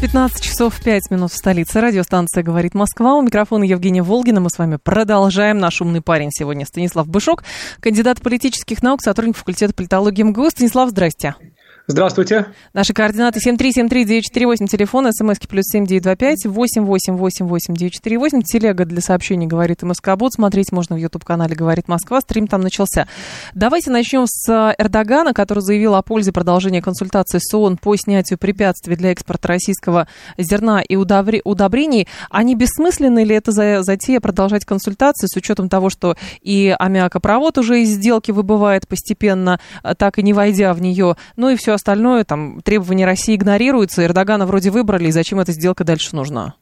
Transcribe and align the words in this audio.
15 0.00 0.40
часов 0.40 0.80
5 0.80 1.10
минут 1.10 1.32
в 1.32 1.36
столице. 1.36 1.80
Радиостанция 1.80 2.44
«Говорит 2.44 2.72
Москва». 2.74 3.14
У 3.14 3.22
микрофона 3.22 3.64
Евгения 3.64 4.00
Волгина. 4.00 4.38
Мы 4.38 4.48
с 4.48 4.56
вами 4.56 4.76
продолжаем. 4.76 5.58
Наш 5.58 5.80
умный 5.80 6.00
парень 6.02 6.30
сегодня 6.30 6.64
Станислав 6.66 7.08
Бышок, 7.08 7.42
кандидат 7.80 8.22
политических 8.22 8.80
наук, 8.80 9.02
сотрудник 9.02 9.36
факультета 9.36 9.74
политологии 9.74 10.22
МГУ. 10.22 10.50
Станислав, 10.50 10.90
здрасте. 10.90 11.34
Здравствуйте. 11.90 12.48
Наши 12.74 12.92
координаты 12.92 13.40
7373948, 13.40 14.66
телефон, 14.66 15.10
смски 15.10 15.46
плюс 15.46 15.64
7925 15.72 16.44
8888948, 16.44 18.42
телега 18.42 18.84
для 18.84 19.00
сообщений 19.00 19.46
«Говорит 19.46 19.82
МСК-бот». 19.82 20.34
Смотреть 20.34 20.70
можно 20.70 20.96
в 20.96 20.98
YouTube-канале 20.98 21.56
«Говорит 21.56 21.88
Москва», 21.88 22.20
стрим 22.20 22.46
там 22.46 22.60
начался. 22.60 23.08
Давайте 23.54 23.90
начнем 23.90 24.26
с 24.26 24.74
Эрдогана, 24.76 25.32
который 25.32 25.60
заявил 25.60 25.94
о 25.94 26.02
пользе 26.02 26.30
продолжения 26.30 26.82
консультаций 26.82 27.40
с 27.42 27.54
ООН 27.54 27.78
по 27.78 27.96
снятию 27.96 28.38
препятствий 28.38 28.94
для 28.94 29.12
экспорта 29.12 29.48
российского 29.48 30.08
зерна 30.36 30.82
и 30.82 30.94
удобрений. 30.94 32.06
А 32.28 32.42
не 32.42 32.54
бессмысленны 32.54 33.24
ли 33.24 33.34
это 33.34 33.50
затея 33.82 34.20
продолжать 34.20 34.66
консультации 34.66 35.26
с 35.26 35.34
учетом 35.38 35.70
того, 35.70 35.88
что 35.88 36.18
и 36.42 36.76
аммиакопровод 36.78 37.56
уже 37.56 37.80
из 37.80 37.92
сделки 37.92 38.30
выбывает 38.30 38.86
постепенно, 38.86 39.58
так 39.96 40.18
и 40.18 40.22
не 40.22 40.34
войдя 40.34 40.74
в 40.74 40.82
нее, 40.82 41.16
ну 41.36 41.48
и 41.48 41.56
все 41.56 41.77
остальное, 41.78 42.24
там, 42.24 42.60
требования 42.60 43.06
России 43.06 43.34
игнорируются, 43.34 44.04
Эрдогана 44.04 44.46
вроде 44.46 44.70
выбрали, 44.70 45.08
и 45.08 45.12
зачем 45.12 45.40
эта 45.40 45.52
сделка 45.52 45.84
дальше 45.84 46.14
нужна? 46.14 46.54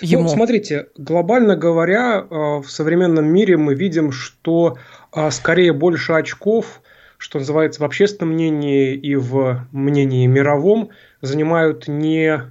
Ему. 0.00 0.22
Ну, 0.22 0.28
смотрите, 0.28 0.88
глобально 0.96 1.56
говоря, 1.56 2.20
э, 2.20 2.34
в 2.60 2.66
современном 2.68 3.26
мире 3.26 3.56
мы 3.56 3.74
видим, 3.74 4.12
что 4.12 4.78
э, 5.14 5.30
скорее 5.30 5.72
больше 5.72 6.12
очков, 6.12 6.82
что 7.16 7.38
называется, 7.38 7.80
в 7.80 7.84
общественном 7.84 8.34
мнении 8.34 8.94
и 8.94 9.16
в 9.16 9.66
мнении 9.72 10.26
мировом 10.26 10.90
занимают 11.20 11.88
не 11.88 12.42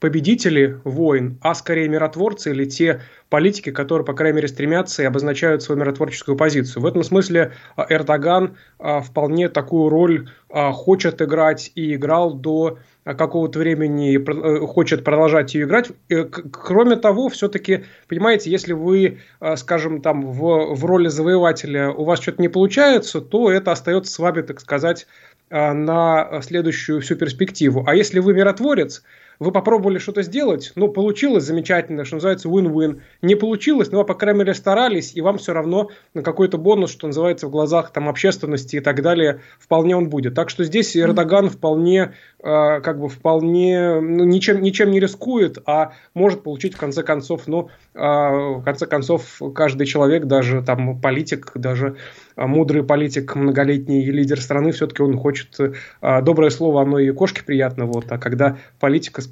победители 0.00 0.80
войн, 0.84 1.38
а 1.42 1.54
скорее 1.54 1.88
миротворцы 1.88 2.50
или 2.50 2.64
те 2.64 3.00
политики, 3.28 3.70
которые, 3.70 4.04
по 4.06 4.14
крайней 4.14 4.36
мере, 4.36 4.48
стремятся 4.48 5.02
и 5.02 5.06
обозначают 5.06 5.62
свою 5.62 5.80
миротворческую 5.80 6.36
позицию. 6.36 6.82
В 6.82 6.86
этом 6.86 7.02
смысле 7.02 7.52
а, 7.76 7.86
Эрдоган 7.88 8.56
а, 8.78 9.00
вполне 9.00 9.48
такую 9.48 9.88
роль 9.88 10.28
а, 10.48 10.72
хочет 10.72 11.20
играть 11.20 11.72
и 11.74 11.94
играл 11.94 12.34
до 12.34 12.78
какого-то 13.04 13.58
времени 13.58 14.18
э, 14.18 14.66
хочет 14.66 15.02
продолжать 15.02 15.54
ее 15.54 15.64
играть. 15.64 15.92
Э, 16.10 16.24
кроме 16.24 16.96
того, 16.96 17.30
все-таки, 17.30 17.84
понимаете, 18.06 18.50
если 18.50 18.74
вы, 18.74 19.20
скажем, 19.56 20.02
там 20.02 20.30
в, 20.30 20.74
в 20.74 20.84
роли 20.84 21.08
завоевателя 21.08 21.90
у 21.90 22.04
вас 22.04 22.20
что-то 22.20 22.42
не 22.42 22.48
получается, 22.48 23.22
то 23.22 23.50
это 23.50 23.72
остается 23.72 24.12
с 24.12 24.18
вами, 24.18 24.42
так 24.42 24.60
сказать, 24.60 25.06
на 25.48 26.42
следующую 26.42 27.00
всю 27.00 27.16
перспективу. 27.16 27.82
А 27.86 27.94
если 27.94 28.18
вы 28.18 28.34
миротворец, 28.34 29.02
вы 29.40 29.52
попробовали 29.52 29.98
что-то 29.98 30.22
сделать, 30.22 30.72
ну, 30.74 30.88
получилось 30.88 31.44
замечательно, 31.44 32.04
что 32.04 32.16
называется 32.16 32.48
win-win. 32.48 33.00
Не 33.22 33.34
получилось, 33.36 33.90
но 33.92 33.98
вы, 33.98 34.04
по 34.04 34.14
крайней 34.14 34.40
мере, 34.40 34.54
старались, 34.54 35.14
и 35.14 35.20
вам 35.20 35.38
все 35.38 35.52
равно 35.52 35.90
на 36.14 36.22
какой-то 36.22 36.58
бонус, 36.58 36.90
что 36.90 37.06
называется, 37.06 37.46
в 37.46 37.50
глазах 37.50 37.92
там, 37.92 38.08
общественности 38.08 38.76
и 38.76 38.80
так 38.80 39.02
далее, 39.02 39.40
вполне 39.58 39.96
он 39.96 40.08
будет. 40.08 40.34
Так 40.34 40.50
что 40.50 40.64
здесь 40.64 40.96
Эрдоган 40.96 41.50
вполне, 41.50 42.14
э, 42.40 42.80
как 42.80 43.00
бы, 43.00 43.08
вполне, 43.08 44.00
ну, 44.00 44.24
ничем, 44.24 44.60
ничем 44.60 44.90
не 44.90 45.00
рискует, 45.00 45.58
а 45.66 45.92
может 46.14 46.42
получить, 46.42 46.74
в 46.74 46.78
конце 46.78 47.02
концов, 47.02 47.46
ну, 47.46 47.68
э, 47.94 48.00
в 48.00 48.62
конце 48.64 48.86
концов, 48.86 49.40
каждый 49.54 49.86
человек, 49.86 50.24
даже 50.24 50.62
там 50.62 51.00
политик, 51.00 51.52
даже 51.54 51.96
а 52.38 52.46
мудрый 52.46 52.84
политик, 52.84 53.34
многолетний 53.34 54.04
лидер 54.04 54.40
страны, 54.40 54.70
все-таки 54.70 55.02
он 55.02 55.18
хочет 55.18 55.58
а, 56.00 56.22
доброе 56.22 56.50
слово, 56.50 56.82
оно 56.82 57.00
и 57.00 57.10
кошке 57.10 57.42
приятно, 57.42 57.84
вот, 57.84 58.04
а 58.10 58.18
когда 58.18 58.58
политика, 58.78 59.20
э, 59.20 59.24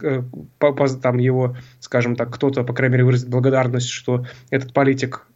там 1.00 1.18
его, 1.18 1.56
скажем 1.80 2.16
так, 2.16 2.32
кто-то, 2.34 2.64
по 2.64 2.72
крайней 2.72 2.94
мере, 2.94 3.04
выразит 3.04 3.28
благодарность, 3.28 3.88
что 3.88 4.26
этот 4.50 4.72
политик 4.72 5.26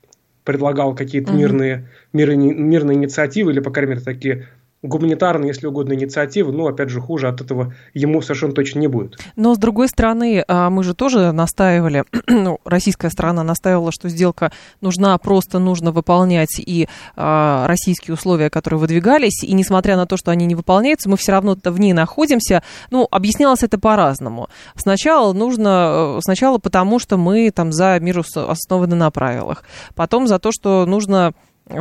предлагал 0.45 0.95
какие-то 0.95 1.33
мирные, 1.33 1.89
мирные, 2.13 2.55
мирные 2.55 2.97
инициативы, 2.97 3.53
или, 3.53 3.61
по 3.61 3.71
крайней 3.71 3.91
мере, 3.93 4.05
такие 4.05 4.49
гуманитарные, 4.83 5.49
если 5.49 5.67
угодно, 5.67 5.93
инициативы, 5.93 6.53
но, 6.53 6.67
опять 6.67 6.89
же, 6.89 7.01
хуже 7.01 7.29
от 7.29 7.41
этого 7.41 7.75
ему 7.93 8.23
совершенно 8.23 8.53
точно 8.53 8.79
не 8.79 8.89
будет. 8.89 9.19
Но, 9.37 9.55
с 9.55 9.59
другой 9.59 9.89
стороны, 9.89 10.43
а, 10.49 10.71
мы 10.71 10.83
же 10.85 10.95
тоже 10.95 11.33
настаивали, 11.33 12.05
ну, 12.27 12.61
российская 12.65 13.11
сторона 13.11 13.43
настаивала, 13.43 13.93
что 13.93 14.09
сделка 14.09 14.53
нужна, 14.81 15.17
просто 15.19 15.59
нужно 15.59 15.93
выполнять 15.93 16.59
и 16.59 16.89
а, 17.15 17.67
российские 17.67 18.15
условия, 18.15 18.49
которые 18.49 18.81
выдвигались, 18.81 19.45
и 19.45 19.53
несмотря 19.53 19.97
на 19.97 20.07
то, 20.07 20.17
что 20.17 20.31
они 20.31 20.47
не 20.47 20.55
выполняются, 20.55 21.11
мы 21.11 21.17
все 21.17 21.33
равно 21.33 21.57
в 21.63 21.81
ней 21.81 21.93
находимся. 21.93 22.63
Ну, 22.91 23.07
объяснялось 23.11 23.63
это 23.63 23.79
по-разному. 23.79 24.49
Сначала 24.77 25.33
нужно, 25.35 26.17
э, 26.17 26.21
сначала 26.23 26.59
потому, 26.59 26.99
что 26.99 27.19
мы 27.19 27.51
там 27.51 27.73
за 27.73 27.99
мир 28.01 28.23
основаны 28.35 28.97
на 28.97 29.11
правилах, 29.11 29.65
потом 29.95 30.27
за 30.27 30.39
то, 30.39 30.53
что 30.53 30.87
нужно 30.87 31.35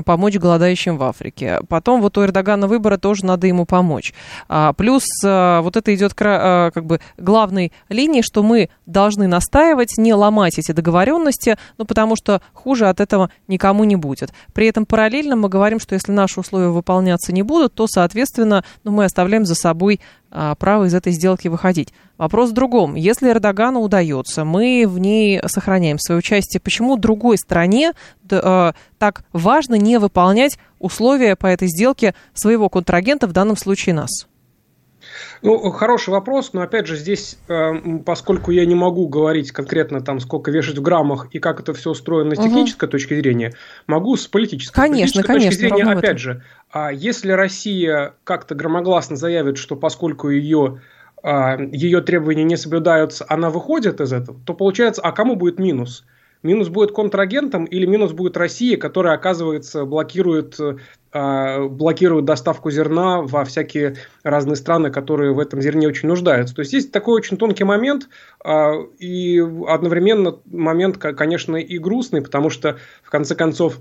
помочь 0.05 0.37
голодающим 0.37 0.97
в 0.97 1.03
Африке. 1.03 1.59
Потом 1.67 2.01
вот 2.01 2.17
у 2.17 2.23
Эрдогана 2.23 2.67
выбора 2.67 2.97
тоже 2.97 3.25
надо 3.25 3.47
ему 3.47 3.65
помочь. 3.65 4.13
А, 4.47 4.73
плюс 4.73 5.03
а, 5.25 5.61
вот 5.61 5.75
это 5.77 5.93
идет 5.93 6.13
а, 6.19 6.71
как 6.71 6.85
бы 6.85 6.99
главной 7.17 7.71
линией, 7.89 8.21
что 8.21 8.43
мы 8.43 8.69
должны 8.85 9.27
настаивать, 9.27 9.97
не 9.97 10.13
ломать 10.13 10.59
эти 10.59 10.71
договоренности, 10.71 11.57
ну 11.77 11.85
потому 11.85 12.15
что 12.15 12.41
хуже 12.53 12.87
от 12.87 12.99
этого 12.99 13.29
никому 13.47 13.83
не 13.83 13.95
будет. 13.95 14.31
При 14.53 14.67
этом 14.67 14.85
параллельно 14.85 15.35
мы 15.35 15.49
говорим, 15.49 15.79
что 15.79 15.95
если 15.95 16.11
наши 16.11 16.39
условия 16.39 16.69
выполняться 16.69 17.33
не 17.33 17.43
будут, 17.43 17.73
то, 17.73 17.87
соответственно, 17.87 18.63
ну, 18.83 18.91
мы 18.91 19.05
оставляем 19.05 19.45
за 19.45 19.55
собой 19.55 19.99
право 20.29 20.85
из 20.85 20.93
этой 20.93 21.13
сделки 21.13 21.47
выходить. 21.47 21.93
Вопрос 22.17 22.51
в 22.51 22.53
другом. 22.53 22.95
Если 22.95 23.29
Эрдогану 23.29 23.79
удается, 23.79 24.43
мы 24.43 24.85
в 24.87 24.99
ней 24.99 25.39
сохраняем 25.47 25.97
свое 25.99 26.19
участие, 26.19 26.59
почему 26.61 26.97
другой 26.97 27.37
стране 27.37 27.93
э, 28.29 28.71
так 28.97 29.23
важно 29.31 29.75
не 29.75 29.99
выполнять 29.99 30.59
условия 30.79 31.35
по 31.35 31.47
этой 31.47 31.67
сделке 31.67 32.13
своего 32.33 32.69
контрагента, 32.69 33.27
в 33.27 33.31
данном 33.31 33.55
случае 33.57 33.95
нас? 33.95 34.27
Ну, 35.41 35.71
хороший 35.71 36.09
вопрос, 36.09 36.51
но 36.53 36.61
опять 36.61 36.85
же 36.87 36.97
здесь, 36.97 37.37
э, 37.47 37.99
поскольку 38.05 38.51
я 38.51 38.65
не 38.65 38.75
могу 38.75 39.07
говорить 39.07 39.51
конкретно 39.51 40.01
там, 40.01 40.19
сколько 40.19 40.51
вешать 40.51 40.77
в 40.77 40.81
граммах 40.81 41.27
и 41.31 41.39
как 41.39 41.59
это 41.61 41.73
все 41.73 41.91
устроено 41.91 42.35
с 42.35 42.39
технической 42.39 42.87
угу. 42.87 42.91
точки 42.91 43.13
зрения, 43.15 43.53
могу 43.87 44.17
с 44.17 44.27
политической, 44.27 44.75
конечно, 44.75 45.23
политической 45.23 45.27
конечно, 45.27 45.49
точки 45.49 45.75
зрения, 45.75 45.97
опять 45.97 46.19
же, 46.19 46.43
а 46.71 46.91
если 46.91 47.31
Россия 47.31 48.15
как-то 48.23 48.53
громогласно 48.53 49.15
заявит, 49.15 49.57
что 49.57 49.75
поскольку 49.75 50.29
ее 50.29 50.81
а, 51.23 51.57
ее 51.57 52.01
требования 52.01 52.43
не 52.43 52.57
соблюдаются, 52.57 53.25
она 53.27 53.49
выходит 53.49 54.01
из 54.01 54.13
этого, 54.13 54.39
то 54.45 54.53
получается, 54.53 55.01
а 55.01 55.11
кому 55.11 55.35
будет 55.35 55.59
минус? 55.59 56.05
Минус 56.41 56.69
будет 56.69 56.91
контрагентом 56.93 57.65
или 57.65 57.85
минус 57.85 58.13
будет 58.13 58.37
Россия, 58.37 58.77
которая, 58.77 59.15
оказывается, 59.15 59.83
блокирует, 59.83 60.57
а, 61.11 61.67
блокирует 61.67 62.23
доставку 62.23 62.71
зерна 62.71 63.21
во 63.21 63.43
всякие 63.43 63.97
разные 64.23 64.55
страны, 64.55 64.89
которые 64.89 65.33
в 65.33 65.39
этом 65.39 65.61
зерне 65.61 65.87
очень 65.87 66.07
нуждаются. 66.07 66.55
То 66.55 66.61
есть 66.61 66.71
есть 66.71 66.91
такой 66.93 67.15
очень 67.15 67.35
тонкий 67.35 67.65
момент 67.65 68.07
и 68.99 69.45
одновременно 69.67 70.39
момент, 70.45 70.97
конечно, 70.97 71.57
и 71.57 71.77
грустный, 71.77 72.21
потому 72.21 72.49
что, 72.49 72.77
в 73.03 73.09
конце 73.09 73.35
концов, 73.35 73.77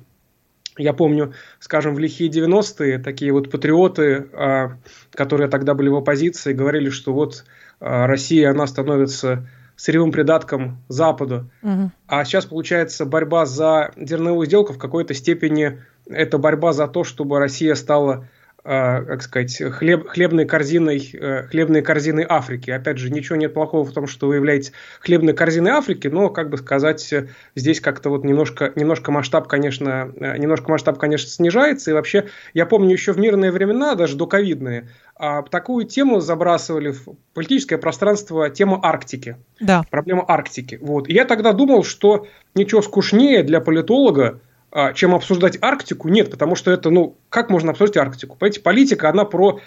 я 0.76 0.93
помню, 0.93 1.34
скажем, 1.61 1.94
в 1.94 1.99
лихие 2.00 2.31
90-е 2.31 2.99
такие 2.99 3.32
вот 3.32 3.50
патриоты, 3.50 4.26
а, 4.32 4.78
которые 5.12 5.49
тогда 5.49 5.75
были 5.75 5.90
в 5.90 5.96
оппозиции, 5.96 6.52
говорили, 6.52 6.90
что 6.90 7.12
вот 7.12 7.44
Россия, 7.78 8.50
она 8.50 8.66
становится 8.66 9.46
сырьевым 9.78 10.10
придатком 10.10 10.84
Западу. 10.88 11.50
Угу. 11.62 11.92
А 12.08 12.25
сейчас, 12.25 12.46
получается, 12.46 13.06
борьба 13.06 13.46
за 13.46 13.92
зерновую 13.96 14.46
сделку 14.46 14.72
в 14.72 14.78
какой-то 14.78 15.14
степени 15.14 15.80
это 16.06 16.36
борьба 16.36 16.72
за 16.72 16.88
то, 16.88 17.04
чтобы 17.04 17.38
Россия 17.38 17.75
стала 17.76 18.28
как 18.69 19.23
сказать, 19.23 19.62
хлеб, 19.73 20.09
хлебной 20.09 20.44
корзиной, 20.44 21.00
хлебной 21.49 21.81
корзиной 21.81 22.26
Африки. 22.29 22.70
Опять 22.70 22.99
же, 22.99 23.11
ничего 23.11 23.37
нет 23.37 23.55
плохого 23.55 23.85
в 23.85 23.93
том, 23.93 24.06
что 24.06 24.29
вы 24.29 24.35
являетесь 24.37 24.73
хлебной 25.00 25.32
корзиной 25.32 25.70
Африки, 25.70 26.09
но, 26.09 26.29
как 26.29 26.50
бы 26.50 26.59
сказать, 26.59 27.15
здесь 27.55 27.81
как-то 27.81 28.11
вот 28.11 28.25
немножко, 28.25 28.73
немножко 28.76 29.11
масштаб, 29.11 29.49
конечно, 29.49 30.12
немножко 30.17 30.70
масштаб, 30.70 30.99
конечно, 30.99 31.31
снижается. 31.31 31.91
И 31.91 31.94
вообще, 31.94 32.26
я 32.53 32.67
помню 32.67 32.93
еще 32.93 33.12
в 33.12 33.19
мирные 33.19 33.50
времена, 33.53 33.94
даже 33.94 34.17
до 34.17 34.26
ковидные, 34.26 34.88
а, 35.19 35.43
такую 35.43 35.85
тему 35.85 36.21
забрасывали 36.21 36.93
в 36.93 37.17
политическое 37.35 37.76
пространство 37.76 38.50
тему 38.50 38.79
Арктики. 38.82 39.37
Да. 39.61 39.82
Проблема 39.91 40.25
Арктики. 40.29 40.79
Вот. 40.81 41.09
И 41.09 41.12
я 41.12 41.25
тогда 41.25 41.53
думал, 41.53 41.82
что 41.82 42.26
ничего 42.55 42.82
скучнее 42.82 43.43
для 43.43 43.61
политолога, 43.61 44.26
а, 44.29 44.41
чем 44.94 45.14
обсуждать 45.14 45.58
Арктику, 45.60 46.08
нет, 46.08 46.30
потому 46.30 46.54
что 46.54 46.70
это, 46.70 46.90
ну, 46.90 47.16
как 47.28 47.50
можно 47.50 47.70
обсуждать 47.70 47.96
Арктику? 47.96 48.36
Понимаете, 48.36 48.60
политика, 48.60 49.08
она 49.08 49.25
про 49.25 49.60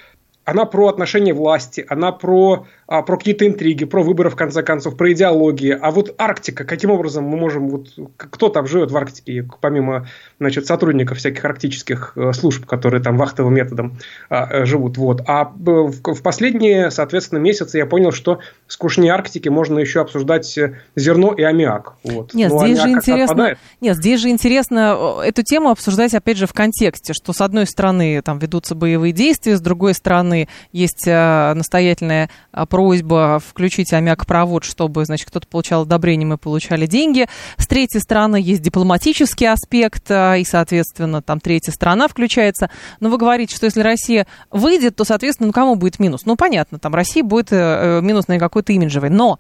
она 0.44 0.66
про 0.66 0.88
отношения 0.88 1.34
власти, 1.34 1.86
она 1.88 2.12
про, 2.12 2.66
а, 2.88 3.04
про 3.04 3.18
какие-то 3.18 3.48
интриги, 3.48 3.86
про 3.86 4.02
выборы, 4.02 4.30
в 4.32 4.36
конце 4.36 4.64
концов, 4.64 4.98
про 4.98 5.12
идеологии. 5.14 5.78
А 5.80 5.92
вот 5.92 6.16
Арктика, 6.18 6.64
каким 6.64 6.90
образом 6.90 7.26
мы 7.26 7.38
можем, 7.38 7.70
вот, 7.70 7.90
кто 8.18 8.50
там 8.50 8.66
живет 8.66 8.92
в 8.92 8.98
Арктике, 8.98 9.48
помимо 9.62 10.08
значит, 10.40 10.66
сотрудников 10.66 11.20
всяких 11.20 11.46
арктических 11.46 12.14
э, 12.16 12.34
служб, 12.34 12.66
которые 12.66 13.04
там 13.04 13.18
вахтовым 13.18 13.54
методом 13.54 14.00
а, 14.30 14.48
э, 14.50 14.66
живут. 14.66 14.98
Вот. 14.98 15.22
А 15.28 15.46
в, 15.46 15.92
в 15.92 16.22
последние, 16.24 16.90
соответственно, 16.90 17.40
месяцы 17.40 17.78
я 17.78 17.86
понял, 17.86 18.12
что 18.12 18.40
скучнее 18.68 19.14
Арктики 19.14 19.50
можно 19.50 19.78
еще 19.78 20.02
обсуждать 20.02 20.58
э, 20.58 20.80
зерно 20.96 21.34
и 21.34 21.44
аммиак. 21.44 21.94
Вот. 22.04 22.34
Нет, 22.34 22.52
Но 22.52 22.66
здесь 22.66 22.82
же 22.82 22.90
интересно, 22.90 23.58
нет, 23.80 23.96
здесь 23.96 24.20
же 24.20 24.30
интересно 24.30 25.22
эту 25.24 25.44
тему 25.44 25.70
обсуждать, 25.70 26.16
опять 26.16 26.38
же, 26.38 26.48
в 26.48 26.54
контексте, 26.54 27.14
что 27.14 27.32
с 27.32 27.42
одной 27.42 27.68
стороны 27.68 28.22
там 28.24 28.40
ведутся 28.40 28.74
боевые 28.74 29.14
действия, 29.14 29.56
с 29.56 29.62
другой 29.62 29.94
стороны 29.94 30.31
есть 30.72 31.08
э, 31.08 31.54
настоятельная 31.54 32.30
э, 32.54 32.66
просьба 32.66 33.42
включить 33.46 33.94
аммиак-провод, 33.94 34.64
чтобы, 34.64 35.06
значит, 35.06 35.28
кто-то 35.28 35.48
получал 35.48 35.84
одобрение, 35.84 36.28
мы 36.28 36.38
получали 36.38 36.86
деньги. 36.86 37.28
С 37.58 37.68
третьей 37.68 38.02
стороны 38.02 38.38
есть 38.38 38.62
дипломатический 38.62 39.46
аспект, 39.46 40.10
э, 40.10 40.40
и, 40.40 40.46
соответственно, 40.46 41.22
там 41.22 41.40
третья 41.40 41.72
сторона 41.72 42.08
включается. 42.08 42.70
Но 43.00 43.10
вы 43.10 43.18
говорите, 43.18 43.56
что 43.56 43.66
если 43.66 43.82
Россия 43.82 44.28
выйдет, 44.50 44.96
то, 44.96 45.04
соответственно, 45.04 45.48
ну 45.48 45.54
кому 45.54 45.76
будет 45.76 46.00
минус? 46.00 46.22
Ну, 46.26 46.36
понятно, 46.36 46.80
там 46.80 46.94
Россия 46.96 47.24
будет 47.24 47.52
минус 47.52 48.28
на 48.28 48.40
какой-то 48.40 48.74
имиджевый. 48.74 49.10
Но 49.10 49.40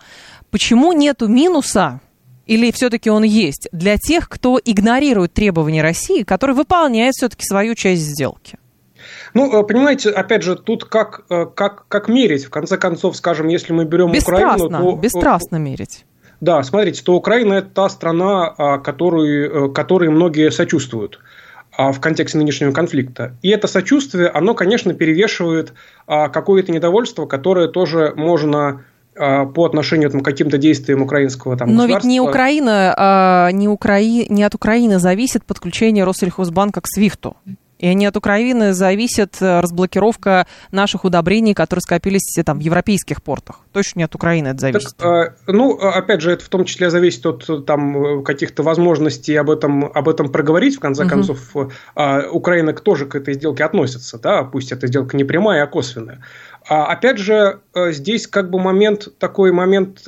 почему 0.49 0.93
нету 0.93 1.27
минуса 1.27 2.01
или 2.45 2.71
все-таки 2.71 3.09
он 3.09 3.23
есть 3.23 3.69
для 3.71 3.97
тех, 3.97 4.27
кто 4.27 4.59
игнорирует 4.63 5.33
требования 5.33 5.81
России, 5.81 6.23
который 6.23 6.55
выполняет 6.55 7.13
все-таки 7.13 7.45
свою 7.45 7.75
часть 7.75 8.01
сделки? 8.01 8.57
Ну, 9.33 9.61
э, 9.61 9.63
понимаете, 9.63 10.09
опять 10.09 10.43
же, 10.43 10.55
тут 10.55 10.85
как, 10.85 11.21
э, 11.29 11.45
как, 11.45 11.87
как 11.87 12.07
мерить. 12.07 12.45
В 12.45 12.49
конце 12.49 12.77
концов, 12.77 13.15
скажем, 13.15 13.47
если 13.47 13.73
мы 13.73 13.85
берем 13.85 14.11
бесстрастно, 14.11 14.65
Украину, 14.65 14.91
то... 14.91 14.97
Э, 14.97 15.01
бесстрастно 15.01 15.55
мерить. 15.57 16.05
Да, 16.41 16.63
смотрите, 16.63 17.03
то 17.03 17.13
Украина– 17.13 17.53
это 17.55 17.69
та 17.69 17.89
страна, 17.89 18.53
а, 18.57 18.77
которой, 18.79 19.71
которой 19.73 20.09
многие 20.09 20.49
сочувствуют 20.49 21.19
а, 21.77 21.91
в 21.91 22.01
контексте 22.01 22.39
нынешнего 22.39 22.71
конфликта. 22.71 23.37
И 23.43 23.49
это 23.49 23.67
сочувствие, 23.67 24.27
оно, 24.27 24.55
конечно, 24.55 24.93
перевешивает 24.95 25.73
а, 26.07 26.29
какое-то 26.29 26.71
недовольство, 26.71 27.27
которое 27.27 27.67
тоже 27.67 28.13
можно 28.15 28.83
по 29.13 29.65
отношению 29.65 30.09
там, 30.09 30.21
к 30.21 30.25
каким-то 30.25 30.57
действиям 30.57 31.01
украинского 31.01 31.57
там, 31.57 31.75
Но 31.75 31.85
ведь 31.85 32.05
не 32.05 32.21
Украина, 32.21 33.49
не, 33.51 33.67
Украи... 33.67 34.25
не 34.29 34.41
от 34.41 34.55
Украины 34.55 34.99
зависит 34.99 35.43
подключение 35.43 36.05
Россельхозбанка 36.05 36.79
к 36.79 36.87
СВИФТу. 36.87 37.35
И 37.81 37.93
не 37.95 38.05
от 38.05 38.15
Украины 38.15 38.73
зависит 38.73 39.41
э, 39.41 39.59
разблокировка 39.59 40.45
наших 40.71 41.03
удобрений, 41.03 41.55
которые 41.55 41.81
скопились 41.81 42.37
э, 42.37 42.43
там, 42.43 42.59
в 42.59 42.61
европейских 42.61 43.23
портах. 43.23 43.61
Точно 43.73 43.99
не 43.99 44.03
от 44.05 44.13
Украины 44.13 44.49
это 44.49 44.59
зависит. 44.59 44.95
Так, 44.97 45.35
э, 45.47 45.51
ну, 45.51 45.73
опять 45.73 46.21
же, 46.21 46.31
это 46.31 46.45
в 46.45 46.49
том 46.49 46.65
числе 46.65 46.91
зависит 46.91 47.25
от 47.25 47.65
там, 47.65 48.23
каких-то 48.23 48.61
возможностей 48.61 49.35
об 49.35 49.49
этом, 49.49 49.85
об 49.85 50.07
этом 50.07 50.29
проговорить. 50.29 50.75
В 50.77 50.79
конце 50.79 51.03
угу. 51.03 51.09
концов, 51.09 51.55
Украина 52.31 52.73
тоже 52.73 53.07
к 53.07 53.15
этой 53.15 53.33
сделке 53.33 53.63
относится. 53.63 54.19
Да? 54.19 54.43
Пусть 54.43 54.71
эта 54.71 54.85
сделка 54.85 55.17
не 55.17 55.23
прямая, 55.23 55.63
а 55.63 55.67
косвенная. 55.67 56.21
А 56.71 56.85
опять 56.85 57.17
же, 57.17 57.59
здесь 57.75 58.27
как 58.27 58.49
бы 58.49 58.57
момент, 58.57 59.09
такой 59.19 59.51
момент 59.51 60.07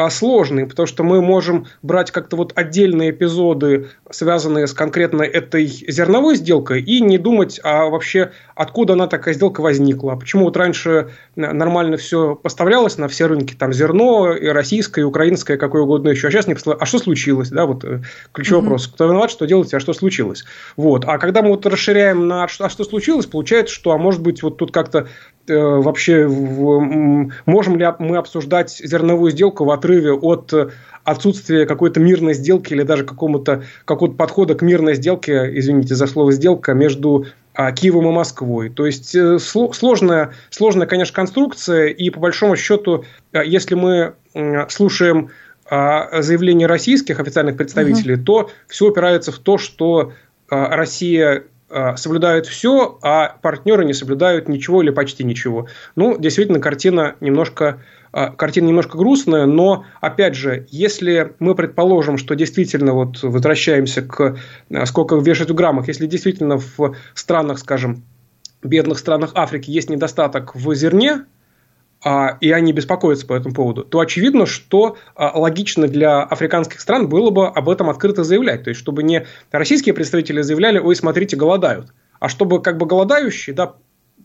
а, 0.00 0.08
сложный, 0.08 0.66
потому 0.66 0.86
что 0.86 1.02
мы 1.02 1.20
можем 1.20 1.66
брать 1.82 2.10
как-то 2.10 2.36
вот 2.36 2.52
отдельные 2.54 3.10
эпизоды, 3.10 3.90
связанные 4.10 4.66
с 4.66 4.72
конкретно 4.72 5.22
этой 5.22 5.66
зерновой 5.66 6.36
сделкой, 6.36 6.80
и 6.80 7.02
не 7.02 7.18
думать, 7.18 7.60
а 7.62 7.84
вообще 7.86 8.30
откуда 8.54 8.94
она 8.94 9.08
такая 9.08 9.34
сделка 9.34 9.60
возникла. 9.60 10.14
Почему 10.14 10.44
вот 10.44 10.56
раньше 10.56 11.10
нормально 11.36 11.98
все 11.98 12.34
поставлялось 12.34 12.96
на 12.96 13.08
все 13.08 13.26
рынки, 13.26 13.54
там 13.54 13.74
зерно, 13.74 14.32
и 14.32 14.46
российское, 14.46 15.02
и 15.02 15.04
украинское, 15.04 15.58
какое 15.58 15.82
угодно 15.82 16.08
еще, 16.08 16.28
а 16.28 16.30
сейчас 16.30 16.46
не 16.46 16.54
поставлялось. 16.54 16.82
А 16.82 16.86
что 16.86 16.98
случилось? 16.98 17.50
Да, 17.50 17.66
вот 17.66 17.84
э, 17.84 18.00
ключевой 18.32 18.60
mm-hmm. 18.60 18.64
вопрос. 18.64 18.86
Кто 18.86 19.04
виноват, 19.06 19.30
что 19.30 19.44
делать, 19.44 19.74
а 19.74 19.80
что 19.80 19.92
случилось? 19.92 20.44
Вот. 20.76 21.04
А 21.06 21.18
когда 21.18 21.42
мы 21.42 21.50
вот 21.50 21.66
расширяем 21.66 22.26
на 22.26 22.44
а 22.44 22.48
что 22.48 22.84
случилось, 22.84 23.26
получается, 23.26 23.74
что, 23.74 23.92
а 23.92 23.98
может 23.98 24.22
быть, 24.22 24.42
вот 24.42 24.56
тут 24.56 24.72
как-то 24.72 25.08
э, 25.39 25.39
вообще 25.54 26.26
в, 26.26 27.30
можем 27.46 27.76
ли 27.78 27.86
мы 27.98 28.16
обсуждать 28.16 28.70
зерновую 28.70 29.30
сделку 29.30 29.64
в 29.64 29.70
отрыве 29.70 30.12
от 30.12 30.52
э, 30.52 30.70
отсутствия 31.04 31.66
какой-то 31.66 32.00
мирной 32.00 32.34
сделки 32.34 32.72
или 32.72 32.82
даже 32.82 33.04
какого-то 33.04 33.64
какого 33.84 34.10
подхода 34.12 34.54
к 34.54 34.62
мирной 34.62 34.94
сделке, 34.94 35.50
извините 35.58 35.94
за 35.94 36.06
слово 36.06 36.32
сделка, 36.32 36.74
между 36.74 37.26
а, 37.54 37.72
Киевом 37.72 38.08
и 38.08 38.12
Москвой. 38.12 38.70
То 38.70 38.86
есть 38.86 39.14
э, 39.14 39.38
сложная, 39.38 40.32
сложная, 40.50 40.86
конечно, 40.86 41.14
конструкция, 41.14 41.88
и 41.88 42.10
по 42.10 42.20
большому 42.20 42.56
счету, 42.56 43.04
э, 43.32 43.42
если 43.44 43.74
мы 43.74 44.14
слушаем 44.68 45.30
а, 45.72 46.22
заявления 46.22 46.66
российских 46.66 47.20
официальных 47.20 47.56
представителей, 47.56 48.14
угу. 48.14 48.24
то 48.24 48.50
все 48.68 48.86
упирается 48.88 49.30
в 49.30 49.38
то, 49.38 49.56
что 49.56 50.12
а, 50.48 50.76
Россия 50.76 51.44
соблюдают 51.96 52.46
все, 52.46 52.98
а 53.02 53.36
партнеры 53.42 53.84
не 53.84 53.92
соблюдают 53.92 54.48
ничего 54.48 54.82
или 54.82 54.90
почти 54.90 55.24
ничего. 55.24 55.68
Ну, 55.94 56.18
действительно, 56.18 56.58
картина 56.58 57.14
немножко 57.20 57.80
а, 58.12 58.30
картина 58.30 58.66
немножко 58.66 58.98
грустная, 58.98 59.46
но, 59.46 59.84
опять 60.00 60.34
же, 60.34 60.66
если 60.70 61.34
мы 61.38 61.54
предположим, 61.54 62.18
что 62.18 62.34
действительно, 62.34 62.92
вот 62.92 63.22
возвращаемся 63.22 64.02
к 64.02 64.36
а, 64.72 64.86
сколько 64.86 65.16
вешать 65.16 65.50
в 65.50 65.54
граммах, 65.54 65.86
если 65.86 66.06
действительно 66.06 66.58
в 66.58 66.96
странах, 67.14 67.58
скажем, 67.58 68.02
бедных 68.62 68.98
странах 68.98 69.30
Африки 69.34 69.70
есть 69.70 69.90
недостаток 69.90 70.54
в 70.54 70.74
зерне, 70.74 71.24
и 72.02 72.50
они 72.50 72.72
беспокоятся 72.72 73.26
по 73.26 73.34
этому 73.34 73.54
поводу, 73.54 73.84
то 73.84 74.00
очевидно, 74.00 74.46
что 74.46 74.96
логично 75.16 75.86
для 75.86 76.22
африканских 76.22 76.80
стран 76.80 77.08
было 77.08 77.28
бы 77.30 77.46
об 77.46 77.68
этом 77.68 77.90
открыто 77.90 78.24
заявлять. 78.24 78.64
То 78.64 78.70
есть, 78.70 78.80
чтобы 78.80 79.02
не 79.02 79.26
российские 79.50 79.94
представители 79.94 80.40
заявляли, 80.40 80.78
ой, 80.78 80.96
смотрите, 80.96 81.36
голодают, 81.36 81.92
а 82.18 82.30
чтобы 82.30 82.62
как 82.62 82.78
бы 82.78 82.86
голодающие, 82.86 83.54
да, 83.54 83.74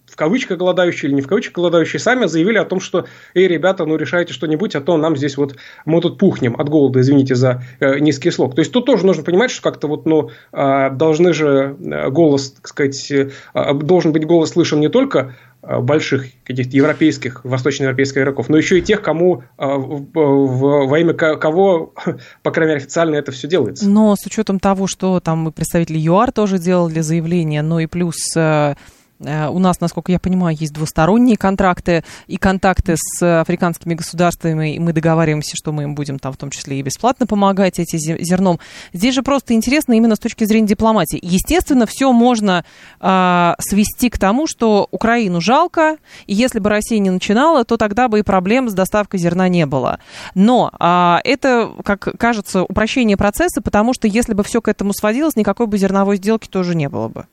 в 0.05 0.15
кавычках 0.15 0.57
голодающие 0.57 1.09
или 1.09 1.15
не 1.15 1.21
в 1.21 1.27
кавычках 1.27 1.55
голодающие, 1.55 1.99
сами 1.99 2.25
заявили 2.25 2.57
о 2.57 2.65
том, 2.65 2.79
что, 2.79 3.05
эй, 3.33 3.47
ребята, 3.47 3.85
ну 3.85 3.95
решайте 3.95 4.33
что-нибудь, 4.33 4.75
а 4.75 4.81
то 4.81 4.97
нам 4.97 5.17
здесь 5.17 5.37
вот, 5.37 5.55
мы 5.85 6.01
тут 6.01 6.17
пухнем 6.17 6.55
от 6.57 6.69
голода, 6.69 7.01
извините 7.01 7.35
за 7.35 7.63
э, 7.79 7.99
низкий 7.99 8.31
слог. 8.31 8.55
То 8.55 8.59
есть 8.59 8.71
тут 8.71 8.85
тоже 8.85 9.05
нужно 9.05 9.23
понимать, 9.23 9.51
что 9.51 9.61
как-то 9.61 9.87
вот, 9.87 10.05
ну, 10.05 10.29
э, 10.51 10.89
должны 10.91 11.33
же 11.33 11.75
э, 11.79 12.09
голос, 12.09 12.51
так 12.51 12.67
сказать, 12.67 13.11
э, 13.11 13.29
должен 13.73 14.11
быть 14.11 14.25
голос 14.25 14.51
слышен 14.51 14.79
не 14.79 14.89
только 14.89 15.33
больших 15.81 16.27
каких-то 16.43 16.75
европейских, 16.75 17.43
восточноевропейских 17.43 18.21
игроков, 18.21 18.49
но 18.49 18.57
еще 18.57 18.79
и 18.79 18.81
тех, 18.81 19.01
кому 19.01 19.43
э, 19.57 19.65
в, 19.65 20.87
во 20.87 20.99
имя 20.99 21.13
кого, 21.13 21.93
по 22.43 22.51
крайней 22.51 22.73
мере, 22.73 22.83
официально 22.83 23.15
это 23.15 23.31
все 23.31 23.47
делается. 23.47 23.89
Но 23.89 24.15
с 24.15 24.25
учетом 24.25 24.59
того, 24.59 24.87
что 24.87 25.19
там 25.19 25.51
представители 25.51 25.97
ЮАР 25.97 26.31
тоже 26.31 26.59
делали 26.59 26.99
заявление, 27.01 27.61
ну 27.61 27.79
и 27.79 27.87
плюс 27.87 28.15
Э, 28.35 28.75
у 29.19 29.59
нас, 29.59 29.79
насколько 29.79 30.11
я 30.11 30.19
понимаю, 30.19 30.57
есть 30.59 30.73
двусторонние 30.73 31.37
контракты 31.37 32.03
и 32.27 32.37
контакты 32.37 32.95
с 32.97 33.41
африканскими 33.41 33.93
государствами, 33.93 34.75
и 34.75 34.79
мы 34.79 34.93
договариваемся, 34.93 35.55
что 35.55 35.71
мы 35.71 35.83
им 35.83 35.95
будем 35.95 36.19
там 36.19 36.33
в 36.33 36.37
том 36.37 36.49
числе 36.49 36.79
и 36.79 36.81
бесплатно 36.81 37.25
помогать 37.25 37.79
эти 37.79 37.97
зерном. 37.97 38.59
Здесь 38.93 39.15
же 39.15 39.23
просто 39.23 39.53
интересно 39.53 39.93
именно 39.93 40.15
с 40.15 40.19
точки 40.19 40.43
зрения 40.43 40.67
дипломатии. 40.67 41.19
Естественно, 41.21 41.85
все 41.85 42.11
можно 42.11 42.65
а, 42.99 43.55
свести 43.59 44.09
к 44.09 44.17
тому, 44.17 44.47
что 44.47 44.87
Украину 44.91 45.41
жалко, 45.41 45.97
и 46.27 46.33
если 46.33 46.59
бы 46.59 46.69
Россия 46.69 46.99
не 46.99 47.09
начинала, 47.09 47.63
то 47.63 47.77
тогда 47.77 48.07
бы 48.07 48.19
и 48.19 48.23
проблем 48.23 48.69
с 48.69 48.73
доставкой 48.73 49.19
зерна 49.19 49.47
не 49.47 49.65
было. 49.65 49.99
Но 50.33 50.71
а, 50.79 51.21
это, 51.23 51.71
как 51.83 52.17
кажется, 52.17 52.63
упрощение 52.63 53.17
процесса, 53.17 53.61
потому 53.61 53.93
что 53.93 54.07
если 54.07 54.33
бы 54.33 54.43
все 54.43 54.61
к 54.61 54.67
этому 54.67 54.93
сводилось, 54.93 55.35
никакой 55.35 55.67
бы 55.67 55.77
зерновой 55.77 56.17
сделки 56.17 56.47
тоже 56.47 56.75
не 56.75 56.89
было 56.89 57.07
бы. 57.07 57.25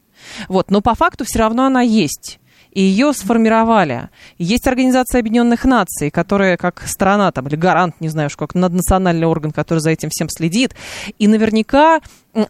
Вот, 0.49 0.71
но 0.71 0.81
по 0.81 0.95
факту 0.95 1.25
все 1.25 1.39
равно 1.39 1.67
она 1.67 1.83
есть 1.83 2.39
и 2.73 2.81
ее 2.81 3.13
сформировали. 3.13 4.09
Есть 4.39 4.67
Организация 4.67 5.21
Объединенных 5.21 5.65
Наций, 5.65 6.11
которая 6.11 6.57
как 6.57 6.83
страна 6.87 7.31
там, 7.31 7.47
или 7.47 7.57
гарант, 7.57 8.01
не 8.01 8.09
знаю, 8.09 8.31
как 8.35 8.55
наднациональный 8.55 9.27
орган, 9.27 9.53
который 9.53 9.81
за 9.81 9.91
этим 9.91 10.09
всем 10.11 10.29
следит. 10.31 10.75
И 11.19 11.29
наверняка, 11.29 12.01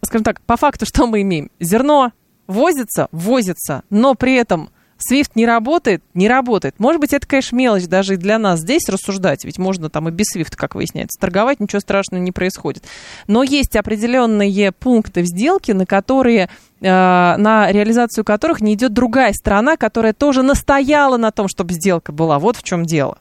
скажем 0.02 0.24
так, 0.24 0.40
по 0.42 0.56
факту 0.56 0.86
что 0.86 1.06
мы 1.06 1.22
имеем? 1.22 1.50
Зерно 1.58 2.12
возится, 2.46 3.08
возится, 3.10 3.82
но 3.90 4.14
при 4.14 4.34
этом 4.34 4.70
Свифт 5.02 5.36
не 5.36 5.46
работает? 5.46 6.02
Не 6.14 6.28
работает. 6.28 6.78
Может 6.78 7.00
быть, 7.00 7.12
это, 7.12 7.26
конечно, 7.26 7.56
мелочь 7.56 7.86
даже 7.86 8.14
и 8.14 8.16
для 8.16 8.38
нас 8.38 8.60
здесь 8.60 8.88
рассуждать, 8.88 9.44
ведь 9.44 9.58
можно 9.58 9.90
там 9.90 10.08
и 10.08 10.12
без 10.12 10.26
Свифта, 10.26 10.56
как 10.56 10.74
выясняется, 10.74 11.20
торговать, 11.20 11.60
ничего 11.60 11.80
страшного 11.80 12.22
не 12.22 12.32
происходит. 12.32 12.84
Но 13.26 13.42
есть 13.42 13.76
определенные 13.76 14.72
пункты 14.72 15.22
в 15.22 15.26
сделке, 15.26 15.74
на 15.74 15.86
которые 15.86 16.48
э, 16.80 16.84
на 16.86 17.70
реализацию 17.70 18.24
которых 18.24 18.60
не 18.60 18.74
идет 18.74 18.92
другая 18.92 19.32
страна, 19.32 19.76
которая 19.76 20.12
тоже 20.12 20.42
настояла 20.42 21.16
на 21.16 21.32
том, 21.32 21.48
чтобы 21.48 21.74
сделка 21.74 22.12
была. 22.12 22.38
Вот 22.38 22.56
в 22.56 22.62
чем 22.62 22.84
дело. 22.84 23.18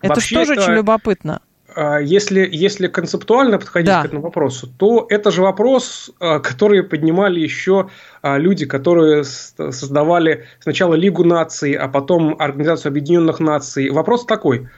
Это 0.00 0.14
Вообще 0.14 0.36
тоже 0.36 0.52
это... 0.54 0.62
очень 0.62 0.74
любопытно. 0.74 1.40
А, 1.80 2.00
если, 2.00 2.48
если 2.50 2.88
концептуально 2.88 3.56
подходить 3.58 3.86
да. 3.86 4.02
к 4.02 4.06
этому 4.06 4.20
вопросу, 4.20 4.68
то 4.78 5.06
это 5.08 5.30
же 5.30 5.42
вопрос, 5.42 6.10
а, 6.18 6.40
который 6.40 6.82
поднимали 6.82 7.38
еще 7.38 7.88
а, 8.20 8.36
люди, 8.36 8.66
которые 8.66 9.22
создавали 9.22 10.46
сначала 10.58 10.94
Лигу 10.96 11.22
наций, 11.22 11.74
а 11.74 11.86
потом 11.86 12.34
Организацию 12.36 12.90
Объединенных 12.90 13.38
Наций. 13.38 13.90
Вопрос 13.90 14.26
такой, 14.26 14.68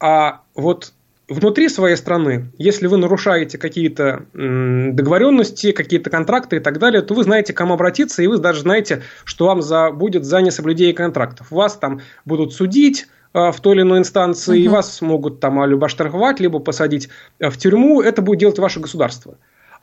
а 0.00 0.40
вот 0.56 0.92
внутри 1.28 1.68
своей 1.68 1.94
страны, 1.94 2.50
если 2.58 2.88
вы 2.88 2.96
нарушаете 2.96 3.56
какие-то 3.56 4.24
договоренности, 4.32 5.70
какие-то 5.70 6.10
контракты 6.10 6.56
и 6.56 6.60
так 6.60 6.80
далее, 6.80 7.02
то 7.02 7.14
вы 7.14 7.22
знаете, 7.22 7.52
к 7.52 7.56
кому 7.56 7.74
обратиться, 7.74 8.20
и 8.20 8.26
вы 8.26 8.38
даже 8.38 8.62
знаете, 8.62 9.02
что 9.24 9.46
вам 9.46 9.62
за, 9.62 9.92
будет 9.92 10.24
за 10.24 10.40
несоблюдение 10.40 10.94
контрактов. 10.94 11.52
Вас 11.52 11.76
там 11.76 12.00
будут 12.24 12.52
судить, 12.52 13.06
в 13.32 13.56
той 13.60 13.74
или 13.74 13.82
иной 13.82 13.98
инстанции, 13.98 14.52
угу. 14.52 14.64
и 14.64 14.68
вас 14.68 15.00
могут 15.02 15.40
там 15.40 15.64
либо 15.64 15.86
оштрафовать, 15.86 16.40
либо 16.40 16.58
посадить 16.58 17.08
э, 17.38 17.50
в 17.50 17.58
тюрьму, 17.58 18.00
это 18.00 18.22
будет 18.22 18.40
делать 18.40 18.58
ваше 18.58 18.80
государство. 18.80 19.36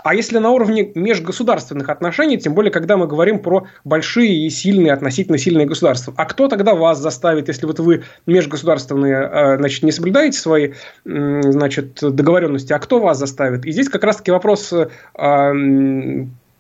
А 0.04 0.14
если 0.14 0.38
на 0.38 0.52
уровне 0.52 0.92
межгосударственных 0.94 1.90
отношений, 1.90 2.38
тем 2.38 2.54
более, 2.54 2.72
когда 2.72 2.96
мы 2.96 3.08
говорим 3.08 3.40
про 3.40 3.66
большие 3.84 4.46
и 4.46 4.50
сильные, 4.52 4.94
относительно 4.94 5.40
сильные 5.40 5.66
государства, 5.66 6.14
а 6.16 6.26
кто 6.26 6.48
тогда 6.48 6.76
вас 6.76 7.00
заставит, 7.00 7.48
если 7.48 7.66
вот 7.66 7.80
вы 7.80 8.04
межгосударственные, 8.28 9.16
э, 9.16 9.58
значит, 9.58 9.84
не 9.84 9.92
соблюдаете 9.92 10.38
свои, 10.38 10.74
значит, 11.06 12.00
договоренности, 12.02 12.72
а 12.74 12.80
кто 12.80 13.00
вас 13.00 13.18
заставит? 13.18 13.66
И 13.66 13.72
здесь 13.72 13.90
как 13.90 14.04
раз-таки 14.04 14.30
вопрос, 14.30 14.72
э, 14.74 15.52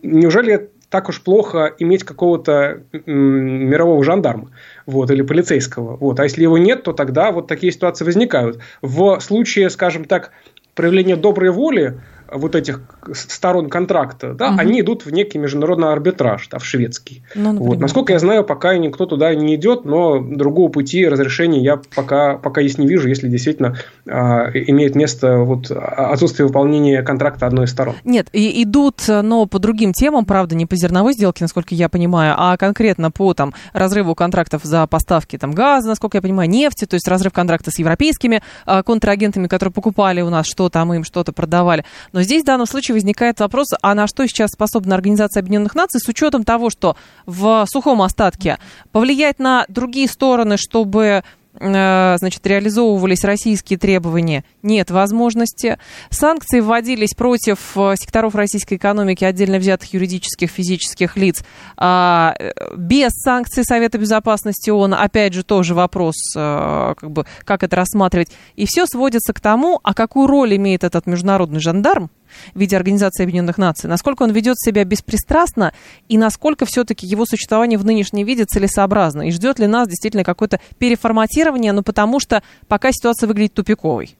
неужели 0.02 0.70
так 0.90 1.10
уж 1.10 1.22
плохо 1.22 1.74
иметь 1.78 2.04
какого-то 2.04 2.82
мирового 3.06 4.04
жандарма 4.04 4.50
вот, 4.86 5.12
или 5.12 5.22
полицейского. 5.22 5.96
Вот. 5.96 6.20
А 6.20 6.24
если 6.24 6.44
его 6.44 6.58
нет, 6.58 6.84
то 6.84 6.94
тогда 6.94 7.32
вот 7.32 7.48
такие 7.48 7.72
ситуации 7.72 8.06
возникают. 8.06 8.60
В 8.82 9.20
случае, 9.20 9.70
скажем 9.70 10.06
так, 10.06 10.32
проявления 10.74 11.16
доброй 11.16 11.52
воли 11.52 12.00
вот 12.32 12.56
этих 12.56 12.82
сторон 13.14 13.70
контракта, 13.70 14.34
да, 14.34 14.50
угу. 14.50 14.60
они 14.60 14.82
идут 14.82 15.06
в 15.06 15.12
некий 15.12 15.38
международный 15.38 15.92
арбитраж, 15.92 16.48
да, 16.50 16.60
в 16.60 16.66
шведский. 16.66 17.24
Ну, 17.36 17.56
вот. 17.58 17.80
Насколько 17.80 18.14
я 18.14 18.20
знаю, 18.20 18.44
пока 18.44 18.78
никто 18.78 19.06
туда 19.06 19.34
не 19.36 19.56
идет, 19.56 19.86
но 19.86 20.20
другого 20.20 20.70
пути 20.70 21.08
разрешения 21.08 21.62
я 21.62 21.80
пока, 21.96 22.38
пока 22.38 22.62
есть 22.62 22.78
не 22.78 22.88
вижу, 22.88 23.08
если 23.08 23.28
действительно 23.28 23.78
а, 24.08 24.50
имеет 24.54 24.96
место 24.96 25.38
вот, 25.38 25.72
отсутствие 25.72 26.48
выполнения 26.48 27.04
контракта 27.04 27.48
одной 27.48 27.66
из 27.66 27.72
сторон. 27.72 27.96
Нет, 28.04 28.28
и 28.34 28.64
идут, 28.64 29.04
но 29.08 29.46
по 29.46 29.60
другим 29.60 29.94
темам, 29.94 30.26
правда, 30.26 30.56
не 30.56 30.66
по 30.66 30.76
зерновой 30.76 31.14
сделке, 31.14 31.44
насколько 31.44 31.76
я 31.76 31.90
понимаю, 31.90 32.36
а 32.38 32.58
конкретно 32.58 33.12
по 33.12 33.34
там, 33.34 33.54
разрыву 33.74 34.16
контрактов 34.16 34.64
за 34.64 34.86
поставки 34.88 35.38
там, 35.38 35.52
газа, 35.52 35.90
насколько 35.90 36.18
я 36.18 36.22
понимаю, 36.22 36.50
нефти, 36.50 36.86
то 36.86 36.96
есть 36.96 37.08
разрыв 37.08 37.34
контракта 37.34 37.72
с 37.72 37.80
европейскими 37.80 38.42
а, 38.66 38.84
контрагентами, 38.84 39.48
которые 39.48 39.74
покупали 39.74 40.22
у 40.22 40.30
нас 40.30 40.46
что-то, 40.46 40.82
а 40.82 40.86
мы 40.86 40.98
им 40.98 41.04
что-то 41.04 41.32
продавали. 41.32 41.86
Но 42.16 42.22
здесь 42.22 42.44
в 42.44 42.46
данном 42.46 42.66
случае 42.66 42.96
возникает 42.96 43.42
вопрос, 43.42 43.68
а 43.82 43.94
на 43.94 44.08
что 44.08 44.26
сейчас 44.26 44.52
способна 44.52 44.96
Организация 44.96 45.42
Объединенных 45.42 45.76
Наций 45.76 46.00
с 46.00 46.08
учетом 46.08 46.46
того, 46.46 46.70
что 46.70 46.96
в 47.26 47.66
сухом 47.68 48.02
остатке 48.02 48.58
повлиять 48.94 49.38
на 49.38 49.66
другие 49.68 50.08
стороны, 50.08 50.56
чтобы 50.56 51.26
значит, 51.60 52.46
реализовывались 52.46 53.24
российские 53.24 53.80
требования, 53.80 54.44
нет 54.62 54.92
возможности. 54.92 55.78
Санкции 56.10 56.60
вводились 56.60 57.14
против 57.14 57.60
э, 57.76 57.96
секторов 57.98 58.36
российской 58.36 58.76
экономики, 58.76 59.24
отдельно 59.24 59.58
взятых 59.58 59.94
юридических, 59.94 60.50
физических 60.50 61.18
лиц. 61.18 61.44
А, 61.78 62.36
э, 62.38 62.52
без 62.76 63.12
санкций 63.14 63.64
Совета 63.64 63.98
Безопасности 63.98 64.70
ООН, 64.70 64.96
опять 64.96 65.34
же, 65.34 65.44
тоже 65.44 65.76
вопрос, 65.76 66.16
как, 66.34 67.12
бы, 67.12 67.26
как 67.44 67.64
это 67.64 67.76
рассматривать. 67.76 68.30
И 68.56 68.66
все 68.66 68.86
сводится 68.86 69.34
к 69.34 69.40
тому, 69.40 69.80
а 69.84 69.94
какую 69.94 70.28
роль 70.28 70.56
имеет 70.56 70.84
этот 70.84 71.06
международный 71.06 71.60
жандарм, 71.60 72.10
в 72.54 72.60
виде 72.60 72.76
Организации 72.76 73.24
Объединенных 73.24 73.58
Наций, 73.58 73.90
насколько 73.90 74.24
он 74.24 74.32
ведет 74.32 74.58
себя 74.60 74.84
беспристрастно 74.84 75.74
и 76.08 76.18
насколько 76.18 76.66
все-таки 76.66 77.06
его 77.08 77.26
существование 77.26 77.78
в 77.78 77.86
нынешнем 77.86 78.26
виде 78.26 78.46
целесообразно, 78.46 79.28
и 79.28 79.32
ждет 79.32 79.60
ли 79.60 79.68
нас 79.68 79.88
действительно 79.88 80.24
какое-то 80.24 80.60
переформатирование, 80.78 81.72
ну 81.72 81.84
потому 81.84 82.20
что 82.20 82.44
пока 82.68 82.92
ситуация 82.92 83.28
выглядит 83.28 83.54
тупиковой. 83.54 84.16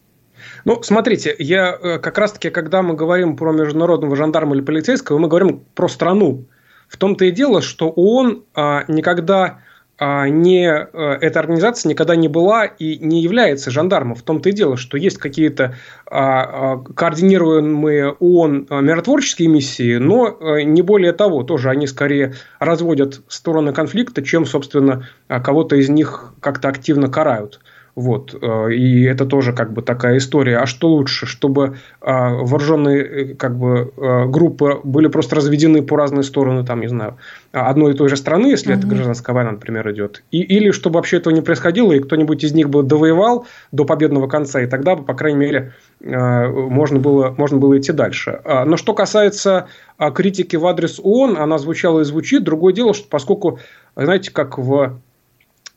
Ну, 0.64 0.82
смотрите, 0.84 1.36
я 1.40 1.72
э, 1.74 2.00
как 2.00 2.18
раз-таки, 2.18 2.50
когда 2.50 2.82
мы 2.82 2.94
говорим 2.94 3.36
про 3.36 3.52
международного 3.52 4.16
жандарма 4.16 4.56
или 4.56 4.62
полицейского, 4.62 5.18
мы 5.18 5.28
говорим 5.28 5.64
про 5.74 5.88
страну. 5.88 6.46
В 6.88 6.98
том-то 6.98 7.26
и 7.26 7.32
дело, 7.32 7.62
что 7.62 7.90
ООН 7.90 8.44
а, 8.54 8.84
никогда 8.88 9.60
не, 10.00 10.68
э, 10.68 11.18
эта 11.22 11.40
организация 11.40 11.90
никогда 11.90 12.16
не 12.16 12.28
была 12.28 12.66
и 12.66 12.98
не 12.98 13.22
является 13.22 13.72
жандармом. 13.72 14.16
В 14.16 14.24
том-то 14.24 14.50
и 14.50 14.52
дело, 14.52 14.76
что 14.76 14.98
есть 14.98 15.18
какие-то 15.18 15.76
а, 16.06 16.74
а, 16.74 16.78
координируемые 16.78 18.12
ООН 18.20 18.68
миротворческие 18.70 19.48
миссии, 19.48 19.96
но 19.98 20.28
э, 20.28 20.64
не 20.64 20.82
более 20.82 21.14
того. 21.14 21.44
Тоже 21.44 21.70
они 21.70 21.88
скорее 21.88 22.34
разводят 22.60 23.22
стороны 23.30 23.72
конфликта, 23.72 24.22
чем, 24.22 24.46
собственно, 24.46 25.08
кого-то 25.28 25.78
из 25.78 25.88
них 25.88 26.34
как-то 26.42 26.68
активно 26.68 27.08
карают. 27.10 27.62
Вот. 27.96 28.36
Э, 28.42 28.74
и 28.74 29.04
это 29.04 29.26
тоже 29.26 29.54
как 29.54 29.72
бы 29.72 29.82
такая 29.82 30.18
история. 30.18 30.58
А 30.58 30.66
что 30.66 30.90
лучше, 30.90 31.26
чтобы 31.26 31.78
а, 32.02 32.34
вооруженные 32.34 33.04
э, 33.04 33.36
как 33.36 33.58
бы 33.58 33.94
э, 33.96 34.26
группы 34.26 34.82
были 34.84 35.08
просто 35.08 35.36
разведены 35.36 35.82
по 35.82 35.96
разные 35.96 36.24
стороны, 36.24 36.66
там, 36.66 36.82
не 36.82 36.90
знаю, 36.90 37.18
одной 37.54 37.94
и 37.94 37.96
той 37.96 38.10
же 38.10 38.18
страны, 38.18 38.48
если 38.48 38.74
угу. 38.74 38.80
это 38.80 38.88
гражданская 38.88 39.34
война, 39.34 39.52
например, 39.52 39.90
идет. 39.92 40.24
И, 40.32 40.42
или 40.42 40.72
чтобы 40.72 40.96
вообще 40.98 41.18
этого 41.18 41.34
не 41.34 41.42
происходило, 41.42 41.94
и 41.94 42.00
кто-нибудь 42.00 42.44
из 42.44 42.54
них 42.54 42.70
бы 42.70 42.84
довоевал 42.84 43.48
до 43.72 43.86
победного 43.86 44.28
конца, 44.28 44.62
и 44.62 44.68
тогда 44.68 44.96
бы, 44.96 45.04
по 45.04 45.14
крайней 45.14 45.40
мере, 45.40 45.74
можно 46.02 47.00
было, 47.00 47.34
можно 47.38 47.58
было 47.58 47.78
идти 47.78 47.92
дальше. 47.92 48.42
А, 48.44 48.66
но 48.66 48.78
что 48.78 48.94
касается 48.94 49.68
а, 49.98 50.12
критики 50.12 50.56
в 50.56 50.66
адрес 50.68 51.00
ООН, 51.02 51.38
она 51.38 51.58
звучала 51.58 52.02
и 52.02 52.04
звучит. 52.04 52.44
Другое 52.44 52.74
дело, 52.74 52.94
что 52.94 53.08
поскольку, 53.08 53.60
знаете, 53.96 54.32
как 54.32 54.58
в 54.58 55.00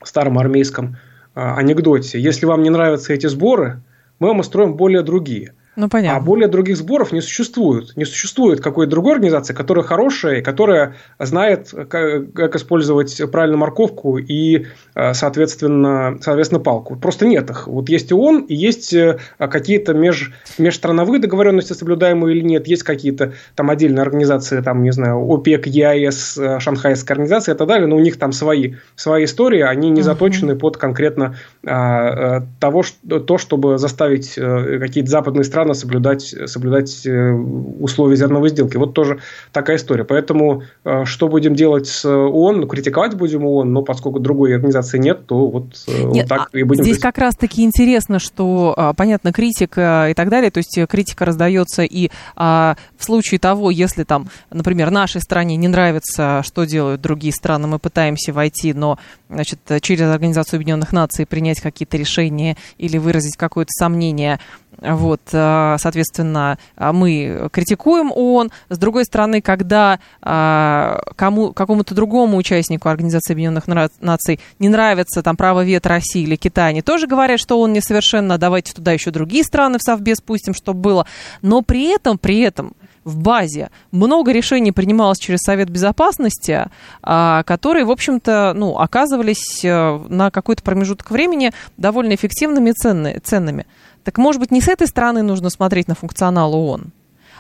старом 0.02 0.38
армейском 0.38 0.96
анекдоте. 1.38 2.20
Если 2.20 2.46
вам 2.46 2.62
не 2.62 2.70
нравятся 2.70 3.12
эти 3.12 3.26
сборы, 3.26 3.82
мы 4.18 4.28
вам 4.28 4.40
устроим 4.40 4.74
более 4.74 5.02
другие. 5.02 5.54
Ну, 5.78 5.88
понятно. 5.88 6.18
А 6.18 6.20
более 6.20 6.48
других 6.48 6.76
сборов 6.76 7.12
не 7.12 7.20
существует. 7.20 7.96
Не 7.96 8.04
существует 8.04 8.60
какой-то 8.60 8.90
другой 8.90 9.12
организации, 9.12 9.54
которая 9.54 9.84
хорошая, 9.84 10.42
которая 10.42 10.96
знает, 11.20 11.72
как, 11.88 12.32
как 12.32 12.56
использовать 12.56 13.22
правильно 13.30 13.58
морковку 13.58 14.18
и, 14.18 14.66
э, 14.96 15.14
соответственно, 15.14 16.18
соответственно, 16.20 16.60
палку. 16.60 16.96
Просто 16.96 17.26
нет 17.26 17.48
их. 17.50 17.68
Вот 17.68 17.88
есть 17.90 18.10
ООН 18.10 18.46
и 18.48 18.56
есть 18.56 18.92
э, 18.92 19.18
какие-то 19.38 19.94
меж, 19.94 20.32
межстрановые 20.58 21.20
договоренности, 21.20 21.74
соблюдаемые 21.74 22.36
или 22.36 22.44
нет. 22.44 22.66
Есть 22.66 22.82
какие-то 22.82 23.34
там 23.54 23.70
отдельные 23.70 24.02
организации, 24.02 24.60
там, 24.62 24.82
не 24.82 24.90
знаю, 24.90 25.24
ОПЕК, 25.32 25.68
ЕАЭС, 25.68 26.38
э, 26.38 26.58
Шанхайская 26.58 27.14
организация 27.14 27.54
и 27.54 27.58
так 27.58 27.68
далее, 27.68 27.86
но 27.86 27.94
у 27.94 28.00
них 28.00 28.18
там 28.18 28.32
свои, 28.32 28.74
свои 28.96 29.26
истории, 29.26 29.60
они 29.60 29.90
не 29.90 30.02
заточены 30.02 30.52
uh-huh. 30.52 30.58
под 30.58 30.76
конкретно 30.76 31.36
а, 31.64 32.42
того, 32.58 32.82
что, 32.82 33.20
то, 33.20 33.38
чтобы 33.38 33.78
заставить 33.78 34.34
какие-то 34.34 35.08
западные 35.08 35.44
страны 35.44 35.67
страны 35.68 35.74
соблюдать, 35.74 36.34
соблюдать 36.46 37.06
э, 37.06 37.32
условия 37.32 38.16
зерновой 38.16 38.48
сделки. 38.50 38.76
Вот 38.76 38.94
тоже 38.94 39.18
такая 39.52 39.76
история. 39.76 40.04
Поэтому 40.04 40.62
э, 40.84 41.04
что 41.04 41.28
будем 41.28 41.54
делать 41.54 41.86
с 41.86 42.04
ООН? 42.04 42.60
Ну, 42.60 42.66
критиковать 42.66 43.14
будем 43.14 43.44
ООН, 43.44 43.72
но 43.72 43.82
поскольку 43.82 44.18
другой 44.20 44.54
организации 44.54 44.98
нет, 44.98 45.26
то 45.26 45.48
вот, 45.48 45.84
э, 45.86 46.02
нет, 46.04 46.28
вот 46.30 46.38
так 46.38 46.48
и 46.54 46.62
будем. 46.62 46.84
Здесь 46.84 46.98
как 46.98 47.18
раз-таки 47.18 47.62
интересно, 47.62 48.18
что, 48.18 48.74
а, 48.76 48.92
понятно, 48.94 49.32
критика 49.32 50.08
и 50.10 50.14
так 50.14 50.28
далее, 50.28 50.50
то 50.50 50.58
есть 50.58 50.78
критика 50.88 51.24
раздается 51.24 51.82
и 51.82 52.10
а, 52.36 52.76
в 52.96 53.04
случае 53.04 53.40
того, 53.40 53.70
если 53.70 54.04
там, 54.04 54.28
например, 54.50 54.90
нашей 54.90 55.20
стране 55.20 55.56
не 55.56 55.68
нравится, 55.68 56.42
что 56.44 56.64
делают 56.64 57.00
другие 57.00 57.32
страны, 57.32 57.66
мы 57.66 57.78
пытаемся 57.78 58.32
войти, 58.32 58.72
но 58.72 58.98
значит, 59.28 59.58
через 59.80 60.02
Организацию 60.02 60.58
Объединенных 60.58 60.92
Наций 60.92 61.26
принять 61.26 61.60
какие-то 61.60 61.96
решения 61.96 62.56
или 62.78 62.98
выразить 62.98 63.36
какое-то 63.36 63.70
сомнение, 63.70 64.38
вот, 64.80 65.20
э, 65.32 65.76
соответственно, 65.78 66.58
мы 66.76 67.48
критикуем 67.52 68.12
ООН. 68.12 68.50
С 68.68 68.78
другой 68.78 69.04
стороны, 69.04 69.40
когда 69.40 69.98
э, 70.22 70.98
кому, 71.16 71.52
какому-то 71.52 71.94
другому 71.94 72.36
участнику 72.36 72.88
Организации 72.88 73.32
Объединенных 73.32 73.64
Наций 74.00 74.40
не 74.58 74.68
нравится 74.68 75.22
там 75.22 75.36
право 75.36 75.64
вето 75.64 75.88
России 75.88 76.22
или 76.22 76.36
Китая, 76.36 76.68
они 76.68 76.82
тоже 76.82 77.06
говорят, 77.06 77.40
что 77.40 77.60
он 77.60 77.72
несовершенно, 77.72 78.38
давайте 78.38 78.72
туда 78.72 78.92
еще 78.92 79.10
другие 79.10 79.44
страны 79.44 79.78
в 79.78 79.82
Совбез 79.82 80.20
пустим, 80.20 80.54
чтобы 80.54 80.80
было. 80.80 81.06
Но 81.42 81.62
при 81.62 81.86
этом, 81.86 82.18
при 82.18 82.40
этом 82.40 82.74
в 83.08 83.16
базе. 83.16 83.70
Много 83.90 84.32
решений 84.32 84.70
принималось 84.70 85.18
через 85.18 85.40
Совет 85.40 85.70
Безопасности, 85.70 86.66
а, 87.02 87.42
которые, 87.44 87.84
в 87.84 87.90
общем-то, 87.90 88.52
ну, 88.54 88.78
оказывались 88.78 89.64
э, 89.64 90.00
на 90.08 90.30
какой-то 90.30 90.62
промежуток 90.62 91.10
времени 91.10 91.52
довольно 91.76 92.14
эффективными 92.14 92.70
и 92.70 93.18
ценными. 93.20 93.66
Так, 94.08 94.16
может 94.16 94.40
быть, 94.40 94.50
не 94.50 94.62
с 94.62 94.68
этой 94.68 94.86
стороны 94.86 95.20
нужно 95.20 95.50
смотреть 95.50 95.86
на 95.86 95.94
функционал 95.94 96.54
ООН, 96.54 96.92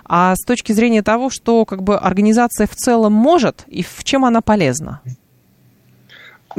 а 0.04 0.34
с 0.36 0.44
точки 0.44 0.72
зрения 0.72 1.02
того, 1.02 1.30
что 1.30 1.64
как 1.64 1.82
бы 1.82 1.96
организация 1.96 2.66
в 2.66 2.74
целом 2.74 3.14
может 3.14 3.64
и 3.68 3.82
в 3.82 4.04
чем 4.04 4.26
она 4.26 4.42
полезна? 4.42 5.00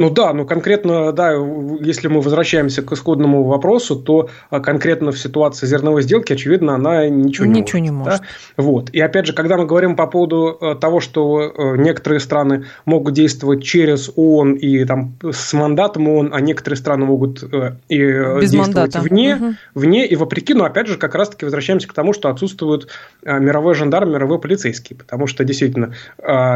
Ну 0.00 0.08
да, 0.08 0.32
ну 0.32 0.46
конкретно, 0.46 1.12
да, 1.12 1.32
если 1.78 2.08
мы 2.08 2.22
возвращаемся 2.22 2.80
к 2.80 2.90
исходному 2.90 3.44
вопросу, 3.44 3.96
то 3.96 4.30
а, 4.48 4.60
конкретно 4.60 5.12
в 5.12 5.18
ситуации 5.18 5.66
зерновой 5.66 6.00
сделки, 6.00 6.32
очевидно, 6.32 6.74
она 6.74 7.06
ничего 7.06 7.44
не 7.44 7.60
ничего 7.60 7.80
может. 7.80 7.84
Не 7.84 7.90
может. 7.90 8.20
Да? 8.20 8.26
Вот. 8.56 8.90
И 8.94 9.00
опять 9.00 9.26
же, 9.26 9.34
когда 9.34 9.58
мы 9.58 9.66
говорим 9.66 9.96
по 9.96 10.06
поводу 10.06 10.56
э, 10.58 10.74
того, 10.76 11.00
что 11.00 11.42
э, 11.42 11.76
некоторые 11.76 12.20
страны 12.20 12.64
могут 12.86 13.12
действовать 13.12 13.62
через 13.62 14.10
ООН 14.16 14.54
и 14.54 14.86
там 14.86 15.16
с 15.22 15.52
мандатом 15.52 16.08
ООН, 16.08 16.30
а 16.32 16.40
некоторые 16.40 16.78
страны 16.78 17.04
могут 17.04 17.42
э, 17.42 17.72
и 17.90 17.98
Без 17.98 18.52
действовать 18.52 18.94
мандата. 18.94 19.00
вне, 19.00 19.36
угу. 19.36 19.54
вне 19.74 20.06
и 20.06 20.16
вопреки, 20.16 20.54
но 20.54 20.64
опять 20.64 20.86
же, 20.86 20.96
как 20.96 21.14
раз-таки 21.14 21.44
возвращаемся 21.44 21.86
к 21.86 21.92
тому, 21.92 22.14
что 22.14 22.30
отсутствует 22.30 22.88
мировой 23.22 23.74
жандарм, 23.74 24.12
мировой 24.12 24.40
полицейский. 24.40 24.96
Потому 24.96 25.26
что 25.26 25.44
действительно, 25.44 25.92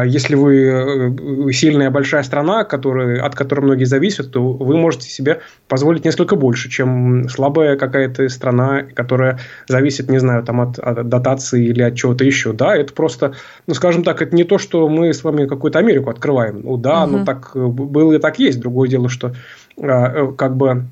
если 0.03 0.33
вы 0.33 1.53
сильная 1.53 1.91
большая 1.91 2.23
страна, 2.23 2.63
которая, 2.63 3.21
от 3.21 3.34
которой 3.35 3.61
многие 3.61 3.85
зависят, 3.85 4.31
то 4.31 4.41
вы 4.53 4.77
можете 4.77 5.09
себе 5.09 5.41
позволить 5.67 6.05
несколько 6.05 6.35
больше, 6.35 6.69
чем 6.69 7.29
слабая 7.29 7.77
какая-то 7.77 8.27
страна, 8.29 8.83
которая 8.83 9.39
зависит, 9.67 10.09
не 10.09 10.19
знаю, 10.19 10.43
там 10.43 10.61
от, 10.61 10.79
от 10.79 11.07
дотации 11.07 11.65
или 11.65 11.81
от 11.81 11.95
чего-то 11.95 12.23
еще. 12.23 12.53
Да, 12.53 12.75
это 12.75 12.93
просто, 12.93 13.33
ну, 13.67 13.73
скажем 13.73 14.03
так, 14.03 14.21
это 14.21 14.35
не 14.35 14.43
то, 14.43 14.57
что 14.57 14.87
мы 14.89 15.13
с 15.13 15.23
вами 15.23 15.45
какую-то 15.45 15.79
Америку 15.79 16.09
открываем. 16.09 16.61
Ну, 16.63 16.77
да, 16.77 17.03
угу. 17.03 17.17
ну, 17.17 17.25
так 17.25 17.51
было 17.55 18.13
и 18.13 18.19
так 18.19 18.39
есть. 18.39 18.59
Другое 18.59 18.89
дело, 18.89 19.09
что 19.09 19.33
э, 19.77 20.31
как 20.37 20.55
бы 20.55 20.85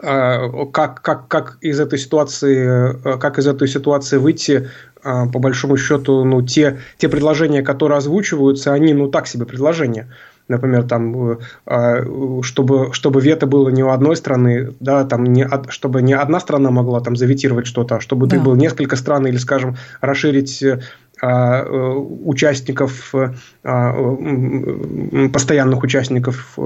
как, 0.00 1.02
как, 1.02 1.28
как 1.28 1.58
из 1.60 1.78
этой 1.78 1.98
ситуации, 1.98 3.18
как 3.18 3.38
из 3.38 3.46
этой 3.46 3.68
ситуации 3.68 4.16
выйти, 4.16 4.70
по 5.02 5.38
большому 5.38 5.76
счету, 5.76 6.24
ну, 6.24 6.42
те, 6.42 6.78
те 6.98 7.08
предложения, 7.08 7.62
которые 7.62 7.98
озвучиваются, 7.98 8.72
они, 8.72 8.94
ну, 8.94 9.08
так 9.08 9.26
себе 9.26 9.44
предложения 9.44 10.08
например, 10.50 10.82
там, 10.82 11.30
э, 11.32 11.36
а, 11.64 12.02
чтобы, 12.42 12.92
чтобы 12.92 13.20
вето 13.20 13.46
было 13.46 13.68
не 13.70 13.82
у 13.82 13.90
одной 13.90 14.16
страны, 14.16 14.74
да, 14.80 15.04
там, 15.04 15.24
не, 15.24 15.48
чтобы 15.68 16.02
не 16.02 16.12
одна 16.12 16.40
страна 16.40 16.70
могла 16.70 17.00
там 17.00 17.16
заветировать 17.16 17.66
что-то, 17.66 17.96
а 17.96 18.00
чтобы 18.00 18.26
да. 18.26 18.36
ты 18.36 18.42
был 18.42 18.56
несколько 18.56 18.96
стран, 18.96 19.26
или, 19.26 19.36
скажем, 19.36 19.76
расширить 20.00 20.62
э, 20.62 20.80
а, 21.22 21.62
э, 21.62 21.92
участников, 22.24 23.14
а, 23.62 23.94
постоянных 25.32 25.82
участников 25.82 26.58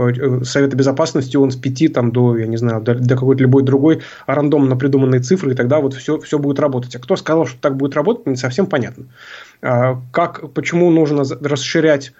Совета 0.45 0.77
Безопасности, 0.77 1.37
он 1.37 1.51
с 1.51 1.57
пяти 1.57 1.89
там, 1.89 2.11
до, 2.11 2.39
я 2.39 2.47
не 2.47 2.57
знаю, 2.57 2.81
до, 2.81 2.95
до 2.95 3.15
какой-то 3.15 3.43
любой 3.43 3.65
другой 3.65 4.01
рандомно 4.27 4.77
придуманной 4.77 5.19
цифры, 5.19 5.53
и 5.53 5.55
тогда 5.55 5.81
вот 5.81 5.95
все, 5.95 6.19
все 6.19 6.39
будет 6.39 6.59
работать. 6.59 6.97
А 6.97 6.99
кто 7.01 7.17
сказал, 7.17 7.47
что 7.47 7.61
так 7.61 7.77
будет 7.77 7.95
работать, 7.95 8.27
не 8.27 8.37
совсем 8.37 8.67
понятно. 8.67 9.07
Как, 9.61 10.53
почему 10.53 10.91
нужно 10.91 11.25
расширять 11.43 12.13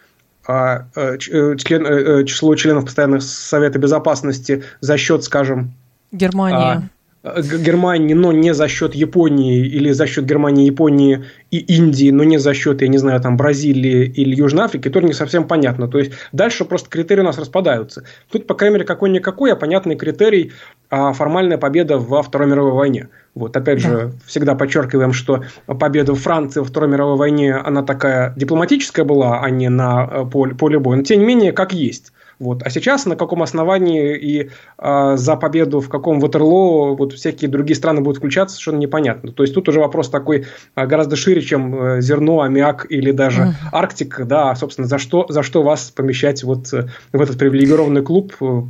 а, 0.47 0.87
э, 0.95 1.17
э, 1.17 1.57
член, 1.57 1.87
э, 1.87 2.25
число 2.25 2.55
членов 2.55 2.85
постоянных 2.85 3.23
Совета 3.23 3.79
Безопасности 3.79 4.65
за 4.81 4.97
счет, 4.97 5.25
скажем, 5.25 5.73
Германии. 6.13 6.89
А, 7.23 7.41
Германии, 7.41 8.13
но 8.13 8.33
не 8.33 8.53
за 8.53 8.69
счет 8.69 8.95
Японии 8.95 9.67
или 9.67 9.93
за 9.93 10.07
счет 10.07 10.27
Германии, 10.27 10.67
Японии 10.67 11.25
и 11.51 11.57
Индии, 11.57 12.11
но 12.11 12.23
не 12.23 12.37
за 12.37 12.53
счет, 12.53 12.83
я 12.83 12.89
не 12.89 12.99
знаю, 12.99 13.19
там 13.23 13.39
Бразилии 13.39 14.05
или 14.05 14.35
Южной 14.35 14.65
Африки, 14.65 14.91
тоже 14.91 15.07
не 15.07 15.15
совсем 15.15 15.49
понятно. 15.49 15.89
То 15.89 15.99
есть 15.99 16.13
дальше 16.33 16.67
просто 16.67 16.91
критерии 16.91 17.23
у 17.23 17.25
нас 17.25 17.39
распадаются. 17.39 18.05
Тут, 18.31 18.47
по 18.47 18.55
крайней 18.55 18.75
мере, 18.75 18.85
какой-никакой, 18.85 19.53
а 19.53 19.57
понятный 19.57 19.97
критерий 19.97 20.53
а 20.91 21.13
формальная 21.13 21.59
победа 21.59 21.99
во 21.99 22.23
Второй 22.23 22.47
мировой 22.47 22.73
войне. 22.73 23.09
Вот, 23.35 23.57
опять 23.57 23.83
да. 23.83 23.89
же, 23.89 24.13
всегда 24.27 24.55
подчеркиваем, 24.55 25.13
что 25.13 25.43
победа 25.67 26.15
в 26.15 26.21
Франции 26.21 26.61
во 26.61 26.67
Второй 26.67 26.89
мировой 26.89 27.17
войне, 27.17 27.55
она 27.55 27.83
такая 27.83 28.33
дипломатическая 28.37 29.05
была, 29.05 29.41
а 29.41 29.51
не 29.51 29.69
на 29.69 30.09
э, 30.09 30.25
поле, 30.31 30.55
поле 30.55 30.79
боя. 30.79 30.97
Но, 30.99 31.03
тем 31.03 31.21
не 31.21 31.27
менее, 31.27 31.53
как 31.53 31.73
есть. 31.73 32.13
Вот. 32.39 32.63
А 32.65 32.71
сейчас 32.71 33.07
на 33.07 33.17
каком 33.17 33.43
основании 33.43 34.17
и 34.17 34.51
э, 34.79 35.17
за 35.17 35.37
победу 35.37 35.81
в 35.81 35.89
каком 35.89 36.21
Ватерлоо 36.21 36.97
вот 36.97 37.13
всякие 37.13 37.51
другие 37.51 37.77
страны 37.77 38.01
будут 38.01 38.19
включаться, 38.19 38.57
совершенно 38.57 38.79
непонятно. 38.79 39.33
То 39.33 39.43
есть 39.43 39.55
тут 39.55 39.69
уже 39.69 39.81
вопрос 39.81 40.11
такой 40.11 40.47
э, 40.77 40.87
гораздо 40.87 41.17
шире, 41.17 41.43
чем 41.43 41.75
э, 41.75 42.01
зерно, 42.01 42.43
аммиак 42.43 42.87
или 42.89 43.13
даже 43.13 43.43
mm. 43.43 43.53
Арктика. 43.73 44.25
Да, 44.25 44.55
собственно, 44.55 44.87
за 44.87 44.99
что, 44.99 45.27
за 45.29 45.43
что 45.43 45.63
вас 45.63 45.91
помещать 45.91 46.43
вот 46.45 46.73
э, 46.73 46.89
в 47.13 47.21
этот 47.21 47.39
привилегированный 47.39 48.03
клуб 48.03 48.35
э, 48.41 48.63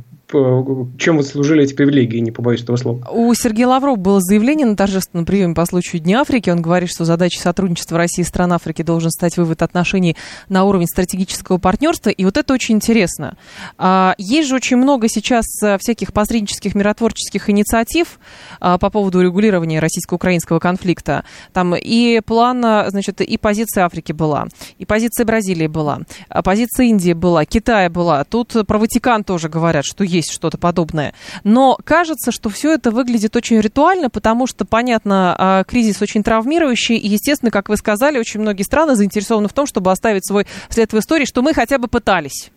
чем 0.97 1.17
вы 1.17 1.23
служили 1.23 1.63
эти 1.63 1.73
привилегии, 1.73 2.19
не 2.19 2.31
побоюсь 2.31 2.61
этого 2.61 2.77
слова. 2.77 3.07
У 3.11 3.33
Сергея 3.33 3.67
Лаврова 3.67 3.95
было 3.95 4.19
заявление 4.21 4.65
на 4.65 4.75
торжественном 4.75 5.25
приеме 5.25 5.53
по 5.53 5.65
случаю 5.65 6.01
Дня 6.01 6.21
Африки. 6.21 6.49
Он 6.49 6.61
говорит, 6.61 6.89
что 6.89 7.05
задачей 7.05 7.39
сотрудничества 7.39 7.97
России 7.97 8.21
и 8.21 8.25
стран 8.25 8.53
Африки 8.53 8.81
должен 8.81 9.11
стать 9.11 9.37
вывод 9.37 9.61
отношений 9.61 10.15
на 10.49 10.63
уровень 10.65 10.87
стратегического 10.87 11.57
партнерства. 11.57 12.09
И 12.09 12.25
вот 12.25 12.37
это 12.37 12.53
очень 12.53 12.75
интересно. 12.75 13.37
А, 13.77 14.15
есть 14.17 14.49
же 14.49 14.55
очень 14.55 14.77
много 14.77 15.07
сейчас 15.07 15.45
э, 15.63 15.77
всяких 15.77 16.13
посреднических 16.13 16.75
миротворческих 16.75 17.49
инициатив 17.49 18.19
а, 18.59 18.77
по 18.77 18.89
поводу 18.89 19.19
урегулирования 19.19 19.79
российско-украинского 19.79 20.59
конфликта. 20.59 21.23
Там 21.53 21.75
и 21.75 22.21
план, 22.25 22.61
значит, 22.87 23.21
и 23.21 23.37
позиция 23.37 23.85
Африки 23.85 24.11
была, 24.11 24.47
и 24.77 24.85
позиция 24.85 25.25
Бразилии 25.25 25.67
была, 25.67 26.01
а 26.29 26.41
позиция 26.41 26.87
Индии 26.87 27.13
была, 27.13 27.45
Китая 27.45 27.89
была. 27.89 28.23
Тут 28.23 28.55
про 28.67 28.77
Ватикан 28.77 29.23
тоже 29.23 29.49
говорят, 29.49 29.85
что 29.85 30.03
есть 30.03 30.24
что-то 30.31 30.57
подобное. 30.57 31.13
Но 31.43 31.77
кажется, 31.83 32.31
что 32.31 32.49
все 32.49 32.73
это 32.73 32.91
выглядит 32.91 33.35
очень 33.35 33.59
ритуально, 33.59 34.09
потому 34.09 34.47
что, 34.47 34.65
понятно, 34.65 35.35
а, 35.37 35.63
кризис 35.63 36.01
очень 36.01 36.23
травмирующий, 36.23 36.97
и, 36.97 37.07
естественно, 37.07 37.51
как 37.51 37.69
вы 37.69 37.77
сказали, 37.77 38.19
очень 38.19 38.39
многие 38.39 38.63
страны 38.63 38.95
заинтересованы 38.95 39.47
в 39.47 39.53
том, 39.53 39.65
чтобы 39.65 39.91
оставить 39.91 40.25
свой 40.25 40.47
след 40.69 40.91
в 40.93 40.99
истории, 40.99 41.25
что 41.25 41.41
мы 41.41 41.53
хотя 41.53 41.77
бы 41.77 41.87
пытались 41.87 42.51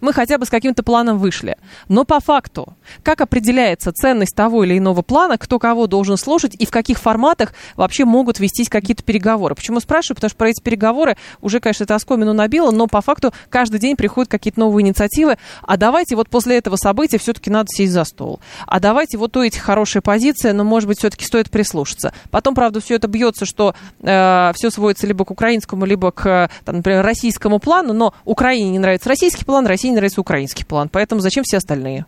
мы 0.00 0.12
хотя 0.12 0.38
бы 0.38 0.46
с 0.46 0.50
каким-то 0.50 0.82
планом 0.82 1.18
вышли. 1.18 1.56
Но 1.88 2.04
по 2.04 2.20
факту, 2.20 2.74
как 3.02 3.20
определяется 3.20 3.92
ценность 3.92 4.34
того 4.34 4.64
или 4.64 4.78
иного 4.78 5.02
плана, 5.02 5.38
кто 5.38 5.58
кого 5.58 5.86
должен 5.86 6.16
слушать 6.16 6.54
и 6.58 6.66
в 6.66 6.70
каких 6.70 6.98
форматах 6.98 7.52
вообще 7.76 8.04
могут 8.04 8.38
вестись 8.40 8.68
какие-то 8.68 9.02
переговоры? 9.02 9.54
Почему 9.54 9.80
спрашиваю? 9.80 10.16
Потому 10.16 10.30
что 10.30 10.38
про 10.38 10.50
эти 10.50 10.60
переговоры 10.62 11.16
уже, 11.40 11.60
конечно, 11.60 11.84
это 11.84 11.94
оскомину 11.94 12.32
набило, 12.32 12.70
но 12.70 12.86
по 12.86 13.00
факту 13.00 13.32
каждый 13.48 13.80
день 13.80 13.96
приходят 13.96 14.30
какие-то 14.30 14.60
новые 14.60 14.86
инициативы. 14.86 15.36
А 15.62 15.76
давайте 15.76 16.16
вот 16.16 16.28
после 16.28 16.58
этого 16.58 16.76
события 16.76 17.18
все-таки 17.18 17.50
надо 17.50 17.68
сесть 17.70 17.92
за 17.92 18.04
стол. 18.04 18.40
А 18.66 18.80
давайте 18.80 19.18
вот 19.18 19.36
у 19.36 19.42
этих 19.42 19.62
хорошие 19.62 20.02
позиции, 20.02 20.50
но, 20.50 20.64
может 20.64 20.88
быть, 20.88 20.98
все-таки 20.98 21.24
стоит 21.24 21.50
прислушаться. 21.50 22.12
Потом, 22.30 22.54
правда, 22.54 22.80
все 22.80 22.96
это 22.96 23.08
бьется, 23.08 23.44
что 23.46 23.74
э, 24.00 24.52
все 24.54 24.70
сводится 24.70 25.06
либо 25.06 25.24
к 25.24 25.30
украинскому, 25.30 25.84
либо 25.84 26.10
к, 26.10 26.50
там, 26.64 26.76
например, 26.76 27.04
российскому 27.04 27.58
плану, 27.58 27.92
но 27.92 28.14
Украине 28.24 28.70
не 28.70 28.78
нравится 28.78 29.08
российский 29.08 29.44
план, 29.44 29.66
России 29.70 29.88
не 29.88 29.94
нравится 29.94 30.20
украинский 30.20 30.64
план. 30.64 30.88
Поэтому 30.90 31.20
зачем 31.20 31.44
все 31.44 31.56
остальные? 31.56 32.06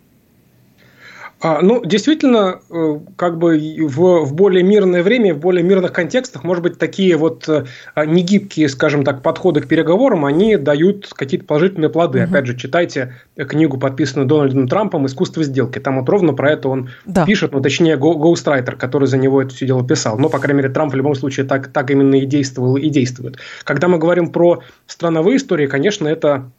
А, 1.43 1.61
ну, 1.61 1.83
действительно, 1.83 2.61
э, 2.69 2.99
как 3.17 3.37
бы 3.37 3.59
в, 3.81 4.23
в 4.23 4.33
более 4.33 4.63
мирное 4.63 5.03
время, 5.03 5.33
в 5.33 5.39
более 5.39 5.61
мирных 5.61 5.91
контекстах, 5.91 6.45
может 6.45 6.63
быть, 6.63 6.79
такие 6.79 7.17
вот 7.17 7.49
э, 7.49 7.65
негибкие, 7.97 8.69
скажем 8.69 9.03
так, 9.03 9.21
подходы 9.21 9.59
к 9.59 9.67
переговорам, 9.67 10.23
они 10.23 10.55
дают 10.55 11.09
какие-то 11.13 11.45
положительные 11.45 11.89
плоды. 11.89 12.19
Угу. 12.19 12.29
Опять 12.29 12.45
же, 12.45 12.55
читайте 12.55 13.15
книгу, 13.35 13.77
подписанную 13.77 14.25
Дональдом 14.25 14.69
Трампом 14.69 15.05
«Искусство 15.05 15.43
сделки». 15.43 15.79
Там 15.79 15.99
вот 15.99 16.07
ровно 16.07 16.31
про 16.31 16.49
это 16.49 16.69
он 16.69 16.91
да. 17.05 17.25
пишет, 17.25 17.51
ну, 17.51 17.59
точнее, 17.59 17.97
гоустрайтер, 17.97 18.77
который 18.77 19.09
за 19.09 19.17
него 19.17 19.41
это 19.41 19.53
все 19.53 19.65
дело 19.65 19.85
писал. 19.85 20.17
Но, 20.17 20.29
по 20.29 20.39
крайней 20.39 20.59
мере, 20.59 20.69
Трамп 20.73 20.93
в 20.93 20.95
любом 20.95 21.13
случае 21.13 21.45
так, 21.45 21.67
так 21.67 21.91
именно 21.91 22.15
и 22.15 22.25
действовал 22.25 22.77
и 22.77 22.87
действует. 22.87 23.35
Когда 23.65 23.89
мы 23.89 23.97
говорим 23.97 24.29
про 24.29 24.61
страновые 24.87 25.35
истории, 25.35 25.67
конечно, 25.67 26.07
это 26.07 26.29
а, 26.35 26.51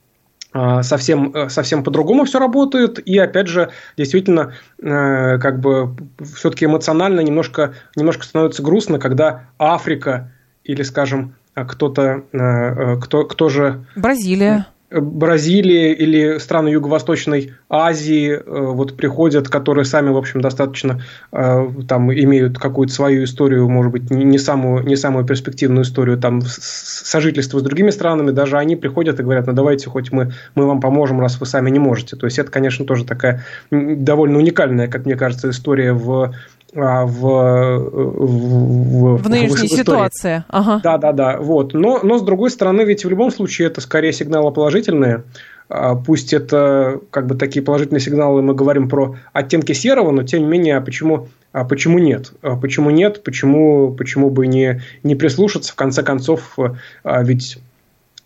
совсем, 0.82 1.32
э, 1.34 1.48
совсем 1.48 1.82
по-другому 1.82 2.24
все 2.24 2.38
работает. 2.38 3.00
И 3.06 3.18
опять 3.18 3.48
же, 3.48 3.70
действительно, 3.96 4.54
э, 4.80 5.38
как 5.38 5.60
бы 5.60 5.96
все-таки 6.36 6.66
эмоционально 6.66 7.20
немножко, 7.20 7.74
немножко 7.96 8.24
становится 8.24 8.62
грустно, 8.62 8.98
когда 8.98 9.46
Африка 9.58 10.32
или, 10.62 10.82
скажем, 10.82 11.34
кто-то, 11.54 12.22
э, 12.32 12.96
кто, 13.00 13.24
кто 13.24 13.48
же... 13.48 13.84
Бразилия. 13.96 14.66
Бразилии 15.00 15.92
или 15.92 16.38
страны 16.38 16.68
Юго-Восточной 16.68 17.52
Азии 17.68 18.30
э, 18.30 18.42
вот 18.46 18.96
приходят, 18.96 19.48
которые 19.48 19.85
сами, 19.85 20.11
в 20.11 20.16
общем, 20.16 20.40
достаточно 20.40 21.02
э, 21.33 21.68
там 21.88 22.12
имеют 22.12 22.59
какую-то 22.59 22.92
свою 22.92 23.24
историю, 23.24 23.68
может 23.68 23.92
быть, 23.92 24.11
не 24.11 24.38
самую, 24.38 24.87
не 24.87 24.96
самую 24.96 25.24
перспективную 25.24 25.85
историю 25.85 26.18
там 26.18 26.42
сожительства 26.42 27.59
с 27.59 27.62
другими 27.62 27.90
странами, 27.90 28.30
даже 28.30 28.57
они 28.57 28.76
приходят 28.76 29.18
и 29.18 29.22
говорят, 29.22 29.46
ну 29.46 29.52
давайте 29.52 29.90
хоть 29.90 30.12
мы, 30.12 30.33
мы 30.54 30.66
вам 30.66 30.80
поможем, 30.80 31.20
раз 31.20 31.40
вы 31.40 31.46
сами 31.46 31.70
не 31.70 31.78
можете. 31.78 32.16
То 32.16 32.26
есть 32.26 32.38
это, 32.38 32.50
конечно, 32.50 32.85
тоже 32.85 33.04
такая 33.04 33.44
довольно 33.70 34.38
уникальная, 34.38 34.88
как 34.88 35.07
мне 35.07 35.16
кажется, 35.16 35.50
история 35.50 35.92
в 35.92 36.35
в, 36.74 37.78
в, 37.78 39.22
в 39.22 39.28
нынешней 39.28 39.68
в 39.68 39.72
ситуации. 39.72 40.44
Ага. 40.48 40.80
Да, 40.82 40.98
да, 40.98 41.12
да. 41.12 41.37
Вот. 41.38 41.72
Но, 41.74 42.00
но, 42.02 42.18
с 42.18 42.22
другой 42.22 42.50
стороны, 42.50 42.82
ведь 42.82 43.04
в 43.04 43.08
любом 43.08 43.30
случае 43.30 43.68
это 43.68 43.80
скорее 43.80 44.12
сигналы 44.12 44.52
положительные. 44.52 45.22
А, 45.68 45.94
пусть 45.94 46.32
это 46.32 47.00
как 47.10 47.26
бы 47.26 47.37
такие 47.37 47.64
положительные 47.64 48.00
сигналы, 48.00 48.42
мы 48.42 48.54
говорим 48.54 48.88
про 48.88 49.16
оттенки 49.32 49.72
серого, 49.72 50.10
но 50.10 50.22
тем 50.24 50.40
не 50.40 50.46
менее, 50.46 50.80
почему, 50.80 51.28
а 51.52 51.64
почему 51.64 51.98
нет? 51.98 52.32
Почему 52.40 52.90
нет? 52.90 53.22
Почему, 53.22 53.92
почему 53.92 54.30
бы 54.30 54.46
не, 54.46 54.82
не 55.02 55.14
прислушаться? 55.14 55.72
В 55.72 55.76
конце 55.76 56.02
концов, 56.02 56.58
ведь 57.04 57.58
а, 57.58 57.60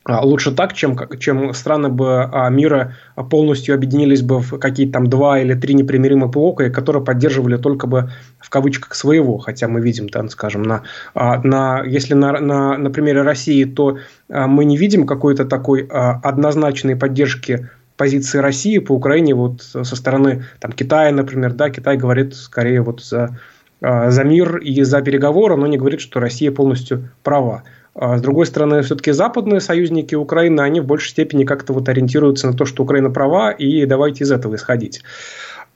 лучше 0.09 0.53
так, 0.53 0.73
чем, 0.73 0.97
чем 1.19 1.53
страны 1.53 1.91
бы 1.91 2.25
а, 2.25 2.49
мира 2.49 2.95
полностью 3.31 3.75
объединились 3.75 4.23
бы 4.23 4.41
в 4.41 4.59
какие-то 4.59 4.95
там 4.95 5.09
два 5.09 5.39
или 5.39 5.53
три 5.55 5.75
непримиримых 5.75 6.31
блока, 6.31 6.71
которые 6.71 7.05
поддерживали 7.05 7.59
только 7.59 7.87
бы 7.87 8.11
в 8.39 8.49
кавычках 8.49 8.95
своего, 8.95 9.37
хотя 9.37 9.69
мы 9.69 9.81
видим, 9.81 10.09
там, 10.09 10.31
скажем, 10.31 10.63
на, 10.63 10.83
а, 11.15 11.41
на, 11.43 11.83
если 11.85 12.15
на, 12.15 12.41
на, 12.41 12.79
на 12.79 12.91
примере 12.91 13.21
России, 13.23 13.65
то 13.65 13.99
мы 14.29 14.65
не 14.65 14.77
видим 14.77 15.07
какой-то 15.07 15.45
такой 15.45 15.87
однозначной 15.91 16.97
поддержки 16.97 17.69
позиции 17.97 18.39
России 18.39 18.79
по 18.79 18.93
Украине 18.93 19.35
вот 19.35 19.61
со 19.63 19.85
стороны 19.85 20.45
там, 20.61 20.73
Китая, 20.73 21.13
например, 21.13 21.53
да, 21.53 21.69
Китай 21.69 21.97
говорит 21.97 22.35
скорее 22.35 22.81
вот 22.81 23.03
за, 23.03 23.39
за 23.81 24.25
мир 24.25 24.59
и 24.59 24.83
за 24.83 25.03
переговоры, 25.03 25.57
но 25.57 25.67
не 25.67 25.77
говорит, 25.79 26.01
что 26.01 26.21
Россия 26.21 26.53
полностью 26.53 27.11
права. 27.23 27.65
А 28.01 28.17
с 28.17 28.23
другой 28.23 28.47
стороны, 28.47 28.83
все-таки 28.83 29.11
западные 29.11 29.59
союзники 29.61 30.15
Украины, 30.15 30.61
они 30.61 30.79
в 30.79 30.87
большей 30.87 31.11
степени 31.11 31.45
как-то 31.45 31.73
вот 31.73 31.89
ориентируются 31.89 32.47
на 32.47 32.53
то, 32.53 32.65
что 32.65 32.85
Украина 32.85 33.11
права, 33.11 33.51
и 33.51 33.87
давайте 33.87 34.23
из 34.23 34.31
этого 34.31 34.55
исходить. 34.55 35.03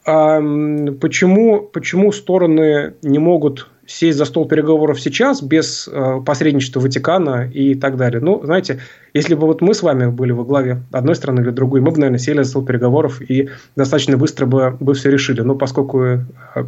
Почему, 0.04 1.62
почему 1.72 2.12
стороны 2.12 2.94
не 3.02 3.18
могут 3.18 3.71
сесть 3.86 4.16
за 4.16 4.24
стол 4.24 4.46
переговоров 4.46 5.00
сейчас 5.00 5.42
без 5.42 5.88
э, 5.88 6.20
посредничества 6.24 6.80
Ватикана 6.80 7.50
и 7.52 7.74
так 7.74 7.96
далее. 7.96 8.20
Ну, 8.20 8.40
знаете, 8.44 8.80
если 9.12 9.34
бы 9.34 9.46
вот 9.46 9.60
мы 9.60 9.74
с 9.74 9.82
вами 9.82 10.06
были 10.06 10.32
во 10.32 10.44
главе 10.44 10.82
одной 10.92 11.16
страны 11.16 11.40
или 11.40 11.50
другой, 11.50 11.80
мы 11.80 11.90
бы, 11.90 11.98
наверное, 11.98 12.18
сели 12.18 12.42
за 12.42 12.50
стол 12.50 12.64
переговоров 12.64 13.20
и 13.20 13.50
достаточно 13.74 14.16
быстро 14.16 14.46
бы, 14.46 14.76
бы 14.78 14.94
все 14.94 15.10
решили. 15.10 15.40
Но 15.40 15.56
поскольку 15.56 16.02
э, 16.02 16.20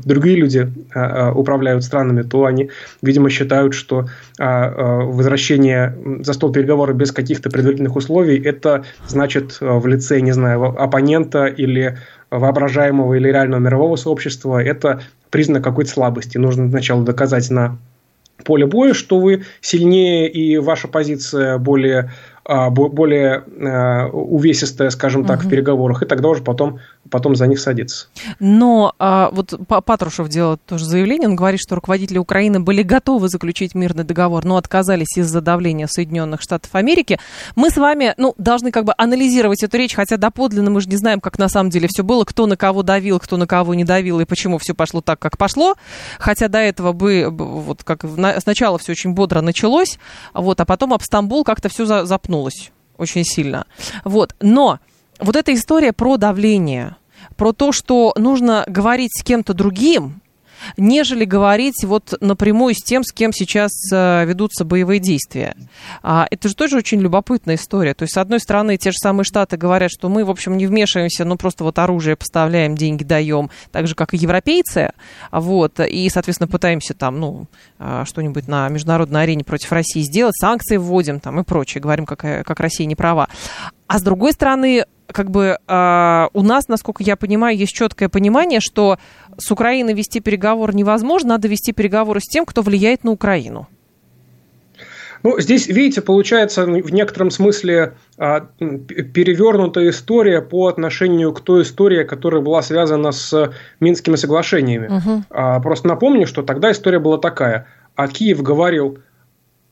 другие 0.05 0.37
люди 0.37 0.69
э, 0.95 1.31
управляют 1.31 1.85
странами, 1.85 2.23
то 2.23 2.45
они, 2.45 2.71
видимо, 3.03 3.31
считают, 3.31 3.75
что 3.75 4.07
возвращение 4.39 5.97
за 6.21 6.33
стол 6.33 6.53
переговоров 6.53 6.97
без 6.97 7.13
каких-то 7.13 7.51
предварительных 7.51 7.97
условий 7.97 8.39
это 8.39 8.85
значит 9.07 9.59
в 9.61 9.87
лице, 9.87 10.21
не 10.21 10.33
знаю, 10.33 10.65
оппонента 10.81 11.47
или 11.47 11.99
воображаемого 12.31 13.15
или 13.15 13.29
реального 13.29 13.61
мирового 13.61 13.97
сообщества, 13.97 14.63
это 14.63 15.03
признак 15.35 15.65
какой-то 15.65 15.91
слабости. 15.91 16.39
Нужно 16.39 16.71
сначала 16.71 17.03
доказать 17.03 17.51
на 17.51 17.77
поле 18.45 18.67
боя, 18.67 18.95
что 18.95 19.19
вы 19.19 19.43
сильнее 19.61 20.31
и 20.31 20.59
ваша 20.59 20.87
позиция 20.87 21.59
более 21.59 22.13
более 22.47 23.45
а, 23.61 24.09
увесистая, 24.09 24.91
скажем 24.91 25.25
так, 25.25 25.41
угу. 25.41 25.47
в 25.47 25.51
переговорах, 25.51 26.03
и 26.03 26.07
тогда 26.07 26.29
уже 26.29 26.43
потом, 26.43 26.79
потом 27.11 27.37
за 27.37 27.47
них 27.47 27.59
садиться. 27.59 28.09
Но 28.39 28.95
а, 28.99 29.31
вот 29.33 29.55
Патрушев 29.67 30.29
делал 30.29 30.59
тоже 30.59 30.85
заявление, 30.85 31.29
он 31.29 31.37
говорит, 31.37 31.61
что 31.61 31.75
руководители 31.75 32.19
Украины 32.19 32.61
были 32.61 32.83
готовы 32.83 33.29
заключить 33.29 33.75
мирный 33.75 34.05
договор, 34.05 34.45
но 34.45 34.57
отказались 34.59 35.17
из-за 35.17 35.41
давления 35.41 35.87
Соединенных 35.87 36.43
Штатов 36.43 36.75
Америки. 36.75 37.19
Мы 37.57 37.71
с 37.71 37.79
вами, 37.79 38.15
ну, 38.19 38.35
должны 38.37 38.71
как 38.71 38.85
бы 38.85 38.93
анализировать 38.99 39.63
эту 39.63 39.79
речь, 39.79 39.95
хотя 39.95 40.19
доподлинно 40.19 40.71
мы 40.71 40.83
же 40.83 40.89
не 40.89 40.97
знаем, 40.97 41.21
как 41.21 41.39
на 41.39 41.49
самом 41.49 41.71
деле 41.71 41.89
все 41.89 42.05
было, 42.05 42.25
кто 42.25 42.47
на 42.47 42.57
кого 42.57 42.83
давил, 42.83 43.21
кто 43.21 43.39
на 43.39 43.47
кого 43.47 43.75
не 43.75 43.85
давил, 43.85 44.21
и 44.21 44.27
почему 44.27 44.59
все 44.59 44.75
пошло 44.75 45.01
так, 45.01 45.19
как 45.19 45.39
пошло. 45.39 45.77
Хотя 46.19 46.49
до 46.49 46.59
этого 46.59 46.93
бы, 46.93 47.29
вот 47.31 47.85
как 47.85 48.05
сначала 48.41 48.79
все 48.79 48.93
очень 48.93 49.13
бодро 49.13 49.41
началось, 49.41 49.99
вот, 50.35 50.61
а 50.61 50.67
потом 50.67 50.93
об 50.93 51.03
Стамбул 51.03 51.43
как-то 51.45 51.71
все 51.71 52.05
запнуло 52.05 52.34
запнулась 52.35 52.73
очень 52.97 53.25
сильно. 53.25 53.67
Вот. 54.05 54.35
Но 54.41 54.79
вот 55.21 55.37
эта 55.37 55.55
история 55.55 55.93
про 55.93 56.17
давление, 56.17 56.97
про 57.37 57.53
то, 57.53 57.73
что 57.73 58.13
нужно 58.17 58.65
говорить 58.69 59.13
с 59.17 59.23
кем-то 59.23 59.55
другим, 59.55 60.21
нежели 60.77 61.25
говорить 61.25 61.85
вот 61.85 62.15
напрямую 62.21 62.75
с 62.75 62.83
тем, 62.83 63.03
с 63.05 63.13
кем 63.13 63.33
сейчас 63.33 63.71
э, 63.93 64.25
ведутся 64.27 64.65
боевые 64.65 65.01
действия. 65.01 65.55
А, 66.03 66.27
это 66.31 66.49
же 66.49 66.55
тоже 66.55 66.77
очень 66.77 67.01
любопытная 67.01 67.57
история. 67.57 67.95
То 67.95 68.05
есть, 68.05 68.15
с 68.15 68.19
одной 68.19 68.41
стороны, 68.41 68.77
те 68.77 68.91
же 68.91 68.97
самые 68.99 69.25
Штаты 69.25 69.57
говорят, 69.57 69.91
что 69.91 70.09
мы, 70.09 70.25
в 70.25 70.31
общем, 70.31 70.57
не 70.57 70.67
вмешиваемся, 70.67 71.25
ну, 71.25 71.37
просто 71.37 71.65
вот 71.65 71.79
оружие 71.79 72.17
поставляем, 72.17 72.77
деньги 72.77 73.05
даем, 73.05 73.51
так 73.73 73.87
же, 73.87 73.95
как 73.95 74.15
и 74.15 74.17
европейцы, 74.17 74.91
вот, 75.31 75.81
и, 75.81 76.09
соответственно, 76.09 76.49
пытаемся 76.49 76.95
там, 76.95 77.21
ну, 77.21 77.47
а, 77.79 78.05
что-нибудь 78.05 78.49
на 78.49 78.69
международной 78.69 79.23
арене 79.23 79.45
против 79.45 79.73
России 79.73 80.03
сделать, 80.03 80.37
санкции 80.37 80.77
вводим 80.77 81.21
там 81.21 81.41
и 81.41 81.45
прочее, 81.45 81.81
говорим, 81.81 82.07
как, 82.07 82.21
как 82.21 82.61
Россия 82.61 82.87
не 82.87 82.97
права. 82.97 83.29
А 83.87 83.99
с 83.99 84.03
другой 84.03 84.33
стороны, 84.33 84.87
как 85.07 85.31
бы 85.31 85.59
э, 85.67 86.27
у 86.33 86.43
нас, 86.43 86.69
насколько 86.69 87.03
я 87.03 87.17
понимаю, 87.17 87.57
есть 87.57 87.73
четкое 87.75 88.09
понимание, 88.09 88.61
что 88.61 88.99
с 89.37 89.51
Украиной 89.51 89.95
вести 89.95 90.21
переговоры 90.21 90.75
невозможно, 90.75 91.31
надо 91.31 91.49
вести 91.49 91.73
переговоры 91.73 92.21
с 92.21 92.25
тем, 92.25 92.45
кто 92.45 92.63
влияет 92.63 93.05
на 93.05 93.11
Украину. 93.11 93.69
Ну, 95.23 95.41
здесь, 95.41 95.69
видите, 95.69 96.03
получается 96.03 96.67
в 96.67 96.93
некотором 96.93 97.31
смысле 97.31 97.95
а, 98.19 98.47
перевернутая 98.59 99.89
история 99.89 100.43
по 100.43 100.67
отношению 100.67 101.33
к 101.33 101.41
той 101.41 101.63
истории, 101.63 102.05
которая 102.05 102.43
была 102.43 102.61
связана 102.61 103.11
с 103.11 103.53
Минскими 103.81 104.17
соглашениями. 104.17 104.89
Угу. 104.89 105.63
Просто 105.63 105.89
напомню, 105.89 106.27
что 106.27 106.43
тогда 106.43 106.73
история 106.73 106.99
была 106.99 107.17
такая. 107.17 107.67
А 107.95 108.07
Киев 108.07 108.43
говорил, 108.43 108.99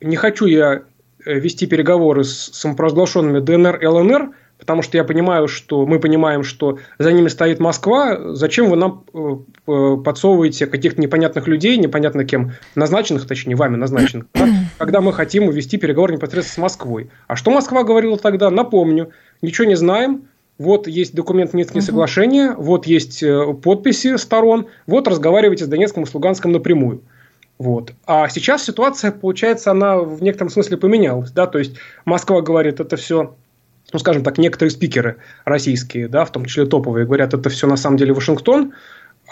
не 0.00 0.16
хочу 0.16 0.46
я 0.46 0.82
э, 1.24 1.38
вести 1.38 1.66
переговоры 1.66 2.24
с 2.24 2.50
самопровозглашенными 2.54 3.40
ДНР 3.40 3.76
и 3.76 3.86
ЛНР, 3.86 4.30
потому 4.62 4.82
что 4.82 4.96
я 4.96 5.02
понимаю, 5.02 5.48
что 5.48 5.86
мы 5.86 5.98
понимаем, 5.98 6.44
что 6.44 6.78
за 6.96 7.10
ними 7.10 7.26
стоит 7.26 7.58
Москва, 7.58 8.32
зачем 8.34 8.70
вы 8.70 8.76
нам 8.76 9.02
э, 9.12 9.36
э, 9.66 9.96
подсовываете 10.04 10.66
каких-то 10.66 11.00
непонятных 11.00 11.48
людей, 11.48 11.76
непонятно 11.78 12.24
кем, 12.24 12.52
назначенных, 12.76 13.26
точнее, 13.26 13.56
вами 13.56 13.74
назначенных, 13.74 14.26
да, 14.32 14.46
когда 14.78 15.00
мы 15.00 15.12
хотим 15.12 15.48
увести 15.48 15.78
переговоры 15.78 16.14
непосредственно 16.14 16.68
с 16.68 16.70
Москвой. 16.70 17.10
А 17.26 17.34
что 17.34 17.50
Москва 17.50 17.82
говорила 17.82 18.16
тогда? 18.16 18.50
Напомню, 18.50 19.10
ничего 19.42 19.66
не 19.66 19.74
знаем, 19.74 20.28
вот 20.58 20.86
есть 20.86 21.12
документ 21.12 21.54
Минские 21.54 21.80
угу. 21.80 21.86
соглашения, 21.86 22.52
вот 22.52 22.86
есть 22.86 23.20
э, 23.20 23.54
подписи 23.54 24.16
сторон, 24.16 24.68
вот 24.86 25.08
разговаривайте 25.08 25.64
с 25.64 25.68
Донецком 25.68 26.04
и 26.04 26.06
с 26.06 26.14
Луганском 26.14 26.52
напрямую. 26.52 27.02
Вот. 27.58 27.92
А 28.06 28.28
сейчас 28.28 28.64
ситуация, 28.64 29.10
получается, 29.10 29.72
она 29.72 29.98
в 29.98 30.22
некотором 30.22 30.50
смысле 30.50 30.76
поменялась. 30.76 31.30
Да? 31.30 31.46
То 31.46 31.58
есть 31.58 31.76
Москва 32.04 32.42
говорит, 32.42 32.80
это 32.80 32.96
все 32.96 33.34
ну, 33.92 33.98
скажем 33.98 34.22
так, 34.22 34.38
некоторые 34.38 34.70
спикеры 34.70 35.16
российские, 35.44 36.08
да, 36.08 36.24
в 36.24 36.32
том 36.32 36.44
числе 36.44 36.66
топовые, 36.66 37.06
говорят, 37.06 37.34
это 37.34 37.50
все 37.50 37.66
на 37.66 37.76
самом 37.76 37.96
деле 37.96 38.12
Вашингтон, 38.12 38.72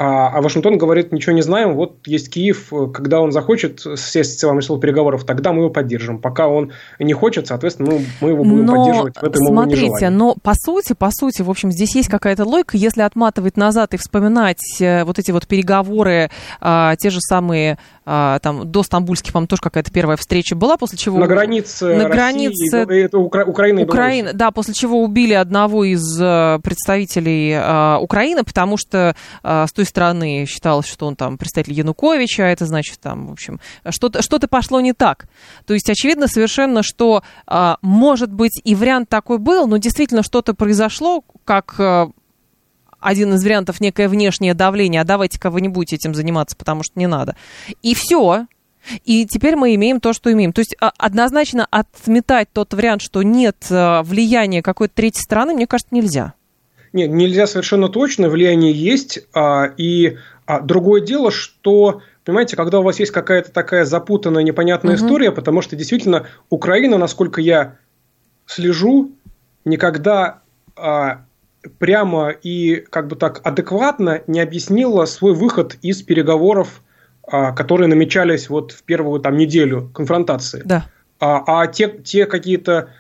а, 0.03 0.29
а 0.29 0.41
Вашингтон 0.41 0.79
говорит, 0.79 1.13
ничего 1.13 1.35
не 1.35 1.43
знаем, 1.43 1.75
вот 1.75 1.99
есть 2.07 2.31
Киев, 2.31 2.73
когда 2.95 3.21
он 3.21 3.33
захочет 3.33 3.85
сесть 3.97 4.41
с 4.41 4.43
вами 4.43 4.63
стол 4.63 4.81
переговоров, 4.81 5.25
тогда 5.25 5.53
мы 5.53 5.59
его 5.59 5.69
поддержим. 5.69 6.19
Пока 6.19 6.49
он 6.49 6.73
не 6.99 7.13
хочет, 7.13 7.49
соответственно, 7.49 7.91
мы, 7.91 8.07
мы 8.23 8.29
его 8.31 8.43
будем 8.43 8.65
но, 8.65 8.77
поддерживать 8.77 9.17
в 9.17 9.25
этом 9.25 9.47
Смотрите, 9.47 10.09
но 10.09 10.37
по 10.43 10.55
сути, 10.55 10.95
по 10.95 11.11
сути, 11.11 11.43
в 11.43 11.51
общем, 11.51 11.71
здесь 11.71 11.95
есть 11.95 12.09
какая-то 12.09 12.47
логика, 12.47 12.79
если 12.79 13.03
отматывать 13.03 13.59
назад 13.59 13.93
и 13.93 13.99
вспоминать 13.99 14.81
э, 14.81 15.05
вот 15.05 15.19
эти 15.19 15.33
вот 15.33 15.47
переговоры, 15.47 16.31
а, 16.63 16.97
те 16.97 17.11
же 17.11 17.21
самые 17.21 17.77
а, 18.07 18.39
там 18.39 18.71
до 18.71 18.83
стамбульских, 18.83 19.33
по-моему, 19.33 19.49
тоже 19.49 19.63
какая-то 19.63 19.93
первая 19.93 20.17
встреча 20.17 20.57
была, 20.57 20.79
после 20.79 20.97
чего... 20.97 21.19
На 21.19 21.27
границе 21.27 21.95
на 21.95 22.09
границе 22.09 22.79
это 22.79 23.19
Укра... 23.19 23.45
Украины 23.45 23.81
и 23.81 23.85
Украина, 23.85 24.33
Да, 24.33 24.51
после 24.51 24.73
чего 24.73 25.03
убили 25.03 25.35
одного 25.35 25.85
из 25.85 26.21
э, 26.21 26.59
представителей 26.65 27.55
а, 27.55 27.99
Украины, 28.01 28.45
потому 28.45 28.79
что 28.79 29.15
а, 29.43 29.67
с 29.67 29.73
той 29.73 29.85
стороны 29.91 30.47
считалось, 30.47 30.87
что 30.87 31.07
он 31.07 31.17
там 31.17 31.37
представитель 31.39 31.75
Януковича, 31.75 32.45
а 32.45 32.49
это 32.49 32.67
значит 32.67 32.99
там, 33.01 33.27
в 33.27 33.33
общем, 33.33 33.61
что-то 33.89 34.23
что 34.23 34.39
пошло 34.49 34.81
не 34.81 34.93
так. 34.93 35.29
То 35.67 35.75
есть 35.75 35.91
очевидно 35.91 36.27
совершенно, 36.27 36.83
что 36.83 37.23
а, 37.47 37.77
может 37.83 38.33
быть 38.33 38.61
и 38.65 38.75
вариант 38.75 39.09
такой 39.09 39.39
был, 39.39 39.67
но 39.67 39.77
действительно 39.77 40.23
что-то 40.23 40.55
произошло, 40.55 41.23
как 41.45 41.75
а, 41.79 42.11
один 43.01 43.35
из 43.35 43.43
вариантов 43.43 43.81
некое 43.81 44.09
внешнее 44.09 44.55
давление, 44.55 45.01
а 45.01 45.05
давайте-ка 45.05 45.51
вы 45.51 45.61
не 45.61 45.69
будете 45.69 45.97
этим 45.97 46.15
заниматься, 46.15 46.57
потому 46.57 46.83
что 46.83 46.99
не 46.99 47.07
надо. 47.07 47.37
И 47.83 47.95
все. 47.95 48.47
И 49.05 49.27
теперь 49.27 49.57
мы 49.57 49.75
имеем 49.75 50.01
то, 50.01 50.13
что 50.13 50.33
имеем. 50.33 50.53
То 50.53 50.61
есть 50.61 50.75
а, 50.81 50.93
однозначно 50.97 51.67
отметать 51.71 52.49
тот 52.53 52.73
вариант, 52.75 53.03
что 53.03 53.23
нет 53.23 53.67
а, 53.71 54.03
влияния 54.03 54.63
какой-то 54.63 54.95
третьей 54.95 55.23
стороны, 55.23 55.55
мне 55.55 55.67
кажется, 55.67 55.95
нельзя. 55.95 56.35
Нет, 56.93 57.11
нельзя 57.11 57.47
совершенно 57.47 57.89
точно, 57.89 58.29
влияние 58.29 58.73
есть. 58.73 59.21
А, 59.35 59.73
и 59.77 60.19
а, 60.47 60.61
другое 60.61 61.01
дело, 61.01 61.31
что, 61.31 62.03
понимаете, 62.25 62.57
когда 62.57 62.81
у 62.81 62.83
вас 62.83 62.99
есть 62.99 63.13
какая-то 63.13 63.53
такая 63.53 63.85
запутанная, 63.85 64.43
непонятная 64.43 64.97
угу. 64.97 65.05
история, 65.05 65.33
потому 65.33 65.63
что 65.63 65.77
действительно 65.77 66.27
Украина, 66.49 66.99
насколько 66.99 67.41
я 67.41 67.77
слежу, 68.47 69.13
никогда 69.65 70.41
а, 70.77 71.25
прямо 71.79 72.31
и 72.31 72.77
как 72.77 73.07
бы 73.07 73.17
так 73.17 73.41
адекватно 73.45 74.23
не 74.27 74.41
объяснила 74.41 75.05
свой 75.05 75.35
выход 75.35 75.77
из 75.83 76.03
переговоров 76.03 76.83
а, 77.33 77.53
которые 77.53 77.87
намечались 77.87 78.49
вот 78.49 78.73
в 78.73 78.83
первую 78.83 79.21
там 79.21 79.37
неделю 79.37 79.89
конфронтации. 79.95 80.63
Да. 80.65 80.87
А, 81.21 81.63
а 81.63 81.67
те, 81.69 81.89
те 81.89 82.27
какие-то 82.27 82.91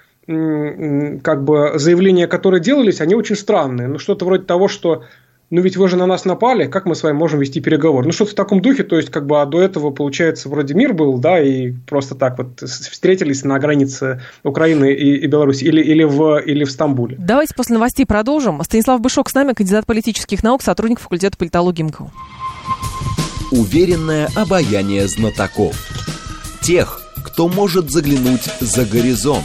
как 1.22 1.44
бы 1.44 1.72
заявления, 1.76 2.26
которые 2.26 2.60
делались, 2.60 3.00
они 3.00 3.14
очень 3.14 3.36
странные. 3.36 3.88
Ну, 3.88 3.98
что-то 3.98 4.24
вроде 4.24 4.44
того, 4.44 4.68
что 4.68 5.04
ну 5.50 5.60
ведь 5.62 5.76
вы 5.76 5.88
же 5.88 5.96
на 5.96 6.06
нас 6.06 6.24
напали, 6.24 6.66
как 6.66 6.86
мы 6.86 6.94
с 6.94 7.02
вами 7.02 7.16
можем 7.16 7.40
вести 7.40 7.60
переговоры? 7.60 8.06
Ну, 8.06 8.12
что-то 8.12 8.30
в 8.30 8.34
таком 8.34 8.62
духе, 8.62 8.84
то 8.84 8.96
есть, 8.96 9.10
как 9.10 9.26
бы, 9.26 9.40
а 9.40 9.46
до 9.46 9.60
этого, 9.60 9.90
получается, 9.90 10.48
вроде 10.48 10.74
мир 10.74 10.94
был, 10.94 11.18
да, 11.18 11.40
и 11.40 11.72
просто 11.72 12.14
так 12.14 12.38
вот 12.38 12.60
встретились 12.60 13.42
на 13.42 13.58
границе 13.58 14.22
Украины 14.44 14.92
и, 14.92 15.16
и 15.16 15.26
Беларуси, 15.26 15.64
или, 15.64 15.82
или, 15.82 16.04
в, 16.04 16.38
или 16.38 16.62
в 16.62 16.70
Стамбуле. 16.70 17.16
Давайте 17.18 17.54
после 17.56 17.74
новостей 17.74 18.06
продолжим. 18.06 18.62
Станислав 18.62 19.00
Бышок 19.00 19.28
с 19.28 19.34
нами, 19.34 19.52
кандидат 19.52 19.86
политических 19.86 20.44
наук, 20.44 20.62
сотрудник 20.62 21.00
факультета 21.00 21.36
политологии 21.36 21.82
МГУ. 21.82 22.12
Уверенное 23.50 24.28
обаяние 24.36 25.08
знатоков. 25.08 25.74
Тех, 26.62 27.02
кто 27.24 27.48
может 27.48 27.90
заглянуть 27.90 28.48
за 28.60 28.84
горизонт. 28.84 29.44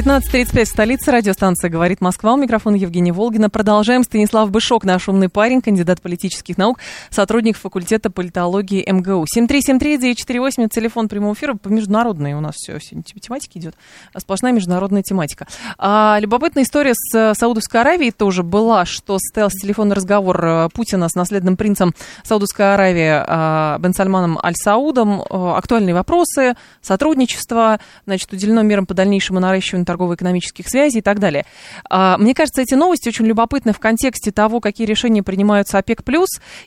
15.35 0.00 0.64
в 0.64 0.68
столице. 0.68 1.10
Радиостанция 1.10 1.68
«Говорит 1.68 2.00
Москва». 2.00 2.32
У 2.32 2.38
микрофона 2.38 2.74
Евгения 2.74 3.12
Волгина. 3.12 3.50
Продолжаем. 3.50 4.02
Станислав 4.02 4.50
Бышок, 4.50 4.84
наш 4.84 5.10
умный 5.10 5.28
парень, 5.28 5.60
кандидат 5.60 6.00
политических 6.00 6.56
наук, 6.56 6.78
сотрудник 7.10 7.58
факультета 7.58 8.08
политологии 8.08 8.82
МГУ. 8.90 9.26
7373948, 9.26 10.68
телефон 10.70 11.10
прямого 11.10 11.34
эфира. 11.34 11.52
По 11.52 11.68
международной 11.68 12.32
у 12.32 12.40
нас 12.40 12.54
все, 12.54 12.78
все 12.78 12.96
тематика 13.02 13.58
идет. 13.58 13.74
Сплошная 14.16 14.52
международная 14.52 15.02
тематика. 15.02 15.46
А, 15.76 16.16
любопытная 16.18 16.62
история 16.62 16.94
с 16.94 17.34
Саудовской 17.34 17.82
Аравией 17.82 18.10
тоже 18.10 18.42
была, 18.42 18.86
что 18.86 19.18
состоялся 19.18 19.58
телефонный 19.58 19.96
разговор 19.96 20.42
э, 20.42 20.68
Путина 20.72 21.10
с 21.10 21.14
наследным 21.14 21.58
принцем 21.58 21.94
Саудовской 22.24 22.72
Аравии 22.72 23.22
а, 23.26 23.76
Бен 23.78 23.92
Сальманом 23.92 24.38
Аль-Саудом. 24.42 25.20
Э, 25.20 25.56
актуальные 25.58 25.92
вопросы, 25.92 26.54
сотрудничество, 26.80 27.80
значит, 28.06 28.32
уделено 28.32 28.62
мерам 28.62 28.86
по 28.86 28.94
дальнейшему 28.94 29.40
наращиванию 29.40 29.89
торгово-экономических 29.90 30.68
связей 30.68 30.98
и 30.98 31.02
так 31.02 31.18
далее. 31.18 31.44
А, 31.88 32.16
мне 32.16 32.34
кажется, 32.34 32.62
эти 32.62 32.74
новости 32.74 33.08
очень 33.08 33.26
любопытны 33.26 33.72
в 33.72 33.80
контексте 33.80 34.30
того, 34.30 34.60
какие 34.60 34.86
решения 34.86 35.22
принимаются 35.22 35.78
ОПЕК+, 35.78 36.00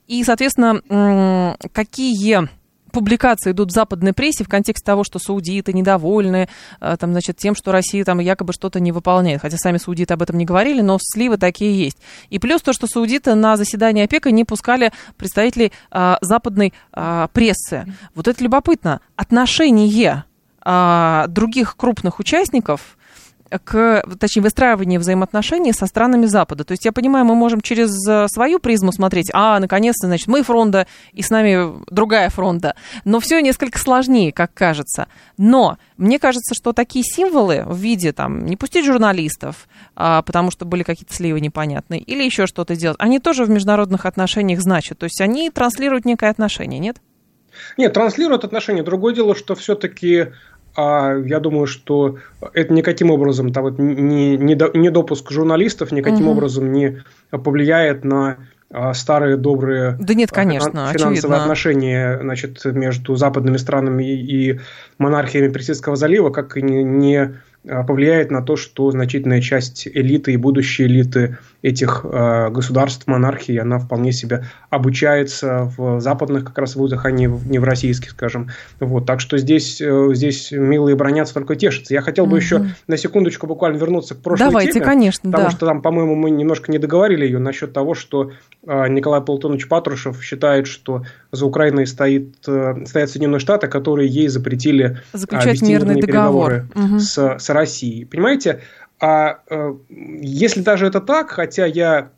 и, 0.07 0.23
соответственно, 0.23 1.55
какие 1.71 2.47
публикации 2.93 3.51
идут 3.51 3.71
в 3.71 3.73
западной 3.73 4.13
прессе 4.13 4.43
в 4.43 4.49
контексте 4.49 4.85
того, 4.85 5.03
что 5.03 5.19
саудиты 5.19 5.73
недовольны 5.73 6.47
а, 6.79 6.95
там, 6.95 7.11
значит, 7.11 7.37
тем, 7.37 7.55
что 7.55 7.71
Россия 7.71 8.05
там 8.05 8.19
якобы 8.19 8.53
что-то 8.53 8.79
не 8.79 8.91
выполняет. 8.91 9.41
Хотя 9.41 9.57
сами 9.57 9.77
саудиты 9.77 10.13
об 10.13 10.21
этом 10.21 10.37
не 10.37 10.45
говорили, 10.45 10.81
но 10.81 10.97
сливы 11.01 11.37
такие 11.37 11.85
есть. 11.85 11.97
И 12.29 12.39
плюс 12.39 12.61
то, 12.61 12.71
что 12.71 12.87
саудиты 12.87 13.33
на 13.33 13.57
заседание 13.57 14.05
ОПЕКа 14.05 14.31
не 14.31 14.45
пускали 14.45 14.93
представителей 15.17 15.73
а, 15.91 16.19
западной 16.21 16.73
а, 16.93 17.27
прессы. 17.29 17.85
Вот 18.15 18.27
это 18.27 18.43
любопытно. 18.43 19.01
Отношение 19.15 20.23
а, 20.61 21.25
других 21.27 21.75
крупных 21.75 22.19
участников 22.19 22.97
к, 23.63 24.03
точнее, 24.19 24.43
выстраиванию 24.43 24.99
взаимоотношений 24.99 25.73
со 25.73 25.85
странами 25.85 26.25
Запада. 26.25 26.63
То 26.63 26.71
есть, 26.71 26.85
я 26.85 26.91
понимаю, 26.91 27.25
мы 27.25 27.35
можем 27.35 27.61
через 27.61 27.91
э, 28.07 28.27
свою 28.27 28.59
призму 28.59 28.91
смотреть, 28.91 29.29
а, 29.33 29.59
наконец-то, 29.59 30.07
значит, 30.07 30.27
мы 30.27 30.43
фронта, 30.43 30.87
и 31.11 31.21
с 31.21 31.29
нами 31.29 31.73
другая 31.89 32.29
фронта. 32.29 32.75
Но 33.05 33.19
все 33.19 33.41
несколько 33.41 33.79
сложнее, 33.79 34.31
как 34.31 34.53
кажется. 34.53 35.07
Но 35.37 35.77
мне 35.97 36.19
кажется, 36.19 36.55
что 36.55 36.73
такие 36.73 37.03
символы 37.03 37.63
в 37.65 37.77
виде, 37.77 38.11
там, 38.13 38.45
не 38.45 38.55
пустить 38.55 38.85
журналистов, 38.85 39.67
а, 39.95 40.21
потому 40.21 40.51
что 40.51 40.65
были 40.65 40.83
какие-то 40.83 41.13
сливы 41.13 41.39
непонятные, 41.39 42.01
или 42.01 42.23
еще 42.23 42.47
что-то 42.47 42.75
делать, 42.75 42.97
они 42.99 43.19
тоже 43.19 43.45
в 43.45 43.49
международных 43.49 44.05
отношениях 44.05 44.61
значат. 44.61 44.99
То 44.99 45.05
есть, 45.05 45.21
они 45.21 45.49
транслируют 45.49 46.05
некое 46.05 46.29
отношение, 46.29 46.79
нет? 46.79 46.97
Нет, 47.77 47.93
транслируют 47.93 48.43
отношения. 48.43 48.83
Другое 48.83 49.13
дело, 49.13 49.35
что 49.35 49.55
все-таки 49.55 50.27
а 50.75 51.15
я 51.17 51.39
думаю, 51.39 51.67
что 51.67 52.17
это 52.53 52.73
никаким 52.73 53.11
образом 53.11 53.53
там, 53.53 53.63
вот, 53.63 53.79
не, 53.79 54.37
не, 54.37 54.55
до, 54.55 54.71
не 54.73 54.89
допуск 54.89 55.31
журналистов 55.31 55.91
никаким 55.91 56.27
угу. 56.27 56.31
образом 56.31 56.71
не 56.71 57.03
повлияет 57.29 58.03
на 58.03 58.37
а, 58.75 58.95
старые 58.95 59.37
добрые 59.37 59.95
да 59.99 60.15
нет, 60.15 60.31
конечно, 60.31 60.71
финансовые 60.71 61.11
очевидно. 61.11 61.41
отношения 61.41 62.19
значит, 62.19 62.65
между 62.65 63.15
западными 63.15 63.57
странами 63.57 64.03
и 64.03 64.59
монархиями 64.97 65.51
Персидского 65.51 65.95
залива, 65.95 66.31
как 66.31 66.57
и 66.57 66.63
не, 66.63 66.83
не 66.83 67.35
а, 67.67 67.83
повлияет 67.83 68.31
на 68.31 68.41
то, 68.41 68.55
что 68.55 68.89
значительная 68.89 69.41
часть 69.41 69.87
элиты 69.87 70.33
и 70.33 70.37
будущей 70.37 70.85
элиты 70.85 71.37
этих 71.63 72.01
э, 72.03 72.49
государств, 72.49 73.07
монархии, 73.07 73.57
она 73.57 73.79
вполне 73.79 74.11
себе 74.11 74.45
обучается 74.69 75.71
в 75.77 76.01
западных 76.01 76.43
как 76.43 76.57
раз 76.57 76.75
вузах, 76.75 77.05
а 77.05 77.11
не 77.11 77.27
в, 77.27 77.49
не 77.49 77.57
в 77.57 77.63
российских, 77.63 78.11
скажем. 78.11 78.49
Вот, 78.81 79.05
так 79.05 79.21
что 79.21 79.37
здесь, 79.37 79.79
э, 79.79 80.09
здесь 80.11 80.51
милые 80.51 80.97
бронятся, 80.97 81.33
только 81.33 81.55
тешатся. 81.55 81.93
Я 81.93 82.01
хотел 82.01 82.25
бы 82.25 82.35
mm-hmm. 82.35 82.41
еще 82.41 82.65
на 82.87 82.97
секундочку 82.97 83.47
буквально 83.47 83.77
вернуться 83.77 84.13
к 84.13 84.19
прошлой 84.19 84.47
Давайте, 84.47 84.73
теме. 84.73 84.85
конечно, 84.85 85.31
потому 85.31 85.49
да. 85.49 85.55
что 85.55 85.65
там, 85.65 85.81
по-моему, 85.81 86.15
мы 86.15 86.31
немножко 86.31 86.69
не 86.69 86.79
договорили 86.79 87.25
ее 87.25 87.39
насчет 87.39 87.71
того, 87.71 87.93
что 87.93 88.33
э, 88.67 88.87
Николай 88.89 89.21
Платонович 89.21 89.69
Патрушев 89.69 90.21
считает, 90.21 90.67
что 90.67 91.05
за 91.31 91.45
Украиной 91.45 91.87
стоит, 91.87 92.35
э, 92.45 92.85
стоят 92.85 93.09
Соединенные 93.09 93.39
Штаты, 93.39 93.69
которые 93.69 94.09
ей 94.09 94.27
запретили 94.27 94.97
заключать 95.13 95.63
э, 95.63 95.65
мирный 95.65 96.01
договор 96.01 96.65
угу. 96.75 96.99
с, 96.99 97.37
с 97.39 97.49
Россией. 97.49 98.03
Понимаете, 98.03 98.59
а 99.03 99.41
э, 99.49 99.73
если 100.21 100.61
даже 100.61 100.87
это 100.87 101.01
так, 101.01 101.29
хотя 101.29 101.65
я 101.65 102.11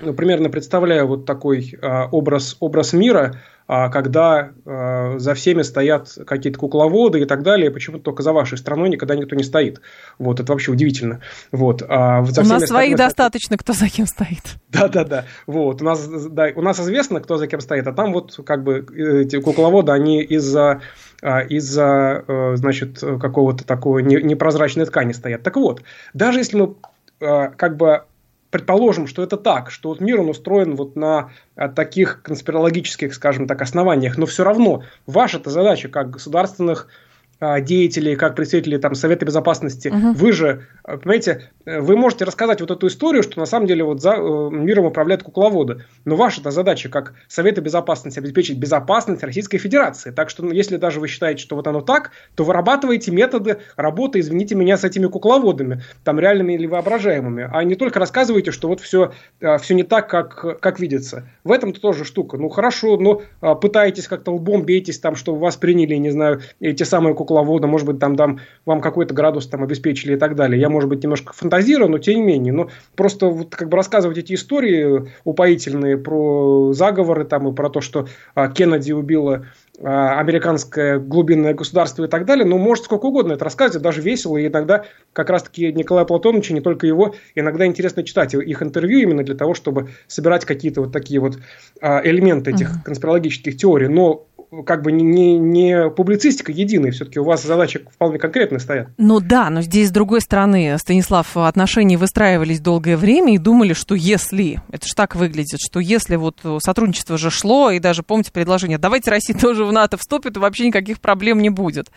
ну, 0.00 0.12
примерно 0.12 0.50
представляю 0.50 1.06
вот 1.06 1.24
такой 1.24 1.78
а, 1.80 2.08
образ, 2.10 2.56
образ 2.58 2.92
мира, 2.92 3.40
а, 3.68 3.88
когда 3.90 4.50
а, 4.64 5.18
за 5.18 5.34
всеми 5.34 5.62
стоят 5.62 6.18
какие-то 6.26 6.58
кукловоды 6.58 7.20
и 7.20 7.24
так 7.26 7.44
далее, 7.44 7.70
почему-то 7.70 8.02
только 8.02 8.24
за 8.24 8.32
вашей 8.32 8.58
страной 8.58 8.88
никогда 8.88 9.14
никто 9.14 9.36
не 9.36 9.44
стоит. 9.44 9.80
Вот, 10.18 10.40
это 10.40 10.52
вообще 10.52 10.72
удивительно. 10.72 11.20
Вот, 11.52 11.84
а 11.88 12.24
за 12.24 12.42
у 12.42 12.44
нас 12.44 12.64
своих 12.64 12.94
стоят... 12.94 12.98
достаточно, 12.98 13.56
кто 13.56 13.72
за 13.72 13.88
кем 13.88 14.06
стоит. 14.06 14.56
Да-да-да. 14.70 15.26
Вот, 15.46 15.80
у 15.80 15.84
нас, 15.84 16.06
да, 16.06 16.48
у 16.56 16.62
нас 16.62 16.80
известно, 16.80 17.20
кто 17.20 17.36
за 17.36 17.46
кем 17.46 17.60
стоит, 17.60 17.86
а 17.86 17.92
там 17.92 18.12
вот 18.12 18.38
как 18.44 18.64
бы 18.64 18.84
эти 18.96 19.40
кукловоды, 19.40 19.92
они 19.92 20.22
из-за 20.22 20.80
из-за, 21.22 22.24
э, 22.26 22.56
значит, 22.56 23.00
какого-то 23.00 23.64
такого 23.64 24.00
непрозрачной 24.00 24.86
ткани 24.86 25.12
стоят. 25.12 25.42
Так 25.42 25.56
вот, 25.56 25.82
даже 26.12 26.40
если 26.40 26.56
мы 26.56 26.74
как 27.18 27.78
бы 27.78 28.02
предположим, 28.50 29.06
что 29.06 29.22
это 29.22 29.36
так, 29.36 29.70
что 29.70 29.90
вот 29.90 30.00
мир 30.00 30.20
он 30.20 30.30
устроен 30.30 30.76
вот 30.76 30.96
на 30.96 31.30
а, 31.56 31.68
таких 31.68 32.22
конспирологических, 32.22 33.14
скажем 33.14 33.46
так, 33.46 33.60
основаниях, 33.60 34.16
но 34.16 34.26
все 34.26 34.44
равно 34.44 34.82
ваша-то 35.06 35.50
задача 35.50 35.88
как 35.88 36.10
государственных 36.10 36.88
а, 36.88 37.05
деятелей, 37.40 38.16
как 38.16 38.34
представители 38.34 38.78
там, 38.78 38.94
Совета 38.94 39.26
Безопасности, 39.26 39.88
угу. 39.88 40.12
вы 40.12 40.32
же, 40.32 40.66
а, 40.84 40.96
понимаете, 40.96 41.50
вы 41.66 41.96
можете 41.96 42.24
рассказать 42.24 42.60
вот 42.60 42.70
эту 42.70 42.86
историю, 42.86 43.22
что 43.22 43.38
на 43.38 43.46
самом 43.46 43.66
деле 43.66 43.84
вот 43.84 44.00
за 44.00 44.14
э, 44.14 44.50
миром 44.50 44.86
управляют 44.86 45.22
кукловоды. 45.22 45.84
Но 46.04 46.16
ваша-то 46.16 46.50
задача 46.50 46.88
как 46.88 47.14
Совета 47.28 47.60
Безопасности 47.60 48.18
обеспечить 48.18 48.58
безопасность 48.58 49.22
Российской 49.22 49.58
Федерации. 49.58 50.12
Так 50.12 50.30
что, 50.30 50.44
ну, 50.44 50.52
если 50.52 50.76
даже 50.76 51.00
вы 51.00 51.08
считаете, 51.08 51.42
что 51.42 51.56
вот 51.56 51.66
оно 51.66 51.82
так, 51.82 52.12
то 52.36 52.44
вырабатываете 52.44 53.10
методы 53.10 53.58
работы, 53.76 54.20
извините 54.20 54.54
меня, 54.54 54.78
с 54.78 54.84
этими 54.84 55.06
кукловодами, 55.06 55.82
там 56.04 56.18
реальными 56.18 56.54
или 56.54 56.66
воображаемыми, 56.66 57.50
а 57.52 57.64
не 57.64 57.74
только 57.74 57.98
рассказываете, 57.98 58.50
что 58.50 58.68
вот 58.68 58.80
все, 58.80 59.12
а, 59.42 59.58
все 59.58 59.74
не 59.74 59.82
так, 59.82 60.08
как, 60.08 60.60
как 60.60 60.80
видится. 60.80 61.28
В 61.44 61.52
этом-то 61.52 61.80
тоже 61.80 62.04
штука. 62.04 62.38
Ну, 62.38 62.48
хорошо, 62.48 62.96
но 62.96 63.22
пытаетесь 63.56 64.08
как-то 64.08 64.32
лбом, 64.32 64.62
бейтесь 64.62 64.98
там, 65.00 65.16
чтобы 65.16 65.38
вас 65.38 65.56
приняли, 65.56 65.96
не 65.96 66.10
знаю, 66.10 66.40
эти 66.60 66.84
самые 66.84 67.14
кукловоды 67.14 67.25
кукловода, 67.26 67.66
может 67.66 67.86
быть, 67.86 67.98
там, 67.98 68.16
там 68.16 68.40
вам 68.64 68.80
какой-то 68.80 69.12
градус 69.12 69.46
там 69.48 69.62
обеспечили 69.62 70.14
и 70.14 70.16
так 70.16 70.36
далее. 70.36 70.60
Я, 70.60 70.68
может 70.68 70.88
быть, 70.88 71.02
немножко 71.02 71.32
фантазирую, 71.32 71.90
но 71.90 71.98
тем 71.98 72.16
не 72.16 72.22
менее. 72.22 72.52
Но 72.52 72.68
просто 72.94 73.26
вот 73.26 73.54
как 73.54 73.68
бы 73.68 73.76
рассказывать 73.76 74.18
эти 74.18 74.34
истории 74.34 75.10
упоительные 75.24 75.98
про 75.98 76.72
заговоры 76.72 77.24
там 77.24 77.48
и 77.48 77.54
про 77.54 77.68
то, 77.68 77.80
что 77.80 78.06
а, 78.34 78.48
Кеннеди 78.48 78.92
убила 78.92 79.46
а, 79.82 80.18
американское 80.20 80.98
глубинное 80.98 81.52
государство 81.52 82.04
и 82.04 82.08
так 82.08 82.24
далее, 82.24 82.46
но 82.46 82.56
может 82.56 82.84
сколько 82.84 83.06
угодно 83.06 83.32
это 83.32 83.44
рассказывать, 83.44 83.82
даже 83.82 84.00
весело, 84.00 84.36
и 84.36 84.46
иногда 84.46 84.84
как 85.12 85.28
раз-таки 85.28 85.72
Николая 85.72 86.06
Платоновича, 86.06 86.54
не 86.54 86.60
только 86.60 86.86
его, 86.86 87.14
иногда 87.34 87.66
интересно 87.66 88.02
читать 88.02 88.34
их 88.34 88.62
интервью 88.62 89.00
именно 89.00 89.22
для 89.22 89.34
того, 89.34 89.54
чтобы 89.54 89.90
собирать 90.06 90.44
какие-то 90.44 90.82
вот 90.82 90.92
такие 90.92 91.20
вот 91.20 91.38
а, 91.82 92.00
элементы 92.04 92.52
этих 92.52 92.82
конспирологических 92.84 93.56
теорий, 93.56 93.88
но 93.88 94.26
как 94.64 94.82
бы 94.82 94.92
не, 94.92 95.38
не 95.38 95.90
публицистика 95.90 96.52
единая, 96.52 96.92
все-таки 96.92 97.18
у 97.18 97.24
вас 97.24 97.42
задачи 97.42 97.84
вполне 97.92 98.18
конкретные 98.18 98.60
стоят. 98.60 98.88
Ну 98.98 99.20
да, 99.20 99.50
но 99.50 99.62
здесь 99.62 99.88
с 99.88 99.92
другой 99.92 100.20
стороны, 100.20 100.76
Станислав, 100.78 101.36
отношения 101.36 101.96
выстраивались 101.96 102.60
долгое 102.60 102.96
время 102.96 103.34
и 103.34 103.38
думали, 103.38 103.72
что 103.72 103.94
если, 103.94 104.60
это 104.70 104.86
же 104.86 104.94
так 104.94 105.14
выглядит, 105.16 105.58
что 105.60 105.80
если 105.80 106.16
вот 106.16 106.40
сотрудничество 106.58 107.18
же 107.18 107.30
шло, 107.30 107.70
и 107.70 107.78
даже, 107.78 108.02
помните, 108.02 108.32
предложение, 108.32 108.78
давайте 108.78 109.10
Россия 109.10 109.36
тоже 109.36 109.64
в 109.64 109.72
НАТО 109.72 109.96
вступит, 109.96 110.36
и 110.36 110.40
вообще 110.40 110.66
никаких 110.66 111.00
проблем 111.00 111.40
не 111.40 111.50
будет. 111.50 111.90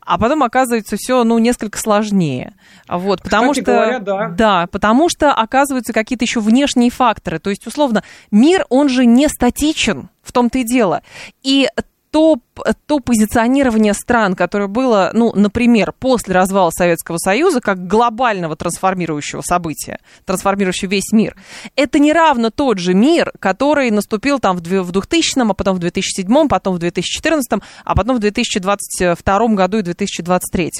А 0.00 0.18
потом 0.18 0.42
оказывается 0.42 0.96
все, 0.98 1.24
ну, 1.24 1.38
несколько 1.38 1.78
сложнее. 1.78 2.54
Вот, 2.88 3.22
потому 3.22 3.52
Кстати 3.52 3.64
что... 3.64 3.72
Говоря, 3.72 3.98
да. 3.98 4.28
да, 4.28 4.66
потому 4.70 5.08
что 5.08 5.32
оказываются 5.32 5.92
какие-то 5.92 6.24
еще 6.24 6.40
внешние 6.40 6.90
факторы. 6.90 7.38
То 7.38 7.50
есть, 7.50 7.66
условно, 7.66 8.02
мир, 8.30 8.64
он 8.68 8.88
же 8.88 9.06
не 9.06 9.28
статичен 9.28 10.08
в 10.26 10.32
том-то 10.32 10.58
и 10.58 10.64
дело. 10.64 11.02
И 11.42 11.68
то, 12.10 12.40
то 12.86 13.00
позиционирование 13.00 13.94
стран, 13.94 14.34
которое 14.34 14.68
было, 14.68 15.10
ну, 15.12 15.32
например, 15.34 15.92
после 15.92 16.34
развала 16.34 16.70
Советского 16.70 17.18
Союза, 17.18 17.60
как 17.60 17.86
глобального 17.86 18.56
трансформирующего 18.56 19.42
события, 19.42 19.98
трансформирующего 20.24 20.90
весь 20.90 21.12
мир, 21.12 21.36
это 21.74 21.98
не 21.98 22.12
равно 22.12 22.50
тот 22.50 22.78
же 22.78 22.94
мир, 22.94 23.32
который 23.40 23.90
наступил 23.90 24.38
там 24.38 24.56
в 24.56 24.60
2000, 24.60 25.50
а 25.50 25.54
потом 25.54 25.76
в 25.76 25.78
2007, 25.80 26.48
потом 26.48 26.76
в 26.76 26.78
2014, 26.78 27.62
а 27.84 27.94
потом 27.94 28.16
в 28.16 28.20
2022 28.20 29.46
году 29.48 29.78
и 29.78 29.82
2023. 29.82 30.70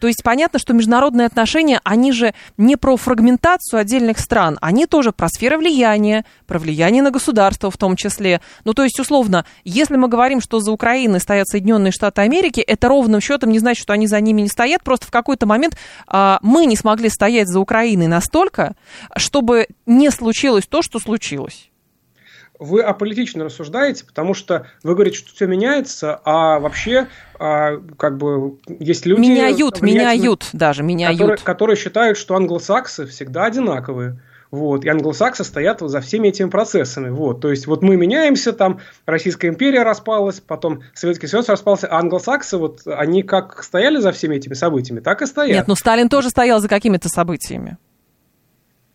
То 0.00 0.06
есть 0.06 0.22
понятно, 0.22 0.58
что 0.58 0.72
международные 0.72 1.26
отношения, 1.26 1.80
они 1.84 2.12
же 2.12 2.34
не 2.56 2.76
про 2.76 2.96
фрагментацию 2.96 3.80
отдельных 3.80 4.18
стран, 4.18 4.58
они 4.60 4.86
тоже 4.86 5.12
про 5.12 5.28
сферы 5.28 5.58
влияния, 5.58 6.24
про 6.46 6.58
влияние 6.58 7.02
на 7.02 7.10
государство 7.10 7.70
в 7.70 7.76
том 7.76 7.96
числе. 7.96 8.40
Ну, 8.64 8.74
то 8.74 8.84
есть, 8.84 8.98
условно, 9.00 9.44
если 9.64 9.96
мы 9.96 10.08
говорим, 10.08 10.40
что 10.40 10.60
за 10.60 10.70
Украиной 11.16 11.20
стоят 11.20 11.48
Соединенные 11.48 11.92
Штаты 11.92 12.22
Америки, 12.22 12.60
это 12.60 12.88
ровным 12.88 13.20
счетом 13.20 13.50
не 13.50 13.58
значит, 13.58 13.82
что 13.82 13.92
они 13.92 14.06
за 14.06 14.20
ними 14.20 14.42
не 14.42 14.48
стоят. 14.48 14.82
Просто 14.82 15.06
в 15.06 15.10
какой-то 15.10 15.46
момент 15.46 15.76
а, 16.06 16.38
мы 16.42 16.66
не 16.66 16.76
смогли 16.76 17.08
стоять 17.08 17.48
за 17.48 17.60
Украиной 17.60 18.06
настолько, 18.06 18.74
чтобы 19.16 19.66
не 19.86 20.10
случилось 20.10 20.66
то, 20.66 20.82
что 20.82 20.98
случилось 20.98 21.70
вы 22.58 22.80
аполитично 22.80 23.44
рассуждаете, 23.44 24.06
потому 24.06 24.32
что 24.32 24.66
вы 24.82 24.94
говорите, 24.94 25.18
что 25.18 25.30
все 25.34 25.46
меняется, 25.46 26.18
а 26.24 26.58
вообще 26.58 27.06
а, 27.38 27.76
как 27.98 28.16
бы 28.16 28.56
есть 28.80 29.04
люди... 29.04 29.20
Меняют, 29.20 29.82
меняют 29.82 30.48
даже, 30.54 30.82
меняют. 30.82 31.18
Которые, 31.18 31.36
которые 31.36 31.76
считают, 31.76 32.16
что 32.16 32.34
англосаксы 32.34 33.04
всегда 33.04 33.44
одинаковые. 33.44 34.18
Вот, 34.56 34.84
и 34.84 34.88
англосаксы 34.88 35.44
стоят 35.44 35.80
за 35.80 36.00
всеми 36.00 36.28
этими 36.28 36.48
процессами. 36.48 37.10
Вот, 37.10 37.40
то 37.40 37.50
есть, 37.50 37.66
вот 37.66 37.82
мы 37.82 37.96
меняемся, 37.96 38.52
там 38.52 38.80
Российская 39.04 39.48
империя 39.48 39.82
распалась, 39.82 40.40
потом 40.40 40.82
Советский 40.94 41.26
Союз 41.26 41.48
распался, 41.48 41.86
а 41.88 41.98
англосаксы, 41.98 42.56
вот, 42.56 42.80
они 42.86 43.22
как 43.22 43.62
стояли 43.62 43.98
за 43.98 44.12
всеми 44.12 44.36
этими 44.36 44.54
событиями, 44.54 45.00
так 45.00 45.22
и 45.22 45.26
стоят. 45.26 45.54
Нет, 45.54 45.68
ну 45.68 45.74
Сталин 45.74 46.08
тоже 46.08 46.30
стоял 46.30 46.60
за 46.60 46.68
какими-то 46.68 47.08
событиями. 47.08 47.76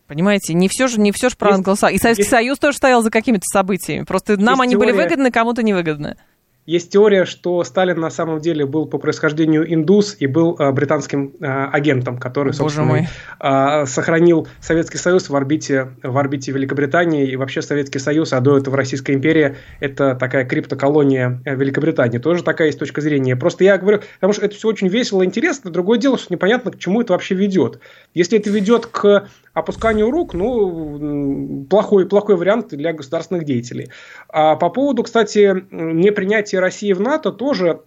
Понимаете, 0.08 0.52
не 0.52 0.68
все 0.68 0.88
же, 0.88 1.00
не 1.00 1.12
все 1.12 1.30
же 1.30 1.36
про 1.36 1.54
англосаксов. 1.54 1.96
И 1.96 1.98
Советский 1.98 2.22
есть, 2.22 2.30
Союз 2.30 2.58
тоже 2.58 2.76
стоял 2.76 3.02
за 3.02 3.10
какими-то 3.10 3.44
событиями. 3.44 4.04
Просто 4.04 4.36
нам 4.36 4.60
они 4.60 4.74
теория... 4.74 4.92
были 4.92 5.02
выгодны, 5.04 5.30
кому-то 5.30 5.62
невыгодны. 5.62 6.16
Есть 6.64 6.92
теория, 6.92 7.24
что 7.24 7.64
Сталин 7.64 7.98
на 7.98 8.10
самом 8.10 8.40
деле 8.40 8.64
был 8.64 8.86
по 8.86 8.98
происхождению 8.98 9.72
индус 9.74 10.14
и 10.20 10.28
был 10.28 10.54
э, 10.56 10.70
британским 10.70 11.32
э, 11.40 11.44
агентом, 11.72 12.18
который, 12.18 12.52
собственно, 12.52 13.08
э, 13.40 13.86
сохранил 13.86 14.46
Советский 14.60 14.98
Союз 14.98 15.28
в 15.28 15.34
орбите, 15.34 15.88
в 16.04 16.16
орбите 16.16 16.52
Великобритании 16.52 17.28
и 17.28 17.34
вообще 17.34 17.62
Советский 17.62 17.98
Союз, 17.98 18.32
а 18.32 18.40
до 18.40 18.56
этого 18.56 18.76
Российская 18.76 19.14
империя– 19.14 19.56
это 19.80 20.14
такая 20.14 20.44
криптоколония 20.44 21.42
э, 21.44 21.56
Великобритании. 21.56 22.18
Тоже 22.18 22.44
такая 22.44 22.68
есть 22.68 22.78
точка 22.78 23.00
зрения. 23.00 23.34
Просто 23.34 23.64
я 23.64 23.76
говорю, 23.76 24.00
потому 24.14 24.32
что 24.32 24.44
это 24.46 24.54
все 24.54 24.68
очень 24.68 24.86
весело 24.86 25.22
и 25.22 25.26
интересно. 25.26 25.72
Другое 25.72 25.98
дело, 25.98 26.16
что 26.16 26.32
непонятно, 26.32 26.70
к 26.70 26.78
чему 26.78 27.00
это 27.00 27.12
вообще 27.12 27.34
ведет. 27.34 27.80
Если 28.14 28.38
это 28.38 28.50
ведет 28.50 28.86
к 28.86 29.26
опусканию 29.54 30.10
рук, 30.10 30.34
ну, 30.34 31.66
плохой, 31.68 32.06
плохой 32.06 32.36
вариант 32.36 32.68
для 32.68 32.92
государственных 32.92 33.44
деятелей. 33.44 33.90
А 34.28 34.56
по 34.56 34.70
поводу, 34.70 35.02
кстати, 35.02 35.64
непринятия 35.70 36.60
России 36.60 36.92
в 36.92 37.00
НАТО 37.00 37.32
тоже 37.32 37.80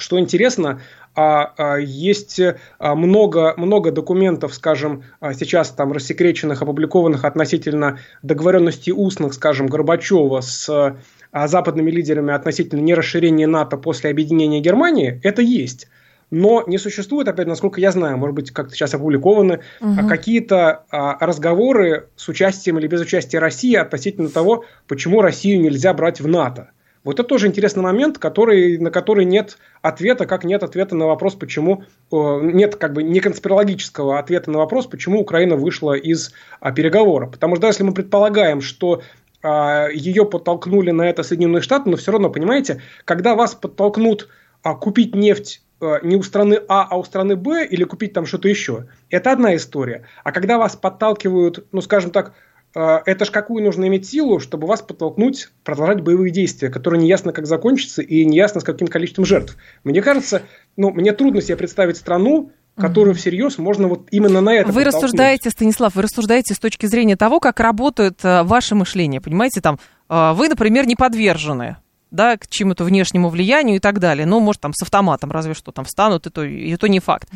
что 0.00 0.18
интересно, 0.18 0.80
а, 1.14 1.52
а, 1.56 1.76
есть 1.78 2.40
а, 2.78 2.94
много, 2.94 3.54
много 3.56 3.90
документов, 3.90 4.54
скажем, 4.54 5.02
сейчас 5.34 5.70
там 5.70 5.92
рассекреченных, 5.92 6.62
опубликованных 6.62 7.24
относительно 7.24 7.98
договоренностей 8.22 8.92
устных, 8.92 9.34
скажем, 9.34 9.66
Горбачева 9.66 10.40
с 10.40 10.96
западными 11.32 11.90
лидерами 11.90 12.32
относительно 12.32 12.80
нерасширения 12.80 13.46
НАТО 13.46 13.76
после 13.76 14.10
объединения 14.10 14.60
Германии, 14.60 15.20
это 15.24 15.42
есть 15.42 15.88
но 16.30 16.64
не 16.66 16.78
существует, 16.78 17.28
опять, 17.28 17.46
насколько 17.46 17.80
я 17.80 17.90
знаю, 17.90 18.18
может 18.18 18.34
быть, 18.34 18.50
как-то 18.50 18.74
сейчас 18.74 18.94
опубликованы 18.94 19.60
угу. 19.80 20.08
какие-то 20.08 20.84
а, 20.90 21.24
разговоры 21.24 22.08
с 22.16 22.28
участием 22.28 22.78
или 22.78 22.86
без 22.86 23.00
участия 23.00 23.38
России 23.38 23.74
относительно 23.74 24.28
того, 24.28 24.64
почему 24.86 25.22
Россию 25.22 25.60
нельзя 25.60 25.92
брать 25.94 26.20
в 26.20 26.28
НАТО. 26.28 26.70
Вот 27.04 27.18
это 27.18 27.28
тоже 27.28 27.46
интересный 27.46 27.82
момент, 27.82 28.18
который, 28.18 28.76
на 28.76 28.90
который 28.90 29.24
нет 29.24 29.56
ответа, 29.80 30.26
как 30.26 30.44
нет 30.44 30.62
ответа 30.62 30.94
на 30.94 31.06
вопрос, 31.06 31.36
почему 31.36 31.84
нет 32.10 32.76
как 32.76 32.92
бы 32.92 33.02
не 33.02 33.20
конспирологического 33.20 34.18
ответа 34.18 34.50
на 34.50 34.58
вопрос, 34.58 34.86
почему 34.86 35.20
Украина 35.20 35.56
вышла 35.56 35.94
из 35.94 36.32
а, 36.60 36.72
переговора. 36.72 37.26
Потому 37.26 37.54
что 37.54 37.62
даже 37.62 37.74
если 37.74 37.84
мы 37.84 37.94
предполагаем, 37.94 38.60
что 38.60 39.00
а, 39.42 39.88
ее 39.88 40.26
подтолкнули 40.26 40.90
на 40.90 41.08
это 41.08 41.22
Соединенные 41.22 41.62
Штаты, 41.62 41.88
но 41.88 41.96
все 41.96 42.12
равно, 42.12 42.28
понимаете, 42.28 42.82
когда 43.04 43.34
вас 43.34 43.54
подтолкнут 43.54 44.28
а, 44.62 44.74
купить 44.74 45.14
нефть 45.14 45.62
не 46.02 46.16
у 46.16 46.22
страны 46.22 46.60
А, 46.68 46.86
а 46.90 46.98
у 46.98 47.04
страны 47.04 47.36
Б, 47.36 47.66
или 47.66 47.84
купить 47.84 48.12
там 48.12 48.26
что-то 48.26 48.48
еще. 48.48 48.86
Это 49.10 49.32
одна 49.32 49.54
история. 49.54 50.04
А 50.24 50.32
когда 50.32 50.58
вас 50.58 50.76
подталкивают, 50.76 51.66
ну, 51.72 51.80
скажем 51.80 52.10
так, 52.10 52.34
э, 52.74 52.98
это 53.06 53.24
ж 53.24 53.30
какую 53.30 53.64
нужно 53.64 53.86
иметь 53.86 54.08
силу, 54.08 54.40
чтобы 54.40 54.66
вас 54.66 54.82
подтолкнуть 54.82 55.50
продолжать 55.64 56.00
боевые 56.00 56.32
действия, 56.32 56.68
которые 56.68 57.00
неясно 57.00 57.32
как 57.32 57.46
закончатся 57.46 58.02
и 58.02 58.24
неясно 58.24 58.60
с 58.60 58.64
каким 58.64 58.88
количеством 58.88 59.24
жертв. 59.24 59.56
Мне 59.84 60.02
кажется, 60.02 60.42
ну, 60.76 60.90
мне 60.90 61.12
трудно 61.12 61.40
себе 61.40 61.56
представить 61.56 61.96
страну, 61.96 62.52
которую 62.76 63.14
всерьез 63.14 63.58
можно 63.58 63.88
вот 63.88 64.06
именно 64.12 64.40
на 64.40 64.54
это 64.54 64.70
Вы 64.70 64.84
рассуждаете, 64.84 65.50
Станислав, 65.50 65.96
вы 65.96 66.02
рассуждаете 66.02 66.54
с 66.54 66.60
точки 66.60 66.86
зрения 66.86 67.16
того, 67.16 67.40
как 67.40 67.58
работает 67.60 68.24
э, 68.24 68.42
ваше 68.44 68.74
мышление. 68.74 69.20
Понимаете, 69.20 69.60
там, 69.60 69.78
вы, 70.08 70.48
например, 70.48 70.86
не 70.86 70.96
подвержены 70.96 71.76
да, 72.10 72.36
к 72.36 72.46
чему-то 72.48 72.84
внешнему 72.84 73.28
влиянию 73.28 73.76
и 73.76 73.78
так 73.80 73.98
далее. 73.98 74.26
Ну, 74.26 74.40
может, 74.40 74.60
там 74.60 74.72
с 74.74 74.82
автоматом 74.82 75.30
разве 75.30 75.54
что 75.54 75.72
там 75.72 75.84
встанут, 75.84 76.26
и 76.26 76.30
то, 76.30 76.44
и 76.44 76.76
то 76.76 76.88
не 76.88 77.00
факт. 77.00 77.28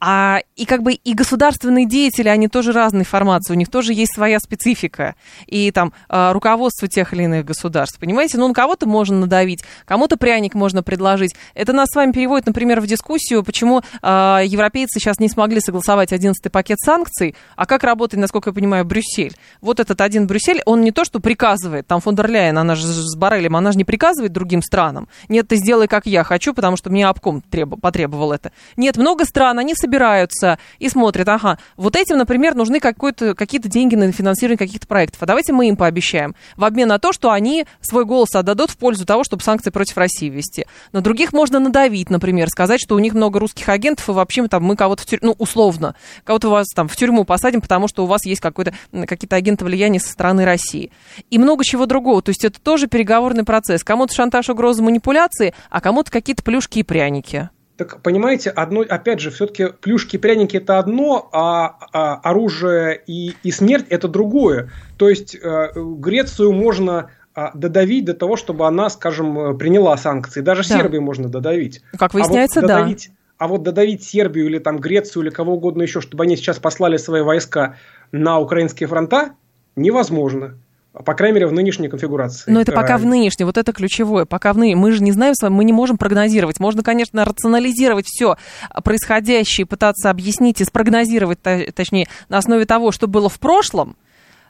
А, 0.00 0.38
и 0.56 0.64
как 0.64 0.82
бы 0.82 0.92
и 0.92 1.14
государственные 1.14 1.86
деятели, 1.86 2.28
они 2.28 2.48
тоже 2.48 2.72
разные 2.72 3.04
формации, 3.04 3.52
у 3.52 3.56
них 3.56 3.70
тоже 3.70 3.92
есть 3.92 4.14
своя 4.14 4.38
специфика. 4.38 5.14
И 5.46 5.70
там 5.70 5.92
а, 6.08 6.32
руководство 6.32 6.88
тех 6.88 7.12
или 7.12 7.24
иных 7.24 7.44
государств, 7.44 7.98
понимаете? 7.98 8.38
Ну, 8.38 8.48
на 8.48 8.54
кого-то 8.54 8.86
можно 8.86 9.18
надавить, 9.18 9.64
кому-то 9.84 10.16
пряник 10.16 10.54
можно 10.54 10.82
предложить. 10.82 11.34
Это 11.54 11.72
нас 11.72 11.88
с 11.90 11.96
вами 11.96 12.12
переводит, 12.12 12.46
например, 12.46 12.80
в 12.80 12.86
дискуссию, 12.86 13.42
почему 13.42 13.82
а, 14.02 14.42
европейцы 14.44 14.98
сейчас 14.98 15.18
не 15.18 15.28
смогли 15.28 15.60
согласовать 15.60 16.12
11-й 16.12 16.50
пакет 16.50 16.78
санкций, 16.80 17.34
а 17.56 17.66
как 17.66 17.82
работает, 17.82 18.20
насколько 18.20 18.50
я 18.50 18.54
понимаю, 18.54 18.84
Брюссель. 18.84 19.36
Вот 19.60 19.80
этот 19.80 20.00
один 20.00 20.26
Брюссель, 20.26 20.62
он 20.66 20.82
не 20.82 20.92
то, 20.92 21.04
что 21.04 21.20
приказывает, 21.20 21.86
там 21.86 22.00
фон 22.00 22.14
дер 22.14 22.28
Ляйен, 22.28 22.58
она 22.58 22.74
же 22.74 22.86
с 22.86 23.16
Барелем, 23.16 23.56
она 23.56 23.72
же 23.72 23.78
не 23.78 23.84
приказывает, 23.84 24.17
навязывать 24.18 24.32
другим 24.32 24.62
странам. 24.62 25.08
Нет, 25.28 25.48
ты 25.48 25.56
сделай, 25.56 25.86
как 25.86 26.06
я 26.06 26.24
хочу, 26.24 26.52
потому 26.52 26.76
что 26.76 26.90
мне 26.90 27.06
обком 27.06 27.40
треб... 27.40 27.80
потребовал 27.80 28.32
это. 28.32 28.52
Нет, 28.76 28.96
много 28.96 29.24
стран, 29.24 29.58
они 29.58 29.74
собираются 29.74 30.58
и 30.78 30.88
смотрят, 30.88 31.28
ага, 31.28 31.58
вот 31.76 31.96
этим, 31.96 32.18
например, 32.18 32.54
нужны 32.54 32.80
какие-то 32.80 33.68
деньги 33.68 33.94
на 33.94 34.10
финансирование 34.12 34.58
каких-то 34.58 34.86
проектов. 34.86 35.22
А 35.22 35.26
давайте 35.26 35.52
мы 35.52 35.68
им 35.68 35.76
пообещаем. 35.76 36.34
В 36.56 36.64
обмен 36.64 36.88
на 36.88 36.98
то, 36.98 37.12
что 37.12 37.30
они 37.30 37.66
свой 37.80 38.04
голос 38.04 38.34
отдадут 38.34 38.70
в 38.70 38.76
пользу 38.76 39.06
того, 39.06 39.24
чтобы 39.24 39.42
санкции 39.42 39.70
против 39.70 39.96
России 39.96 40.28
ввести. 40.28 40.66
На 40.92 41.00
других 41.00 41.32
можно 41.32 41.58
надавить, 41.58 42.10
например, 42.10 42.48
сказать, 42.48 42.80
что 42.80 42.94
у 42.94 42.98
них 42.98 43.14
много 43.14 43.38
русских 43.38 43.68
агентов, 43.68 44.08
и 44.08 44.12
вообще 44.12 44.46
там, 44.48 44.64
мы 44.64 44.76
кого-то 44.76 45.02
в 45.02 45.06
тюрьму, 45.06 45.28
ну, 45.28 45.34
условно, 45.38 45.94
кого-то 46.24 46.48
вас 46.48 46.66
там 46.74 46.88
в 46.88 46.96
тюрьму 46.96 47.24
посадим, 47.24 47.60
потому 47.60 47.88
что 47.88 48.04
у 48.04 48.06
вас 48.06 48.24
есть 48.24 48.40
какой-то, 48.40 48.72
какие-то 49.06 49.36
агенты 49.36 49.64
влияния 49.64 50.00
со 50.00 50.10
стороны 50.10 50.44
России. 50.44 50.90
И 51.30 51.38
много 51.38 51.64
чего 51.64 51.86
другого. 51.86 52.22
То 52.22 52.30
есть 52.30 52.44
это 52.44 52.60
тоже 52.60 52.86
переговорный 52.86 53.44
процесс. 53.44 53.84
Кому 53.84 54.06
Кому-то 54.08 54.14
шантаж, 54.14 54.48
угрозы, 54.48 54.82
манипуляции, 54.82 55.54
а 55.70 55.80
кому-то 55.80 56.10
какие-то 56.10 56.42
плюшки 56.42 56.80
и 56.80 56.82
пряники. 56.82 57.50
Так 57.76 58.02
понимаете, 58.02 58.50
одно, 58.50 58.80
опять 58.80 59.20
же, 59.20 59.30
все-таки 59.30 59.68
плюшки 59.80 60.16
и 60.16 60.18
пряники 60.18 60.56
это 60.56 60.78
одно, 60.78 61.28
а, 61.32 61.76
а 61.92 62.14
оружие 62.16 63.00
и, 63.06 63.34
и 63.44 63.52
смерть 63.52 63.86
это 63.88 64.08
другое. 64.08 64.70
То 64.96 65.08
есть 65.08 65.36
э, 65.36 65.68
Грецию 65.76 66.52
можно 66.52 67.10
а, 67.34 67.52
додавить 67.54 68.04
до 68.04 68.14
того, 68.14 68.36
чтобы 68.36 68.66
она, 68.66 68.90
скажем, 68.90 69.56
приняла 69.58 69.96
санкции. 69.96 70.40
Даже 70.40 70.68
да. 70.68 70.76
Сербию 70.76 71.02
можно 71.02 71.28
додавить. 71.28 71.82
Как 71.96 72.14
выясняется, 72.14 72.58
а 72.58 72.62
вот 72.62 72.68
додавить, 72.68 73.06
да. 73.08 73.14
А 73.38 73.46
вот 73.46 73.62
додавить 73.62 74.02
Сербию 74.02 74.46
или 74.46 74.58
там 74.58 74.78
Грецию 74.78 75.22
или 75.22 75.30
кого 75.30 75.54
угодно 75.54 75.82
еще, 75.82 76.00
чтобы 76.00 76.24
они 76.24 76.36
сейчас 76.36 76.58
послали 76.58 76.96
свои 76.96 77.22
войска 77.22 77.76
на 78.10 78.40
украинские 78.40 78.88
фронта, 78.88 79.34
невозможно. 79.76 80.58
По 80.92 81.14
крайней 81.14 81.34
мере, 81.34 81.46
в 81.46 81.52
нынешней 81.52 81.88
конфигурации. 81.88 82.50
Но 82.50 82.60
это 82.60 82.72
пока 82.72 82.96
в 82.96 83.04
нынешней, 83.04 83.44
вот 83.44 83.58
это 83.58 83.72
ключевое. 83.72 84.24
Пока 84.24 84.52
в 84.52 84.58
нынешней. 84.58 84.80
Мы 84.80 84.92
же 84.92 85.02
не 85.02 85.12
знаем 85.12 85.34
с 85.34 85.42
вами, 85.42 85.54
мы 85.54 85.64
не 85.64 85.72
можем 85.72 85.98
прогнозировать. 85.98 86.60
Можно, 86.60 86.82
конечно, 86.82 87.24
рационализировать 87.24 88.06
все 88.06 88.36
происходящее, 88.82 89.66
пытаться 89.66 90.10
объяснить 90.10 90.60
и 90.60 90.64
спрогнозировать, 90.64 91.38
точнее, 91.74 92.08
на 92.28 92.38
основе 92.38 92.64
того, 92.64 92.90
что 92.90 93.06
было 93.06 93.28
в 93.28 93.38
прошлом, 93.38 93.96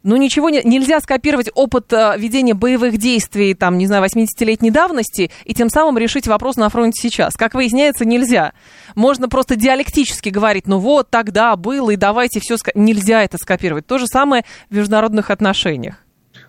ну, 0.02 0.16
ничего 0.16 0.48
не, 0.48 0.62
нельзя 0.62 1.00
скопировать 1.00 1.50
опыт 1.54 1.92
э, 1.92 2.14
ведения 2.16 2.54
боевых 2.54 2.98
действий, 2.98 3.54
там, 3.54 3.78
не 3.78 3.86
знаю, 3.86 4.04
80-летней 4.04 4.70
давности 4.70 5.30
и 5.44 5.54
тем 5.54 5.68
самым 5.68 5.98
решить 5.98 6.28
вопрос 6.28 6.56
на 6.56 6.68
фронте 6.68 7.00
сейчас. 7.02 7.36
Как 7.36 7.54
выясняется, 7.54 8.04
нельзя. 8.04 8.52
Можно 8.94 9.28
просто 9.28 9.56
диалектически 9.56 10.28
говорить, 10.28 10.66
ну 10.66 10.78
вот, 10.78 11.10
тогда 11.10 11.56
было, 11.56 11.90
и 11.90 11.96
давайте 11.96 12.40
все... 12.40 12.56
Нельзя 12.74 13.24
это 13.24 13.38
скопировать. 13.38 13.86
То 13.86 13.98
же 13.98 14.06
самое 14.06 14.44
в 14.70 14.76
международных 14.76 15.30
отношениях. 15.30 15.96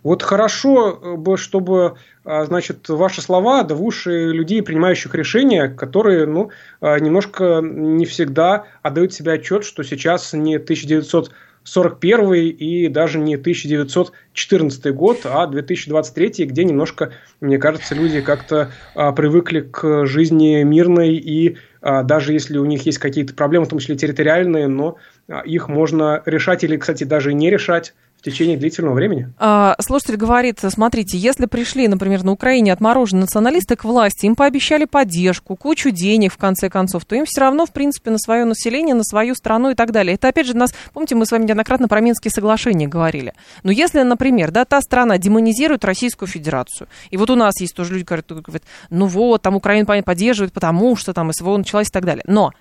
Вот 0.04 0.24
хорошо 0.24 0.92
э, 0.92 1.16
бы, 1.16 1.38
чтобы, 1.38 1.96
а, 2.24 2.46
значит, 2.46 2.88
ваши 2.90 3.22
слова 3.22 3.64
да 3.64 3.76
в 3.76 3.84
уши 3.84 4.32
людей, 4.32 4.62
принимающих 4.62 5.14
решения, 5.16 5.68
которые, 5.68 6.26
ну, 6.26 6.50
а, 6.82 7.00
немножко 7.00 7.60
не 7.62 8.06
всегда 8.06 8.66
отдают 8.82 9.14
себе 9.14 9.34
отчет, 9.34 9.64
что 9.64 9.84
сейчас 9.84 10.34
не 10.34 10.56
1900 10.58 11.32
41 11.66 12.34
и 12.34 12.88
даже 12.88 13.20
не 13.20 13.36
1914 13.36 14.94
год, 14.96 15.20
а 15.26 15.46
2023, 15.46 16.46
где 16.46 16.64
немножко, 16.64 17.12
мне 17.42 17.60
кажется, 17.60 17.94
люди 17.94 18.22
как-то 18.22 18.72
а, 18.96 19.12
привыкли 19.12 19.60
к 19.62 20.06
жизни 20.06 20.64
мирной 20.64 21.16
и 21.16 21.58
даже 21.82 22.34
если 22.34 22.58
у 22.58 22.66
них 22.66 22.86
есть 22.86 22.98
какие-то 22.98 23.34
проблемы, 23.34 23.66
в 23.66 23.70
том 23.70 23.80
числе 23.80 23.96
территориальные, 23.96 24.68
но 24.68 24.98
их 25.46 25.70
можно 25.70 26.22
решать 26.26 26.66
или, 26.66 26.76
кстати, 26.76 27.06
даже 27.06 27.34
не 27.34 27.50
решать 27.50 27.94
в 28.20 28.22
течение 28.22 28.58
длительного 28.58 28.96
времени. 28.96 29.32
А, 29.38 29.76
слушатель 29.80 30.18
говорит, 30.18 30.60
смотрите, 30.62 31.18
если 31.18 31.46
пришли, 31.46 31.88
например, 31.88 32.24
на 32.24 32.34
Украине 32.34 32.74
отмороженные 32.74 33.22
националисты 33.22 33.78
к 33.78 33.86
власти, 33.86 34.26
им 34.26 34.36
пообещали 34.36 34.84
поддержку, 34.84 35.56
кучу 35.56 35.92
денег, 35.92 36.34
в 36.34 36.38
конце 36.38 36.70
концов, 36.70 37.06
то 37.06 37.16
им 37.16 37.24
все 37.26 37.40
равно, 37.42 37.66
в 37.66 37.72
принципе, 37.72 38.12
на 38.12 38.18
свое 38.18 38.44
население, 38.44 38.94
на 38.94 39.06
свою 39.06 39.36
страну 39.36 39.70
и 39.70 39.76
так 39.76 39.92
далее. 39.92 40.16
Это, 40.16 40.28
опять 40.28 40.48
же, 40.48 40.56
нас, 40.56 40.74
помните, 40.94 41.16
мы 41.16 41.26
с 41.26 41.32
вами 41.32 41.46
неоднократно 41.46 41.88
про 41.88 42.02
Минские 42.02 42.32
соглашения 42.32 42.88
говорили. 42.88 43.34
Но 43.64 43.72
если, 43.72 44.02
например, 44.02 44.52
да, 44.52 44.66
та 44.66 44.82
страна 44.82 45.18
демонизирует 45.18 45.86
Российскую 45.86 46.28
Федерацию, 46.28 46.90
и 47.12 47.16
вот 47.16 47.30
у 47.30 47.36
нас 47.36 47.62
есть 47.62 47.74
тоже 47.74 47.94
люди, 47.94 48.04
которые 48.04 48.44
говорят, 48.44 48.64
ну 48.90 49.06
вот, 49.06 49.42
там 49.42 49.56
Украина 49.56 49.86
поддерживает, 50.04 50.52
потому 50.52 50.98
что 50.98 51.14
там 51.14 51.32
СВО 51.32 51.56
началась 51.56 51.88
и 51.88 51.92
так 51.92 52.04
далее. 52.04 52.24
Но 52.28 52.52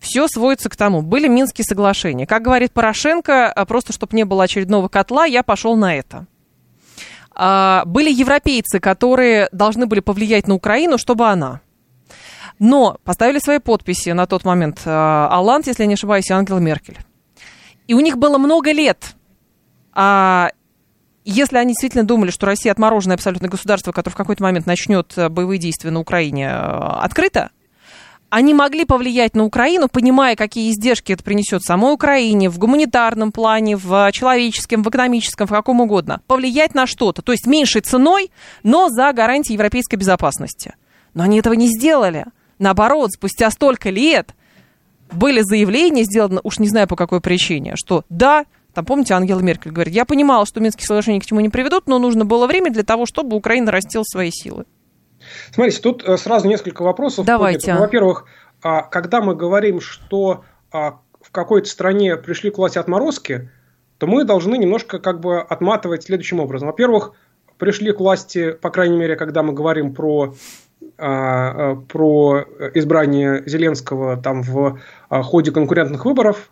все 0.00 0.26
сводится 0.28 0.68
к 0.70 0.76
тому. 0.76 1.02
Были 1.02 1.28
Минские 1.28 1.64
соглашения. 1.64 2.26
Как 2.26 2.42
говорит 2.42 2.72
Порошенко, 2.72 3.52
а, 3.52 3.64
просто 3.66 3.92
чтобы 3.92 4.16
не 4.16 4.24
было 4.24 4.44
очередного 4.44 4.88
котла, 4.88 5.26
я 5.26 5.42
пошел 5.42 5.76
на 5.76 5.94
это. 5.94 6.26
А, 7.32 7.84
были 7.84 8.10
европейцы, 8.10 8.80
которые 8.80 9.48
должны 9.52 9.86
были 9.86 10.00
повлиять 10.00 10.48
на 10.48 10.54
Украину, 10.54 10.98
чтобы 10.98 11.28
она. 11.28 11.60
Но 12.58 12.98
поставили 13.04 13.38
свои 13.38 13.58
подписи 13.58 14.10
на 14.10 14.26
тот 14.26 14.44
момент 14.44 14.82
а, 14.86 15.28
Алланд, 15.30 15.66
если 15.66 15.82
я 15.82 15.86
не 15.86 15.94
ошибаюсь, 15.94 16.28
и 16.30 16.32
Ангела 16.32 16.58
Меркель. 16.58 16.98
И 17.86 17.94
у 17.94 18.00
них 18.00 18.16
было 18.16 18.38
много 18.38 18.72
лет. 18.72 19.14
А 19.92 20.50
если 21.24 21.58
они 21.58 21.72
действительно 21.72 22.04
думали, 22.04 22.30
что 22.30 22.46
Россия 22.46 22.72
отмороженное 22.72 23.16
абсолютное 23.16 23.50
государство, 23.50 23.92
которое 23.92 24.14
в 24.14 24.16
какой-то 24.16 24.42
момент 24.42 24.66
начнет 24.66 25.12
боевые 25.30 25.58
действия 25.58 25.90
на 25.90 26.00
Украине 26.00 26.50
открыто, 26.50 27.50
они 28.30 28.54
могли 28.54 28.84
повлиять 28.84 29.34
на 29.34 29.44
Украину, 29.44 29.88
понимая, 29.88 30.36
какие 30.36 30.70
издержки 30.70 31.12
это 31.12 31.22
принесет 31.22 31.62
самой 31.62 31.92
Украине 31.92 32.48
в 32.48 32.58
гуманитарном 32.58 33.32
плане, 33.32 33.76
в 33.76 34.10
человеческом, 34.12 34.84
в 34.84 34.88
экономическом, 34.88 35.48
в 35.48 35.50
каком 35.50 35.80
угодно. 35.80 36.22
Повлиять 36.28 36.74
на 36.74 36.86
что-то, 36.86 37.22
то 37.22 37.32
есть 37.32 37.46
меньшей 37.46 37.82
ценой, 37.82 38.30
но 38.62 38.88
за 38.88 39.12
гарантией 39.12 39.54
европейской 39.54 39.96
безопасности. 39.96 40.74
Но 41.12 41.24
они 41.24 41.40
этого 41.40 41.54
не 41.54 41.66
сделали. 41.66 42.26
Наоборот, 42.60 43.10
спустя 43.12 43.50
столько 43.50 43.90
лет 43.90 44.34
были 45.10 45.40
заявления 45.42 46.04
сделаны, 46.04 46.40
уж 46.44 46.60
не 46.60 46.68
знаю 46.68 46.86
по 46.86 46.94
какой 46.94 47.20
причине, 47.20 47.74
что 47.74 48.04
да, 48.08 48.44
там, 48.74 48.84
помните, 48.84 49.14
Ангела 49.14 49.40
Меркель 49.40 49.72
говорит, 49.72 49.92
я 49.92 50.04
понимала, 50.04 50.46
что 50.46 50.60
Минские 50.60 50.86
соглашения 50.86 51.20
к 51.20 51.26
чему 51.26 51.40
не 51.40 51.48
приведут, 51.48 51.88
но 51.88 51.98
нужно 51.98 52.24
было 52.24 52.46
время 52.46 52.70
для 52.70 52.84
того, 52.84 53.06
чтобы 53.06 53.36
Украина 53.36 53.72
растила 53.72 54.04
свои 54.04 54.30
силы. 54.30 54.66
Смотрите, 55.52 55.80
тут 55.80 56.04
э, 56.04 56.16
сразу 56.16 56.48
несколько 56.48 56.82
вопросов. 56.82 57.26
Давайте. 57.26 57.74
Ну, 57.74 57.80
во-первых, 57.80 58.26
а, 58.62 58.82
когда 58.82 59.20
мы 59.20 59.34
говорим, 59.34 59.80
что 59.80 60.44
а, 60.72 60.98
в 61.20 61.30
какой-то 61.30 61.68
стране 61.68 62.16
пришли 62.16 62.50
к 62.50 62.58
власти 62.58 62.78
отморозки, 62.78 63.50
то 63.98 64.06
мы 64.06 64.24
должны 64.24 64.56
немножко 64.56 64.98
как 64.98 65.20
бы 65.20 65.40
отматывать 65.40 66.04
следующим 66.04 66.40
образом. 66.40 66.68
Во-первых, 66.68 67.12
пришли 67.58 67.92
к 67.92 68.00
власти, 68.00 68.52
по 68.52 68.70
крайней 68.70 68.96
мере, 68.96 69.16
когда 69.16 69.42
мы 69.42 69.52
говорим 69.52 69.94
про 69.94 70.34
а, 70.98 71.76
про 71.76 72.44
избрание 72.74 73.42
Зеленского 73.46 74.16
там 74.16 74.42
в 74.42 74.78
ходе 75.10 75.52
конкурентных 75.52 76.04
выборов. 76.04 76.50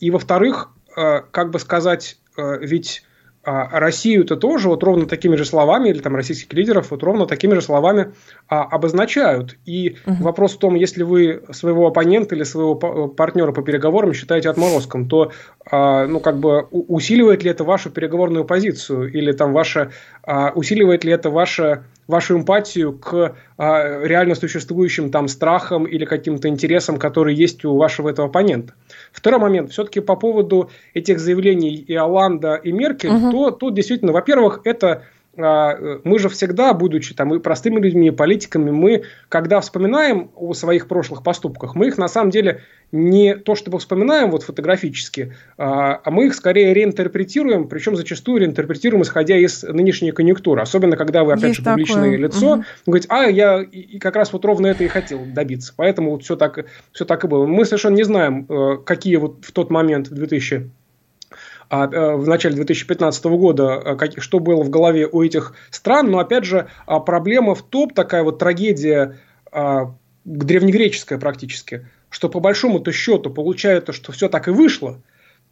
И, 0.00 0.10
во-вторых, 0.10 0.70
как 0.94 1.50
бы 1.50 1.58
сказать, 1.58 2.18
ведь 2.36 3.04
а, 3.44 3.78
Россию-то 3.78 4.36
тоже 4.36 4.68
вот 4.68 4.82
ровно 4.82 5.06
такими 5.06 5.36
же 5.36 5.44
словами, 5.44 5.90
или 5.90 6.00
там 6.00 6.16
российских 6.16 6.52
лидеров 6.52 6.90
вот 6.90 7.02
ровно 7.02 7.26
такими 7.26 7.54
же 7.54 7.62
словами 7.62 8.12
а, 8.48 8.62
обозначают. 8.62 9.56
И 9.66 9.96
угу. 10.06 10.24
вопрос 10.24 10.54
в 10.54 10.58
том, 10.58 10.74
если 10.74 11.02
вы 11.02 11.42
своего 11.50 11.86
оппонента 11.86 12.34
или 12.34 12.44
своего 12.44 12.74
партнера 12.74 13.52
по 13.52 13.62
переговорам 13.62 14.14
считаете 14.14 14.48
отморозком, 14.50 15.08
то 15.08 15.32
а, 15.70 16.06
ну, 16.06 16.20
как 16.20 16.38
бы 16.38 16.62
усиливает 16.70 17.42
ли 17.42 17.50
это 17.50 17.64
вашу 17.64 17.90
переговорную 17.90 18.44
позицию, 18.44 19.12
или 19.12 19.32
там 19.32 19.52
ваше, 19.52 19.90
а, 20.22 20.52
усиливает 20.54 21.04
ли 21.04 21.12
это 21.12 21.30
ваше 21.30 21.84
вашу 22.06 22.36
эмпатию 22.36 22.92
к 22.92 23.34
а, 23.56 24.04
реально 24.04 24.34
существующим 24.34 25.10
там 25.10 25.28
страхам 25.28 25.84
или 25.84 26.04
каким-то 26.04 26.48
интересам, 26.48 26.98
которые 26.98 27.36
есть 27.36 27.64
у 27.64 27.76
вашего 27.76 28.08
этого 28.08 28.28
оппонента. 28.28 28.74
Второй 29.14 29.38
момент, 29.38 29.70
все-таки 29.70 30.00
по 30.00 30.16
поводу 30.16 30.70
этих 30.92 31.20
заявлений 31.20 31.76
и 31.76 31.94
Оланда, 31.94 32.56
и 32.56 32.72
Меркель, 32.72 33.10
угу. 33.10 33.30
то 33.30 33.50
тут 33.52 33.74
действительно, 33.74 34.12
во-первых, 34.12 34.60
это 34.64 35.04
мы 35.36 36.18
же 36.18 36.28
всегда, 36.28 36.74
будучи 36.74 37.14
там 37.14 37.34
и 37.34 37.38
простыми 37.38 37.80
людьми, 37.80 38.08
и 38.08 38.10
политиками, 38.10 38.70
мы, 38.70 39.04
когда 39.28 39.60
вспоминаем 39.60 40.30
о 40.36 40.54
своих 40.54 40.88
прошлых 40.88 41.22
поступках, 41.22 41.74
мы 41.74 41.88
их 41.88 41.98
на 41.98 42.08
самом 42.08 42.30
деле 42.30 42.62
не 42.92 43.34
то 43.34 43.56
чтобы 43.56 43.78
вспоминаем 43.80 44.30
вот 44.30 44.44
фотографически, 44.44 45.34
а, 45.58 46.00
а 46.04 46.10
мы 46.10 46.26
их 46.26 46.34
скорее 46.34 46.72
реинтерпретируем, 46.72 47.66
причем 47.66 47.96
зачастую 47.96 48.40
реинтерпретируем, 48.40 49.02
исходя 49.02 49.36
из 49.36 49.64
нынешней 49.64 50.12
конъюнктуры. 50.12 50.62
Особенно, 50.62 50.96
когда 50.96 51.24
вы, 51.24 51.32
опять 51.32 51.48
Есть 51.48 51.60
же, 51.60 51.64
публичное 51.64 52.12
такое. 52.12 52.16
лицо, 52.18 52.52
угу. 52.52 52.64
говорите, 52.86 53.08
а, 53.10 53.24
я 53.24 53.62
и 53.62 53.98
как 53.98 54.14
раз 54.14 54.32
вот 54.32 54.44
ровно 54.44 54.68
это 54.68 54.84
и 54.84 54.88
хотел 54.88 55.20
добиться. 55.26 55.72
Поэтому 55.76 56.12
вот 56.12 56.22
все 56.22 56.36
так, 56.36 56.66
все 56.92 57.04
так 57.04 57.24
и 57.24 57.28
было. 57.28 57.46
Мы 57.46 57.64
совершенно 57.64 57.96
не 57.96 58.04
знаем, 58.04 58.46
э, 58.48 58.78
какие 58.84 59.16
вот 59.16 59.44
в 59.44 59.50
тот 59.50 59.70
момент, 59.70 60.08
в 60.08 60.14
2000 60.14 60.54
а, 60.54 60.58
э, 60.58 60.68
в 61.70 62.26
начале 62.26 62.54
2015 62.56 63.24
года, 63.24 63.98
э, 64.00 64.20
что 64.20 64.38
было 64.38 64.62
в 64.62 64.70
голове 64.70 65.06
у 65.10 65.22
этих 65.22 65.54
стран. 65.70 66.10
Но, 66.10 66.18
опять 66.18 66.44
же, 66.44 66.68
а, 66.86 67.00
проблема 67.00 67.54
в 67.54 67.62
том, 67.62 67.90
такая 67.90 68.22
вот 68.22 68.38
трагедия 68.38 69.18
а, 69.50 69.94
древнегреческая 70.24 71.18
практически, 71.18 71.86
что 72.10 72.28
по 72.28 72.40
большому-то 72.40 72.92
счету 72.92 73.30
получается, 73.30 73.92
что 73.92 74.12
все 74.12 74.28
так 74.28 74.48
и 74.48 74.50
вышло. 74.50 75.00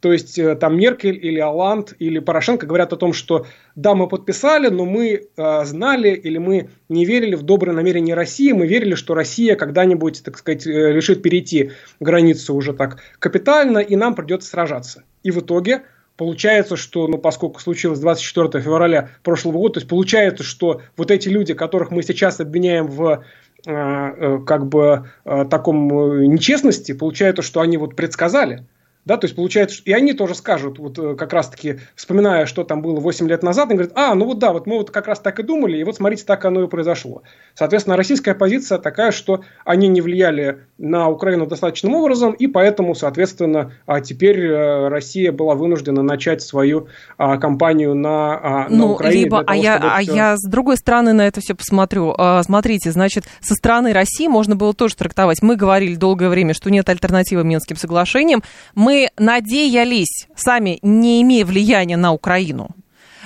То 0.03 0.11
есть 0.11 0.37
э, 0.37 0.55
там 0.55 0.77
Меркель 0.77 1.17
или 1.25 1.39
Оланд 1.39 1.95
или 1.97 2.19
Порошенко 2.19 2.65
говорят 2.65 2.91
о 2.91 2.97
том, 2.97 3.13
что 3.13 3.45
да, 3.75 3.95
мы 3.95 4.09
подписали, 4.09 4.67
но 4.67 4.83
мы 4.83 5.29
э, 5.37 5.63
знали 5.63 6.09
или 6.09 6.37
мы 6.39 6.71
не 6.89 7.05
верили 7.05 7.35
в 7.35 7.43
добрые 7.43 7.73
намерения 7.73 8.13
России, 8.13 8.51
мы 8.51 8.67
верили, 8.67 8.95
что 8.95 9.13
Россия 9.13 9.55
когда-нибудь, 9.55 10.21
так 10.25 10.37
сказать, 10.37 10.65
решит 10.65 11.21
перейти 11.21 11.71
границу 12.01 12.53
уже 12.53 12.73
так 12.73 12.97
капитально, 13.17 13.77
и 13.77 13.95
нам 13.95 14.13
придется 14.13 14.49
сражаться. 14.49 15.03
И 15.23 15.31
в 15.31 15.39
итоге 15.39 15.83
Получается, 16.15 16.77
что, 16.77 17.07
ну, 17.07 17.17
поскольку 17.17 17.59
случилось 17.59 17.99
24 17.99 18.63
февраля 18.63 19.09
прошлого 19.23 19.57
года, 19.57 19.75
то 19.75 19.77
есть 19.79 19.89
получается, 19.89 20.43
что 20.43 20.81
вот 20.95 21.09
эти 21.09 21.27
люди, 21.27 21.55
которых 21.55 21.89
мы 21.89 22.03
сейчас 22.03 22.39
обвиняем 22.39 22.85
в 22.85 23.23
э, 23.65 23.71
э, 23.71 24.39
как 24.45 24.67
бы 24.67 25.09
э, 25.25 25.45
таком 25.49 25.87
нечестности, 26.29 26.91
получается, 26.91 27.41
что 27.41 27.61
они 27.61 27.77
вот 27.77 27.95
предсказали, 27.95 28.63
да, 29.05 29.17
то 29.17 29.25
есть 29.25 29.35
получается, 29.35 29.81
и 29.83 29.91
они 29.91 30.13
тоже 30.13 30.33
скажут, 30.33 30.79
вот 30.79 30.97
э, 30.97 31.15
как 31.15 31.33
раз-таки, 31.33 31.79
вспоминая, 31.95 32.45
что 32.45 32.63
там 32.63 32.81
было 32.81 32.99
8 33.01 33.27
лет 33.27 33.43
назад, 33.43 33.69
они 33.69 33.77
говорят, 33.77 33.97
а, 33.97 34.15
ну 34.15 34.25
вот 34.25 34.39
да, 34.39 34.53
вот 34.53 34.65
мы 34.65 34.77
вот 34.77 34.91
как 34.91 35.07
раз 35.07 35.19
так 35.19 35.39
и 35.39 35.43
думали, 35.43 35.77
и 35.77 35.83
вот 35.83 35.97
смотрите, 35.97 36.23
так 36.25 36.45
оно 36.45 36.63
и 36.63 36.67
произошло. 36.67 37.23
Соответственно, 37.53 37.97
российская 37.97 38.33
позиция 38.33 38.77
такая, 38.77 39.11
что 39.11 39.41
они 39.65 39.89
не 39.89 39.99
влияли 39.99 40.59
на 40.77 41.09
Украину 41.09 41.47
достаточным 41.47 41.95
образом, 41.95 42.31
и 42.31 42.47
поэтому, 42.47 42.95
соответственно, 42.95 43.73
а 43.85 43.99
теперь 43.99 44.39
э, 44.39 44.87
Россия 44.87 45.33
была 45.33 45.55
вынуждена 45.55 46.01
начать 46.01 46.41
свою 46.41 46.87
а, 47.17 47.37
кампанию 47.37 47.95
на, 47.95 48.39
а, 48.65 48.67
ну, 48.69 48.87
на 48.87 48.91
Украине. 48.93 49.23
Либо, 49.25 49.43
того, 49.43 49.51
а, 49.51 49.55
я, 49.55 49.75
а 49.75 50.01
все... 50.01 50.15
я 50.15 50.37
с 50.37 50.49
другой 50.49 50.77
стороны 50.77 51.11
на 51.11 51.27
это 51.27 51.41
все 51.41 51.55
посмотрю. 51.55 52.15
Смотрите, 52.43 52.91
значит, 52.91 53.25
со 53.41 53.53
стороны 53.53 53.91
России 53.91 54.27
можно 54.27 54.55
было 54.55 54.73
тоже 54.73 54.95
трактовать. 54.95 55.41
Мы 55.41 55.55
говорили 55.55 55.95
долгое 55.95 56.29
время, 56.29 56.53
что 56.53 56.71
нет 56.71 56.87
альтернативы 56.87 57.43
Минским 57.43 57.75
соглашениям. 57.75 58.43
Мы 58.75 58.92
мы 58.93 59.09
надеялись, 59.17 60.27
сами 60.35 60.77
не 60.83 61.21
имея 61.23 61.45
влияния 61.45 61.97
на 61.97 62.13
Украину, 62.13 62.69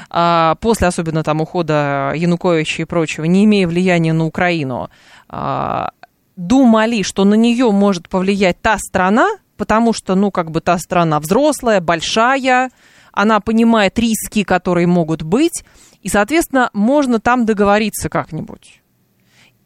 а, 0.09 0.55
после 0.61 0.87
особенно 0.87 1.23
там 1.23 1.41
ухода 1.41 2.13
Януковича 2.15 2.83
и 2.83 2.85
прочего, 2.85 3.25
не 3.25 3.43
имея 3.43 3.67
влияния 3.67 4.13
на 4.13 4.25
Украину, 4.25 4.89
а, 5.27 5.89
думали, 6.37 7.01
что 7.01 7.25
на 7.25 7.33
нее 7.35 7.69
может 7.71 8.07
повлиять 8.07 8.61
та 8.61 8.77
страна, 8.77 9.27
потому 9.57 9.91
что, 9.91 10.15
ну, 10.15 10.31
как 10.31 10.51
бы 10.51 10.61
та 10.61 10.77
страна 10.77 11.19
взрослая, 11.19 11.81
большая, 11.81 12.69
она 13.11 13.39
понимает 13.41 13.99
риски, 13.99 14.43
которые 14.43 14.87
могут 14.87 15.23
быть, 15.23 15.65
и, 16.01 16.07
соответственно, 16.07 16.69
можно 16.73 17.19
там 17.19 17.45
договориться 17.45 18.07
как-нибудь. 18.07 18.81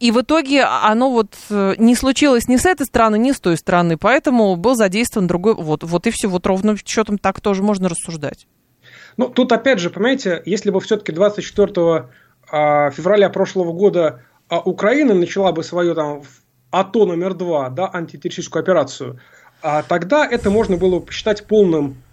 И 0.02 0.10
в 0.10 0.20
итоге 0.20 0.64
оно 0.64 1.12
вот 1.12 1.36
э, 1.52 1.76
не 1.78 1.93
случилось 1.95 2.47
ни 2.47 2.58
с 2.58 2.66
этой 2.66 2.88
стороны, 2.88 3.20
ни 3.20 3.34
с 3.34 3.39
той 3.39 3.56
стороны, 3.56 3.97
поэтому 3.97 4.56
был 4.56 4.74
задействован 4.74 5.28
другой, 5.28 5.54
вот, 5.54 5.84
вот 5.84 6.08
и 6.08 6.10
все, 6.10 6.28
вот 6.28 6.47
ровно 6.47 6.76
счетом 6.84 7.20
так 7.20 7.39
тоже 7.39 7.62
можно 7.62 7.88
рассуждать. 7.88 8.47
Ну, 9.18 9.30
тут 9.30 9.52
опять 9.52 9.78
же, 9.78 9.91
понимаете, 9.91 10.41
если 10.43 10.72
бы 10.72 10.80
все-таки 10.80 11.12
24 11.12 12.08
а, 12.52 12.89
февраля 12.89 13.30
прошлого 13.30 13.74
года 13.74 14.24
а, 14.49 14.60
Украина 14.62 15.14
начала 15.14 15.52
бы 15.52 15.64
свою 15.64 15.93
там 15.93 16.24
АТО 16.72 17.06
номер 17.06 17.36
два, 17.36 17.70
да, 17.70 17.88
антитеррористическую 17.93 18.64
операцию, 18.64 19.20
а 19.62 19.84
тогда 19.84 20.26
это 20.26 20.49
можно 20.49 20.78
было 20.78 20.97
бы 20.97 21.06
посчитать 21.06 21.45
полным 21.45 21.91
а, 21.91 22.11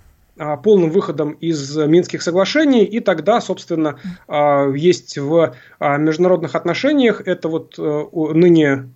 полным 0.62 0.91
выходом 0.91 1.32
из 1.32 1.76
Минских 1.76 2.22
соглашений, 2.22 2.84
и 2.84 3.01
тогда, 3.01 3.41
собственно, 3.41 3.99
а, 4.26 4.70
есть 4.70 5.18
в 5.18 5.55
а, 5.78 5.97
международных 5.97 6.55
отношениях 6.55 7.22
это 7.26 7.49
вот 7.49 7.74
э, 7.78 8.05
ныне 8.12 8.89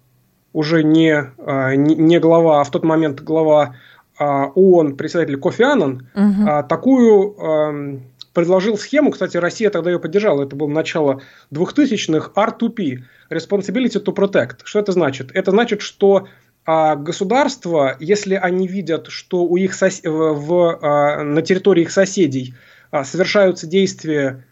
уже 0.53 0.85
не, 0.85 1.33
не 1.77 2.21
глава, 2.21 2.61
а 2.61 2.65
в 2.65 2.71
тот 2.71 2.85
момент 2.85 3.21
глава 3.21 3.75
ООН, 4.19 4.97
председатель 4.97 5.39
Кофи 5.39 5.63
Аннан, 5.63 6.07
угу. 6.15 6.69
такую 6.69 8.03
предложил 8.33 8.79
схему, 8.79 9.11
кстати, 9.11 9.37
Россия 9.37 9.71
тогда 9.71 9.91
ее 9.91 9.99
поддержала, 9.99 10.45
это 10.45 10.57
было 10.57 10.69
начало 10.69 11.23
2000-х, 11.53 12.33
R2P, 12.35 12.99
Responsibility 13.31 14.03
to 14.03 14.15
Protect. 14.15 14.61
Что 14.65 14.79
это 14.79 14.93
значит? 14.93 15.31
Это 15.35 15.51
значит, 15.51 15.83
что 15.83 16.29
а 16.65 16.95
государства, 16.95 17.97
если 17.99 18.35
они 18.35 18.69
видят, 18.69 19.09
что 19.09 19.45
у 19.45 19.57
их 19.57 19.75
сос... 19.75 20.01
в, 20.05 20.35
в, 20.35 20.79
а, 20.81 21.23
на 21.23 21.43
территории 21.43 21.83
их 21.83 21.91
соседей 21.91 22.55
а, 22.91 23.05
совершаются 23.05 23.67
действия 23.67 24.45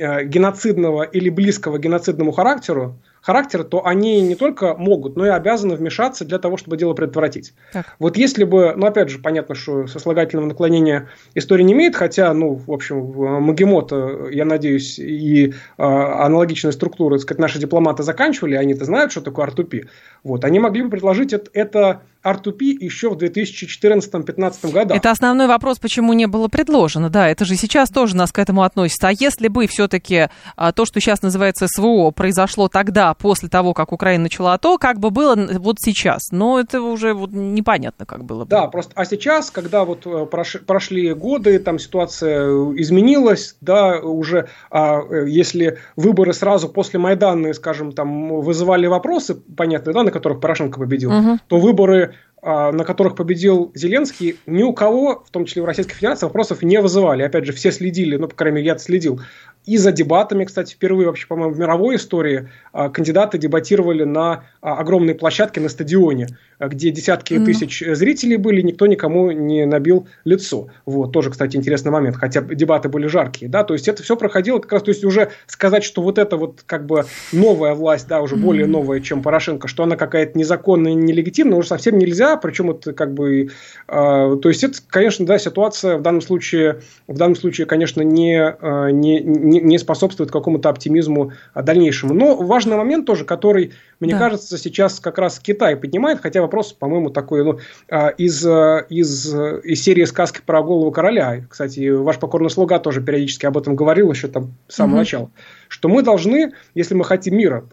а, 0.00 0.22
геноцидного 0.22 1.02
или 1.02 1.28
близкого 1.30 1.78
геноцидному 1.78 2.30
характеру, 2.30 2.98
характер, 3.22 3.64
то 3.64 3.86
они 3.86 4.20
не 4.20 4.34
только 4.34 4.74
могут, 4.74 5.16
но 5.16 5.24
и 5.24 5.30
обязаны 5.30 5.76
вмешаться 5.76 6.24
для 6.24 6.38
того, 6.38 6.56
чтобы 6.56 6.76
дело 6.76 6.92
предотвратить. 6.92 7.54
Так. 7.72 7.86
Вот 7.98 8.16
если 8.16 8.44
бы, 8.44 8.74
ну 8.76 8.86
опять 8.86 9.08
же, 9.08 9.18
понятно, 9.18 9.54
что 9.54 9.86
сослагательного 9.86 10.46
наклонения 10.46 11.08
история 11.34 11.64
не 11.64 11.72
имеет, 11.72 11.96
хотя, 11.96 12.34
ну, 12.34 12.54
в 12.54 12.70
общем, 12.70 12.98
Магемота, 13.42 14.28
я 14.30 14.44
надеюсь, 14.44 14.98
и 14.98 15.48
э, 15.48 15.52
аналогичные 15.78 16.72
структуры, 16.72 17.16
так 17.16 17.22
сказать, 17.22 17.40
наши 17.40 17.58
дипломаты 17.58 18.02
заканчивали, 18.02 18.56
они-то 18.56 18.84
знают, 18.84 19.12
что 19.12 19.20
такое 19.20 19.46
R2P. 19.46 19.86
Вот, 20.24 20.44
они 20.44 20.58
могли 20.58 20.82
бы 20.82 20.90
предложить 20.90 21.32
это, 21.32 21.50
это 21.54 22.02
R2P 22.24 22.76
еще 22.80 23.10
в 23.10 23.16
2014-2015 23.16 24.72
годах. 24.72 24.96
Это 24.96 25.10
основной 25.10 25.46
вопрос, 25.46 25.78
почему 25.78 26.12
не 26.12 26.26
было 26.26 26.48
предложено. 26.48 27.10
Да, 27.10 27.28
это 27.28 27.44
же 27.44 27.56
сейчас 27.56 27.90
тоже 27.90 28.16
нас 28.16 28.32
к 28.32 28.38
этому 28.38 28.62
относится. 28.62 29.08
А 29.08 29.12
если 29.12 29.48
бы 29.48 29.66
все-таки 29.66 30.28
а, 30.56 30.72
то, 30.72 30.84
что 30.84 31.00
сейчас 31.00 31.22
называется 31.22 31.66
СВО, 31.68 32.10
произошло 32.10 32.68
тогда, 32.68 33.14
после 33.14 33.48
того, 33.48 33.74
как 33.74 33.92
Украина 33.92 34.24
начала 34.24 34.56
то, 34.58 34.78
как 34.78 34.98
бы 34.98 35.10
было 35.10 35.36
вот 35.58 35.76
сейчас? 35.80 36.30
Но 36.30 36.60
это 36.60 36.80
уже 36.80 37.14
вот 37.14 37.30
непонятно, 37.32 38.06
как 38.06 38.24
было 38.24 38.44
бы. 38.44 38.50
Да, 38.50 38.66
просто, 38.68 38.92
а 38.94 39.04
сейчас, 39.04 39.50
когда 39.50 39.84
вот 39.84 40.06
э, 40.06 40.26
прошли 40.26 41.12
годы, 41.14 41.58
там 41.58 41.78
ситуация 41.78 42.46
изменилась, 42.76 43.56
да, 43.60 43.98
уже, 43.98 44.48
а, 44.70 45.00
э, 45.00 45.28
если 45.28 45.78
выборы 45.96 46.32
сразу 46.32 46.68
после 46.68 46.98
Майдана, 46.98 47.52
скажем, 47.52 47.92
там 47.92 48.40
вызывали 48.40 48.86
вопросы, 48.86 49.34
понятно, 49.34 49.92
да, 49.92 50.02
на 50.02 50.10
которых 50.10 50.40
Порошенко 50.40 50.78
победил, 50.78 51.12
угу. 51.12 51.38
то 51.48 51.58
выборы 51.58 52.11
на 52.44 52.84
которых 52.84 53.14
победил 53.14 53.70
Зеленский, 53.74 54.36
ни 54.46 54.64
у 54.64 54.72
кого, 54.72 55.22
в 55.24 55.30
том 55.30 55.44
числе 55.44 55.62
в 55.62 55.64
Российской 55.64 55.94
Федерации, 55.94 56.26
вопросов 56.26 56.62
не 56.62 56.80
вызывали. 56.80 57.22
Опять 57.22 57.46
же, 57.46 57.52
все 57.52 57.70
следили, 57.70 58.16
ну, 58.16 58.26
по 58.26 58.34
крайней 58.34 58.56
мере, 58.56 58.66
я 58.66 58.78
следил 58.78 59.20
и 59.64 59.76
за 59.76 59.92
дебатами, 59.92 60.44
кстати, 60.44 60.74
впервые 60.74 61.06
вообще, 61.06 61.26
по-моему, 61.26 61.54
в 61.54 61.58
мировой 61.58 61.96
истории 61.96 62.48
а, 62.72 62.88
кандидаты 62.88 63.38
дебатировали 63.38 64.04
на 64.04 64.44
а, 64.60 64.78
огромной 64.78 65.14
площадке 65.14 65.60
на 65.60 65.68
стадионе, 65.68 66.26
а, 66.51 66.51
где 66.68 66.90
десятки 66.90 67.34
mm. 67.34 67.44
тысяч 67.44 67.82
зрителей 67.86 68.36
были, 68.36 68.60
никто 68.62 68.86
никому 68.86 69.30
не 69.30 69.64
набил 69.66 70.08
лицо. 70.24 70.68
Вот, 70.86 71.12
тоже, 71.12 71.30
кстати, 71.30 71.56
интересный 71.56 71.92
момент, 71.92 72.16
хотя 72.16 72.40
дебаты 72.40 72.88
были 72.88 73.06
жаркие, 73.06 73.48
да, 73.50 73.62
то 73.62 73.74
есть 73.74 73.88
это 73.88 74.02
все 74.02 74.16
проходило 74.16 74.58
как 74.58 74.72
раз, 74.72 74.82
то 74.82 74.90
есть 74.90 75.04
уже 75.04 75.30
сказать, 75.46 75.84
что 75.84 76.02
вот 76.02 76.18
это 76.18 76.36
вот 76.36 76.62
как 76.66 76.86
бы 76.86 77.04
новая 77.32 77.74
власть, 77.74 78.08
да, 78.08 78.20
уже 78.20 78.36
mm. 78.36 78.40
более 78.40 78.66
новая, 78.66 79.00
чем 79.00 79.22
Порошенко, 79.22 79.68
что 79.68 79.84
она 79.84 79.96
какая-то 79.96 80.38
незаконная, 80.38 80.94
нелегитимная, 80.94 81.58
уже 81.58 81.68
совсем 81.68 81.98
нельзя, 81.98 82.36
причем 82.36 82.70
это 82.70 82.92
как 82.92 83.14
бы, 83.14 83.50
то 83.86 84.40
есть 84.44 84.64
это, 84.64 84.78
конечно, 84.88 85.26
да, 85.26 85.38
ситуация 85.38 85.98
в 85.98 86.02
данном 86.02 86.22
случае, 86.22 86.80
в 87.06 87.16
данном 87.16 87.36
случае, 87.36 87.66
конечно, 87.66 88.02
не, 88.02 88.56
не 88.92 89.12
не, 89.20 89.60
не 89.60 89.78
способствует 89.78 90.30
какому-то 90.30 90.68
оптимизму 90.68 91.32
дальнейшему. 91.54 92.14
Но 92.14 92.36
важный 92.36 92.76
момент 92.76 93.06
тоже, 93.06 93.24
который, 93.24 93.72
мне 94.02 94.14
да. 94.14 94.18
кажется, 94.18 94.58
сейчас 94.58 94.98
как 94.98 95.18
раз 95.18 95.38
Китай 95.38 95.76
поднимает, 95.76 96.20
хотя 96.20 96.42
вопрос, 96.42 96.72
по-моему, 96.72 97.10
такой 97.10 97.44
ну, 97.44 97.58
а, 97.88 98.08
из, 98.08 98.44
из, 98.44 99.34
из 99.34 99.82
серии 99.82 100.04
сказки 100.04 100.40
про 100.44 100.60
голову 100.62 100.90
короля. 100.90 101.44
Кстати, 101.48 101.88
ваш 101.90 102.18
покорный 102.18 102.50
слуга 102.50 102.80
тоже 102.80 103.00
периодически 103.00 103.46
об 103.46 103.56
этом 103.56 103.76
говорил 103.76 104.10
еще 104.10 104.26
там 104.26 104.54
с 104.66 104.74
самого 104.74 104.94
угу. 104.94 105.00
начала. 105.00 105.30
Что 105.68 105.88
мы 105.88 106.02
должны, 106.02 106.52
если 106.74 106.94
мы 106.94 107.04
хотим 107.04 107.36
мира 107.36 107.64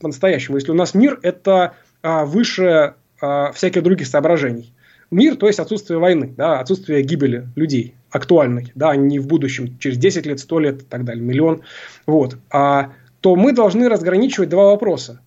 по-настоящему, 0.00 0.56
если 0.56 0.70
у 0.70 0.74
нас 0.74 0.94
мир, 0.94 1.18
это 1.22 1.74
а, 2.02 2.24
выше 2.24 2.94
а, 3.20 3.52
всяких 3.52 3.82
других 3.82 4.06
соображений. 4.06 4.72
Мир, 5.10 5.36
то 5.36 5.46
есть 5.46 5.58
отсутствие 5.58 5.98
войны, 5.98 6.32
да, 6.36 6.60
отсутствие 6.60 7.02
гибели 7.02 7.46
людей 7.56 7.94
актуальной, 8.10 8.72
да, 8.74 8.96
не 8.96 9.18
в 9.18 9.26
будущем, 9.26 9.78
через 9.78 9.98
10 9.98 10.24
лет, 10.24 10.40
100 10.40 10.58
лет 10.60 10.82
и 10.82 10.84
так 10.84 11.04
далее, 11.04 11.22
миллион, 11.22 11.62
вот, 12.06 12.38
а, 12.50 12.92
то 13.20 13.36
мы 13.36 13.52
должны 13.52 13.88
разграничивать 13.88 14.50
два 14.50 14.66
вопроса. 14.66 15.20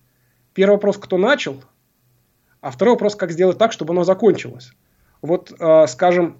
Первый 0.58 0.72
вопрос, 0.72 0.98
кто 0.98 1.18
начал, 1.18 1.62
а 2.60 2.72
второй 2.72 2.94
вопрос, 2.94 3.14
как 3.14 3.30
сделать 3.30 3.58
так, 3.58 3.70
чтобы 3.70 3.92
оно 3.92 4.02
закончилось. 4.02 4.72
Вот, 5.22 5.52
а, 5.60 5.86
скажем, 5.86 6.38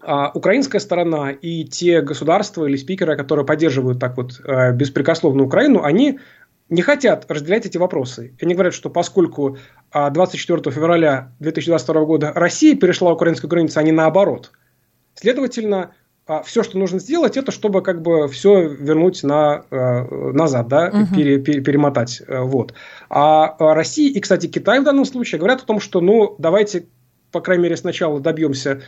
а, 0.00 0.30
украинская 0.32 0.80
сторона 0.80 1.32
и 1.32 1.64
те 1.64 2.00
государства 2.00 2.66
или 2.66 2.76
спикеры, 2.76 3.16
которые 3.16 3.44
поддерживают 3.44 3.98
так 3.98 4.16
вот 4.16 4.40
а, 4.44 4.70
беспрекословно 4.70 5.42
Украину, 5.42 5.82
они 5.82 6.20
не 6.68 6.82
хотят 6.82 7.28
разделять 7.28 7.66
эти 7.66 7.78
вопросы. 7.78 8.32
Они 8.40 8.54
говорят, 8.54 8.74
что 8.74 8.90
поскольку 8.90 9.58
24 9.92 10.70
февраля 10.72 11.32
2022 11.40 12.04
года 12.04 12.32
Россия 12.36 12.76
перешла 12.76 13.12
украинскую 13.12 13.50
границу, 13.50 13.80
а 13.80 13.82
не 13.82 13.90
наоборот– 13.90 14.52
Следовательно, 15.20 15.94
все, 16.44 16.62
что 16.62 16.78
нужно 16.78 16.98
сделать, 16.98 17.36
это 17.36 17.50
чтобы 17.50 17.82
как 17.82 18.02
бы 18.02 18.28
все 18.28 18.68
вернуть 18.68 19.22
на, 19.22 19.64
э, 19.70 20.32
назад, 20.32 20.68
да, 20.68 20.88
угу. 20.88 21.14
пере, 21.14 21.38
пере, 21.38 21.60
перемотать. 21.60 22.22
Э, 22.26 22.40
вот. 22.40 22.74
А 23.08 23.56
Россия 23.58 24.10
и, 24.10 24.20
кстати, 24.20 24.46
Китай 24.46 24.80
в 24.80 24.84
данном 24.84 25.06
случае 25.06 25.38
говорят 25.38 25.62
о 25.62 25.66
том, 25.66 25.80
что, 25.80 26.00
ну, 26.00 26.36
давайте, 26.38 26.86
по 27.32 27.40
крайней 27.40 27.64
мере, 27.64 27.76
сначала 27.76 28.20
добьемся 28.20 28.82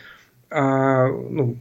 а, 0.50 1.06
ну, 1.06 1.56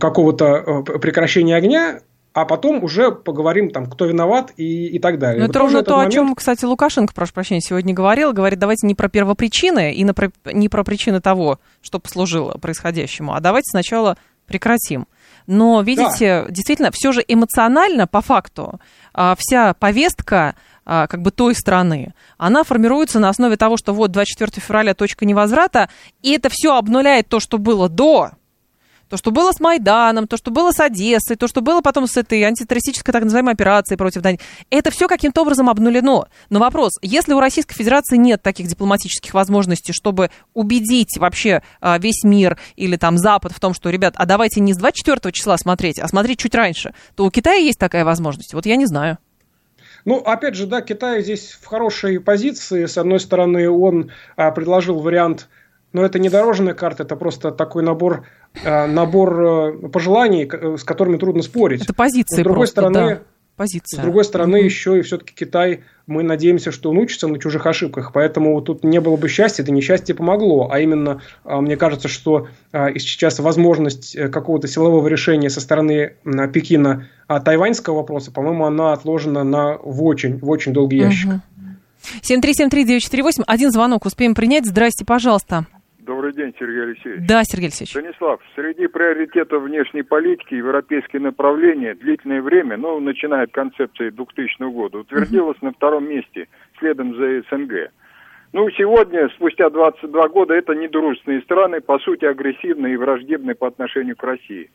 какого-то 0.00 0.46
э, 0.46 0.98
прекращения 0.98 1.54
огня, 1.54 2.00
а 2.32 2.44
потом 2.44 2.82
уже 2.82 3.12
поговорим, 3.12 3.70
там, 3.70 3.86
кто 3.86 4.06
виноват 4.06 4.52
и, 4.56 4.86
и 4.86 4.98
так 4.98 5.18
далее. 5.18 5.40
Но 5.40 5.50
это 5.50 5.58
ровно 5.58 5.82
то, 5.82 5.96
момент... 5.96 6.12
о 6.12 6.14
чем, 6.14 6.34
кстати, 6.34 6.64
Лукашенко, 6.64 7.12
прошу 7.14 7.32
прощения, 7.32 7.60
сегодня 7.60 7.92
говорил. 7.94 8.32
Говорит, 8.32 8.58
давайте 8.58 8.86
не 8.86 8.94
про 8.94 9.08
первопричины 9.08 9.92
и 9.92 10.04
про, 10.12 10.30
не 10.52 10.68
про 10.68 10.82
причины 10.82 11.20
того, 11.20 11.58
что 11.82 11.98
послужило 11.98 12.52
происходящему, 12.52 13.34
а 13.34 13.40
давайте 13.40 13.70
сначала 13.70 14.16
прекратим. 14.48 15.06
Но, 15.46 15.80
видите, 15.80 16.42
да. 16.42 16.50
действительно, 16.50 16.90
все 16.92 17.12
же 17.12 17.24
эмоционально, 17.26 18.06
по 18.06 18.20
факту, 18.20 18.80
а, 19.14 19.34
вся 19.38 19.72
повестка 19.72 20.56
а, 20.84 21.06
как 21.06 21.22
бы 21.22 21.30
той 21.30 21.54
страны, 21.54 22.12
она 22.36 22.64
формируется 22.64 23.18
на 23.18 23.28
основе 23.28 23.56
того, 23.56 23.76
что 23.76 23.94
вот 23.94 24.10
24 24.10 24.60
февраля 24.60 24.94
точка 24.94 25.24
невозврата, 25.24 25.88
и 26.22 26.32
это 26.32 26.48
все 26.50 26.76
обнуляет 26.76 27.28
то, 27.28 27.40
что 27.40 27.58
было 27.58 27.88
до, 27.88 28.32
то, 29.08 29.16
что 29.16 29.30
было 29.30 29.52
с 29.52 29.60
Майданом, 29.60 30.26
то, 30.26 30.36
что 30.36 30.50
было 30.50 30.70
с 30.70 30.80
Одессой, 30.80 31.36
то, 31.36 31.48
что 31.48 31.60
было 31.60 31.80
потом 31.80 32.06
с 32.06 32.16
этой 32.16 32.42
антитеррористической 32.42 33.12
так 33.12 33.24
называемой 33.24 33.54
операцией 33.54 33.96
против 33.96 34.22
Дании, 34.22 34.40
это 34.70 34.90
все 34.90 35.08
каким-то 35.08 35.42
образом 35.42 35.68
обнулено. 35.68 36.26
Но 36.50 36.58
вопрос, 36.58 36.98
если 37.02 37.32
у 37.32 37.40
Российской 37.40 37.74
Федерации 37.74 38.16
нет 38.16 38.42
таких 38.42 38.66
дипломатических 38.66 39.34
возможностей, 39.34 39.92
чтобы 39.92 40.30
убедить 40.54 41.18
вообще 41.18 41.62
а, 41.80 41.98
весь 41.98 42.22
мир 42.24 42.58
или 42.76 42.96
там 42.96 43.18
Запад 43.18 43.52
в 43.52 43.60
том, 43.60 43.74
что, 43.74 43.90
ребят, 43.90 44.14
а 44.16 44.26
давайте 44.26 44.60
не 44.60 44.74
с 44.74 44.76
24 44.76 45.32
числа 45.32 45.56
смотреть, 45.56 45.98
а 45.98 46.08
смотреть 46.08 46.38
чуть 46.38 46.54
раньше, 46.54 46.94
то 47.16 47.24
у 47.24 47.30
Китая 47.30 47.56
есть 47.56 47.78
такая 47.78 48.04
возможность. 48.04 48.54
Вот 48.54 48.66
я 48.66 48.76
не 48.76 48.86
знаю. 48.86 49.18
Ну, 50.04 50.16
опять 50.18 50.54
же, 50.54 50.66
да, 50.66 50.80
Китай 50.80 51.22
здесь 51.22 51.58
в 51.60 51.66
хорошей 51.66 52.20
позиции. 52.20 52.86
С 52.86 52.96
одной 52.96 53.20
стороны, 53.20 53.68
он 53.68 54.10
а, 54.36 54.50
предложил 54.50 55.00
вариант 55.00 55.48
Но 55.92 56.04
это 56.04 56.18
не 56.18 56.28
дорожная 56.28 56.74
карта, 56.74 57.04
это 57.04 57.16
просто 57.16 57.50
такой 57.50 57.82
набор, 57.82 58.24
э, 58.62 58.86
набор 58.86 59.42
э, 59.42 59.88
пожеланий, 59.88 60.48
с 60.76 60.84
которыми 60.84 61.16
трудно 61.16 61.42
спорить. 61.42 61.82
Это 61.82 61.94
позиция 61.94 62.36
с 62.36 62.42
другой 62.42 62.66
просто, 62.66 62.80
стороны, 62.80 63.14
да. 63.16 63.22
Позиция. 63.56 63.98
С 63.98 64.02
другой 64.02 64.24
стороны, 64.24 64.58
mm-hmm. 64.58 64.64
еще 64.64 64.98
и 65.00 65.02
все-таки 65.02 65.34
Китай, 65.34 65.80
мы 66.06 66.22
надеемся, 66.22 66.70
что 66.70 66.90
он 66.90 66.98
учится 66.98 67.26
на 67.26 67.40
чужих 67.40 67.66
ошибках, 67.66 68.12
поэтому 68.12 68.60
тут 68.60 68.84
не 68.84 69.00
было 69.00 69.16
бы 69.16 69.28
счастья, 69.28 69.64
это 69.64 69.72
несчастье 69.72 70.14
помогло. 70.14 70.68
А 70.70 70.78
именно, 70.78 71.22
мне 71.44 71.76
кажется, 71.76 72.06
что 72.06 72.46
сейчас 72.72 73.40
возможность 73.40 74.16
какого-то 74.30 74.68
силового 74.68 75.08
решения 75.08 75.50
со 75.50 75.60
стороны 75.60 76.12
Пекина 76.52 77.08
тайваньского 77.26 77.96
вопроса, 77.96 78.30
по-моему, 78.30 78.64
она 78.64 78.92
отложена 78.92 79.42
на 79.42 79.76
в 79.78 80.04
очень, 80.04 80.38
в 80.38 80.48
очень 80.48 80.72
долгий 80.72 80.98
ящик. 80.98 81.30
Mm-hmm. 81.30 81.40
7373948. 82.22 83.42
Один 83.46 83.70
звонок 83.70 84.06
успеем 84.06 84.34
принять. 84.34 84.66
Здрасте, 84.66 85.04
пожалуйста. 85.04 85.66
Добрый 86.08 86.32
день, 86.32 86.54
Сергей 86.58 86.84
Алексеевич. 86.84 87.28
Да, 87.28 87.44
Сергей 87.44 87.66
Алексеевич. 87.66 87.90
Станислав, 87.90 88.40
среди 88.54 88.86
приоритетов 88.86 89.62
внешней 89.62 90.02
политики 90.02 90.54
европейские 90.54 91.20
направления 91.20 91.94
длительное 91.94 92.40
время, 92.40 92.78
ну, 92.78 92.98
начиная 92.98 93.44
от 93.44 93.50
концепции 93.50 94.08
2000 94.08 94.72
года, 94.72 95.00
утвердилось 95.00 95.58
uh-huh. 95.58 95.66
на 95.66 95.72
втором 95.72 96.08
месте, 96.08 96.48
следом 96.78 97.14
за 97.14 97.42
СНГ. 97.50 97.92
Ну, 98.54 98.70
сегодня, 98.70 99.28
спустя 99.36 99.68
22 99.68 100.28
года, 100.28 100.54
это 100.54 100.74
недружественные 100.74 101.42
страны, 101.42 101.82
по 101.82 101.98
сути, 101.98 102.24
агрессивные 102.24 102.94
и 102.94 102.96
враждебные 102.96 103.54
по 103.54 103.66
отношению 103.66 104.16
к 104.16 104.22
России. 104.22 104.70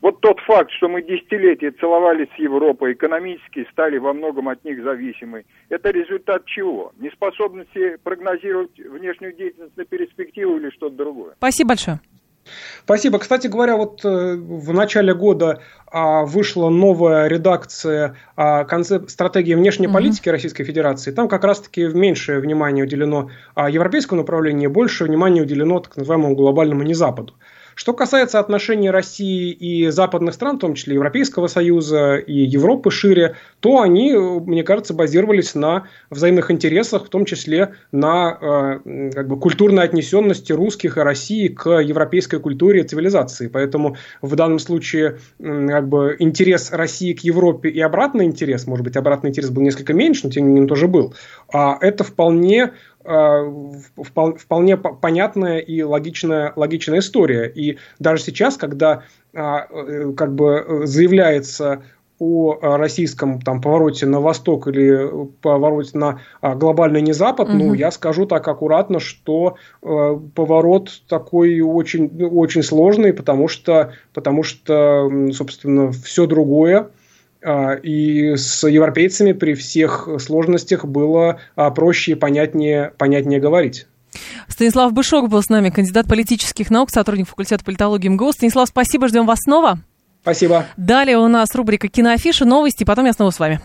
Вот 0.00 0.20
тот 0.20 0.38
факт, 0.40 0.70
что 0.72 0.88
мы 0.88 1.02
десятилетия 1.02 1.72
целовались 1.72 2.28
с 2.36 2.38
Европой, 2.38 2.92
экономически 2.92 3.66
стали 3.72 3.98
во 3.98 4.12
многом 4.12 4.48
от 4.48 4.64
них 4.64 4.82
зависимы, 4.82 5.44
это 5.68 5.90
результат 5.90 6.44
чего? 6.46 6.92
Неспособности 6.98 7.96
прогнозировать 8.04 8.78
внешнюю 8.78 9.34
деятельность 9.34 9.76
на 9.76 9.84
перспективу 9.84 10.56
или 10.56 10.70
что-то 10.70 10.96
другое? 10.96 11.34
Спасибо 11.38 11.68
большое. 11.68 12.00
Спасибо. 12.84 13.18
Кстати 13.18 13.46
говоря, 13.46 13.76
вот 13.76 14.04
э, 14.04 14.36
в 14.36 14.72
начале 14.72 15.14
года 15.14 15.60
а, 15.90 16.24
вышла 16.24 16.70
новая 16.70 17.28
редакция 17.28 18.16
а, 18.36 18.64
концеп... 18.64 19.10
стратегии 19.10 19.54
внешней 19.54 19.88
политики 19.88 20.28
Российской 20.28 20.64
Федерации. 20.64 21.12
Там 21.12 21.28
как 21.28 21.44
раз-таки 21.44 21.86
меньшее 21.86 22.40
внимание 22.40 22.84
уделено 22.84 23.30
а, 23.54 23.68
европейскому 23.68 24.22
направлению, 24.22 24.70
больше 24.70 25.04
внимания 25.04 25.42
уделено 25.42 25.80
так 25.80 25.96
называемому 25.96 26.34
глобальному 26.34 26.82
незападу. 26.82 27.34
Что 27.78 27.92
касается 27.92 28.40
отношений 28.40 28.90
России 28.90 29.52
и 29.52 29.86
западных 29.90 30.34
стран, 30.34 30.56
в 30.56 30.58
том 30.58 30.74
числе 30.74 30.94
Европейского 30.94 31.46
Союза 31.46 32.16
и 32.16 32.32
Европы 32.32 32.90
шире, 32.90 33.36
то 33.60 33.80
они, 33.80 34.14
мне 34.14 34.64
кажется, 34.64 34.94
базировались 34.94 35.54
на 35.54 35.86
взаимных 36.10 36.50
интересах, 36.50 37.06
в 37.06 37.08
том 37.08 37.24
числе 37.24 37.74
на 37.92 38.82
э, 38.84 39.10
как 39.14 39.28
бы, 39.28 39.38
культурной 39.38 39.84
отнесенности 39.84 40.52
русских 40.52 40.96
и 40.96 41.00
России 41.02 41.46
к 41.46 41.70
европейской 41.78 42.40
культуре 42.40 42.80
и 42.80 42.82
цивилизации. 42.82 43.46
Поэтому 43.46 43.96
в 44.22 44.34
данном 44.34 44.58
случае 44.58 45.18
как 45.38 45.88
бы, 45.88 46.16
интерес 46.18 46.72
России 46.72 47.12
к 47.12 47.20
Европе 47.20 47.68
и 47.68 47.80
обратный 47.80 48.24
интерес, 48.24 48.66
может 48.66 48.82
быть, 48.82 48.96
обратный 48.96 49.30
интерес 49.30 49.50
был 49.50 49.62
несколько 49.62 49.94
меньше, 49.94 50.22
но 50.24 50.30
тем 50.32 50.48
не 50.48 50.54
менее 50.54 50.68
тоже 50.68 50.88
был, 50.88 51.14
а 51.52 51.78
это 51.80 52.02
вполне 52.02 52.72
Э, 52.97 52.97
вполне 53.96 54.76
понятная 54.76 55.58
и 55.58 55.82
логичная, 55.82 56.52
логичная 56.56 56.98
история. 56.98 57.48
И 57.48 57.78
даже 57.98 58.22
сейчас, 58.22 58.56
когда 58.56 59.04
а, 59.34 59.66
э, 59.70 60.12
как 60.16 60.34
бы 60.34 60.82
заявляется 60.84 61.82
о 62.18 62.76
российском 62.76 63.40
там, 63.40 63.60
повороте 63.60 64.04
на 64.04 64.20
восток 64.20 64.66
или 64.66 65.08
повороте 65.40 65.96
на 65.96 66.20
а, 66.40 66.56
глобальный 66.56 67.00
не 67.00 67.12
запад, 67.12 67.48
угу. 67.48 67.56
ну, 67.56 67.74
я 67.74 67.92
скажу 67.92 68.26
так 68.26 68.46
аккуратно, 68.48 68.98
что 68.98 69.56
э, 69.82 70.18
поворот 70.34 70.90
такой 71.08 71.60
очень, 71.60 72.24
очень 72.24 72.64
сложный, 72.64 73.12
потому 73.12 73.46
что, 73.46 73.92
потому 74.14 74.42
что, 74.42 75.08
собственно, 75.32 75.92
все 75.92 76.26
другое 76.26 76.78
а, 76.78 76.90
и 77.42 78.34
с 78.36 78.66
европейцами 78.66 79.32
при 79.32 79.54
всех 79.54 80.08
сложностях 80.18 80.84
было 80.84 81.40
а, 81.54 81.70
проще 81.70 82.12
и 82.12 82.14
понятнее, 82.14 82.92
понятнее 82.98 83.40
говорить. 83.40 83.86
Станислав 84.48 84.92
Бышок 84.92 85.28
был 85.28 85.42
с 85.42 85.48
нами, 85.48 85.70
кандидат 85.70 86.08
политических 86.08 86.70
наук, 86.70 86.90
сотрудник 86.90 87.28
факультета 87.28 87.64
политологии 87.64 88.08
МГУ. 88.08 88.32
Станислав, 88.32 88.68
спасибо, 88.68 89.08
ждем 89.08 89.26
вас 89.26 89.38
снова. 89.44 89.78
Спасибо. 90.22 90.66
Далее 90.76 91.16
у 91.18 91.28
нас 91.28 91.54
рубрика 91.54 91.88
«Киноафиша», 91.88 92.44
новости, 92.44 92.84
потом 92.84 93.06
я 93.06 93.12
снова 93.12 93.30
с 93.30 93.38
вами. 93.38 93.56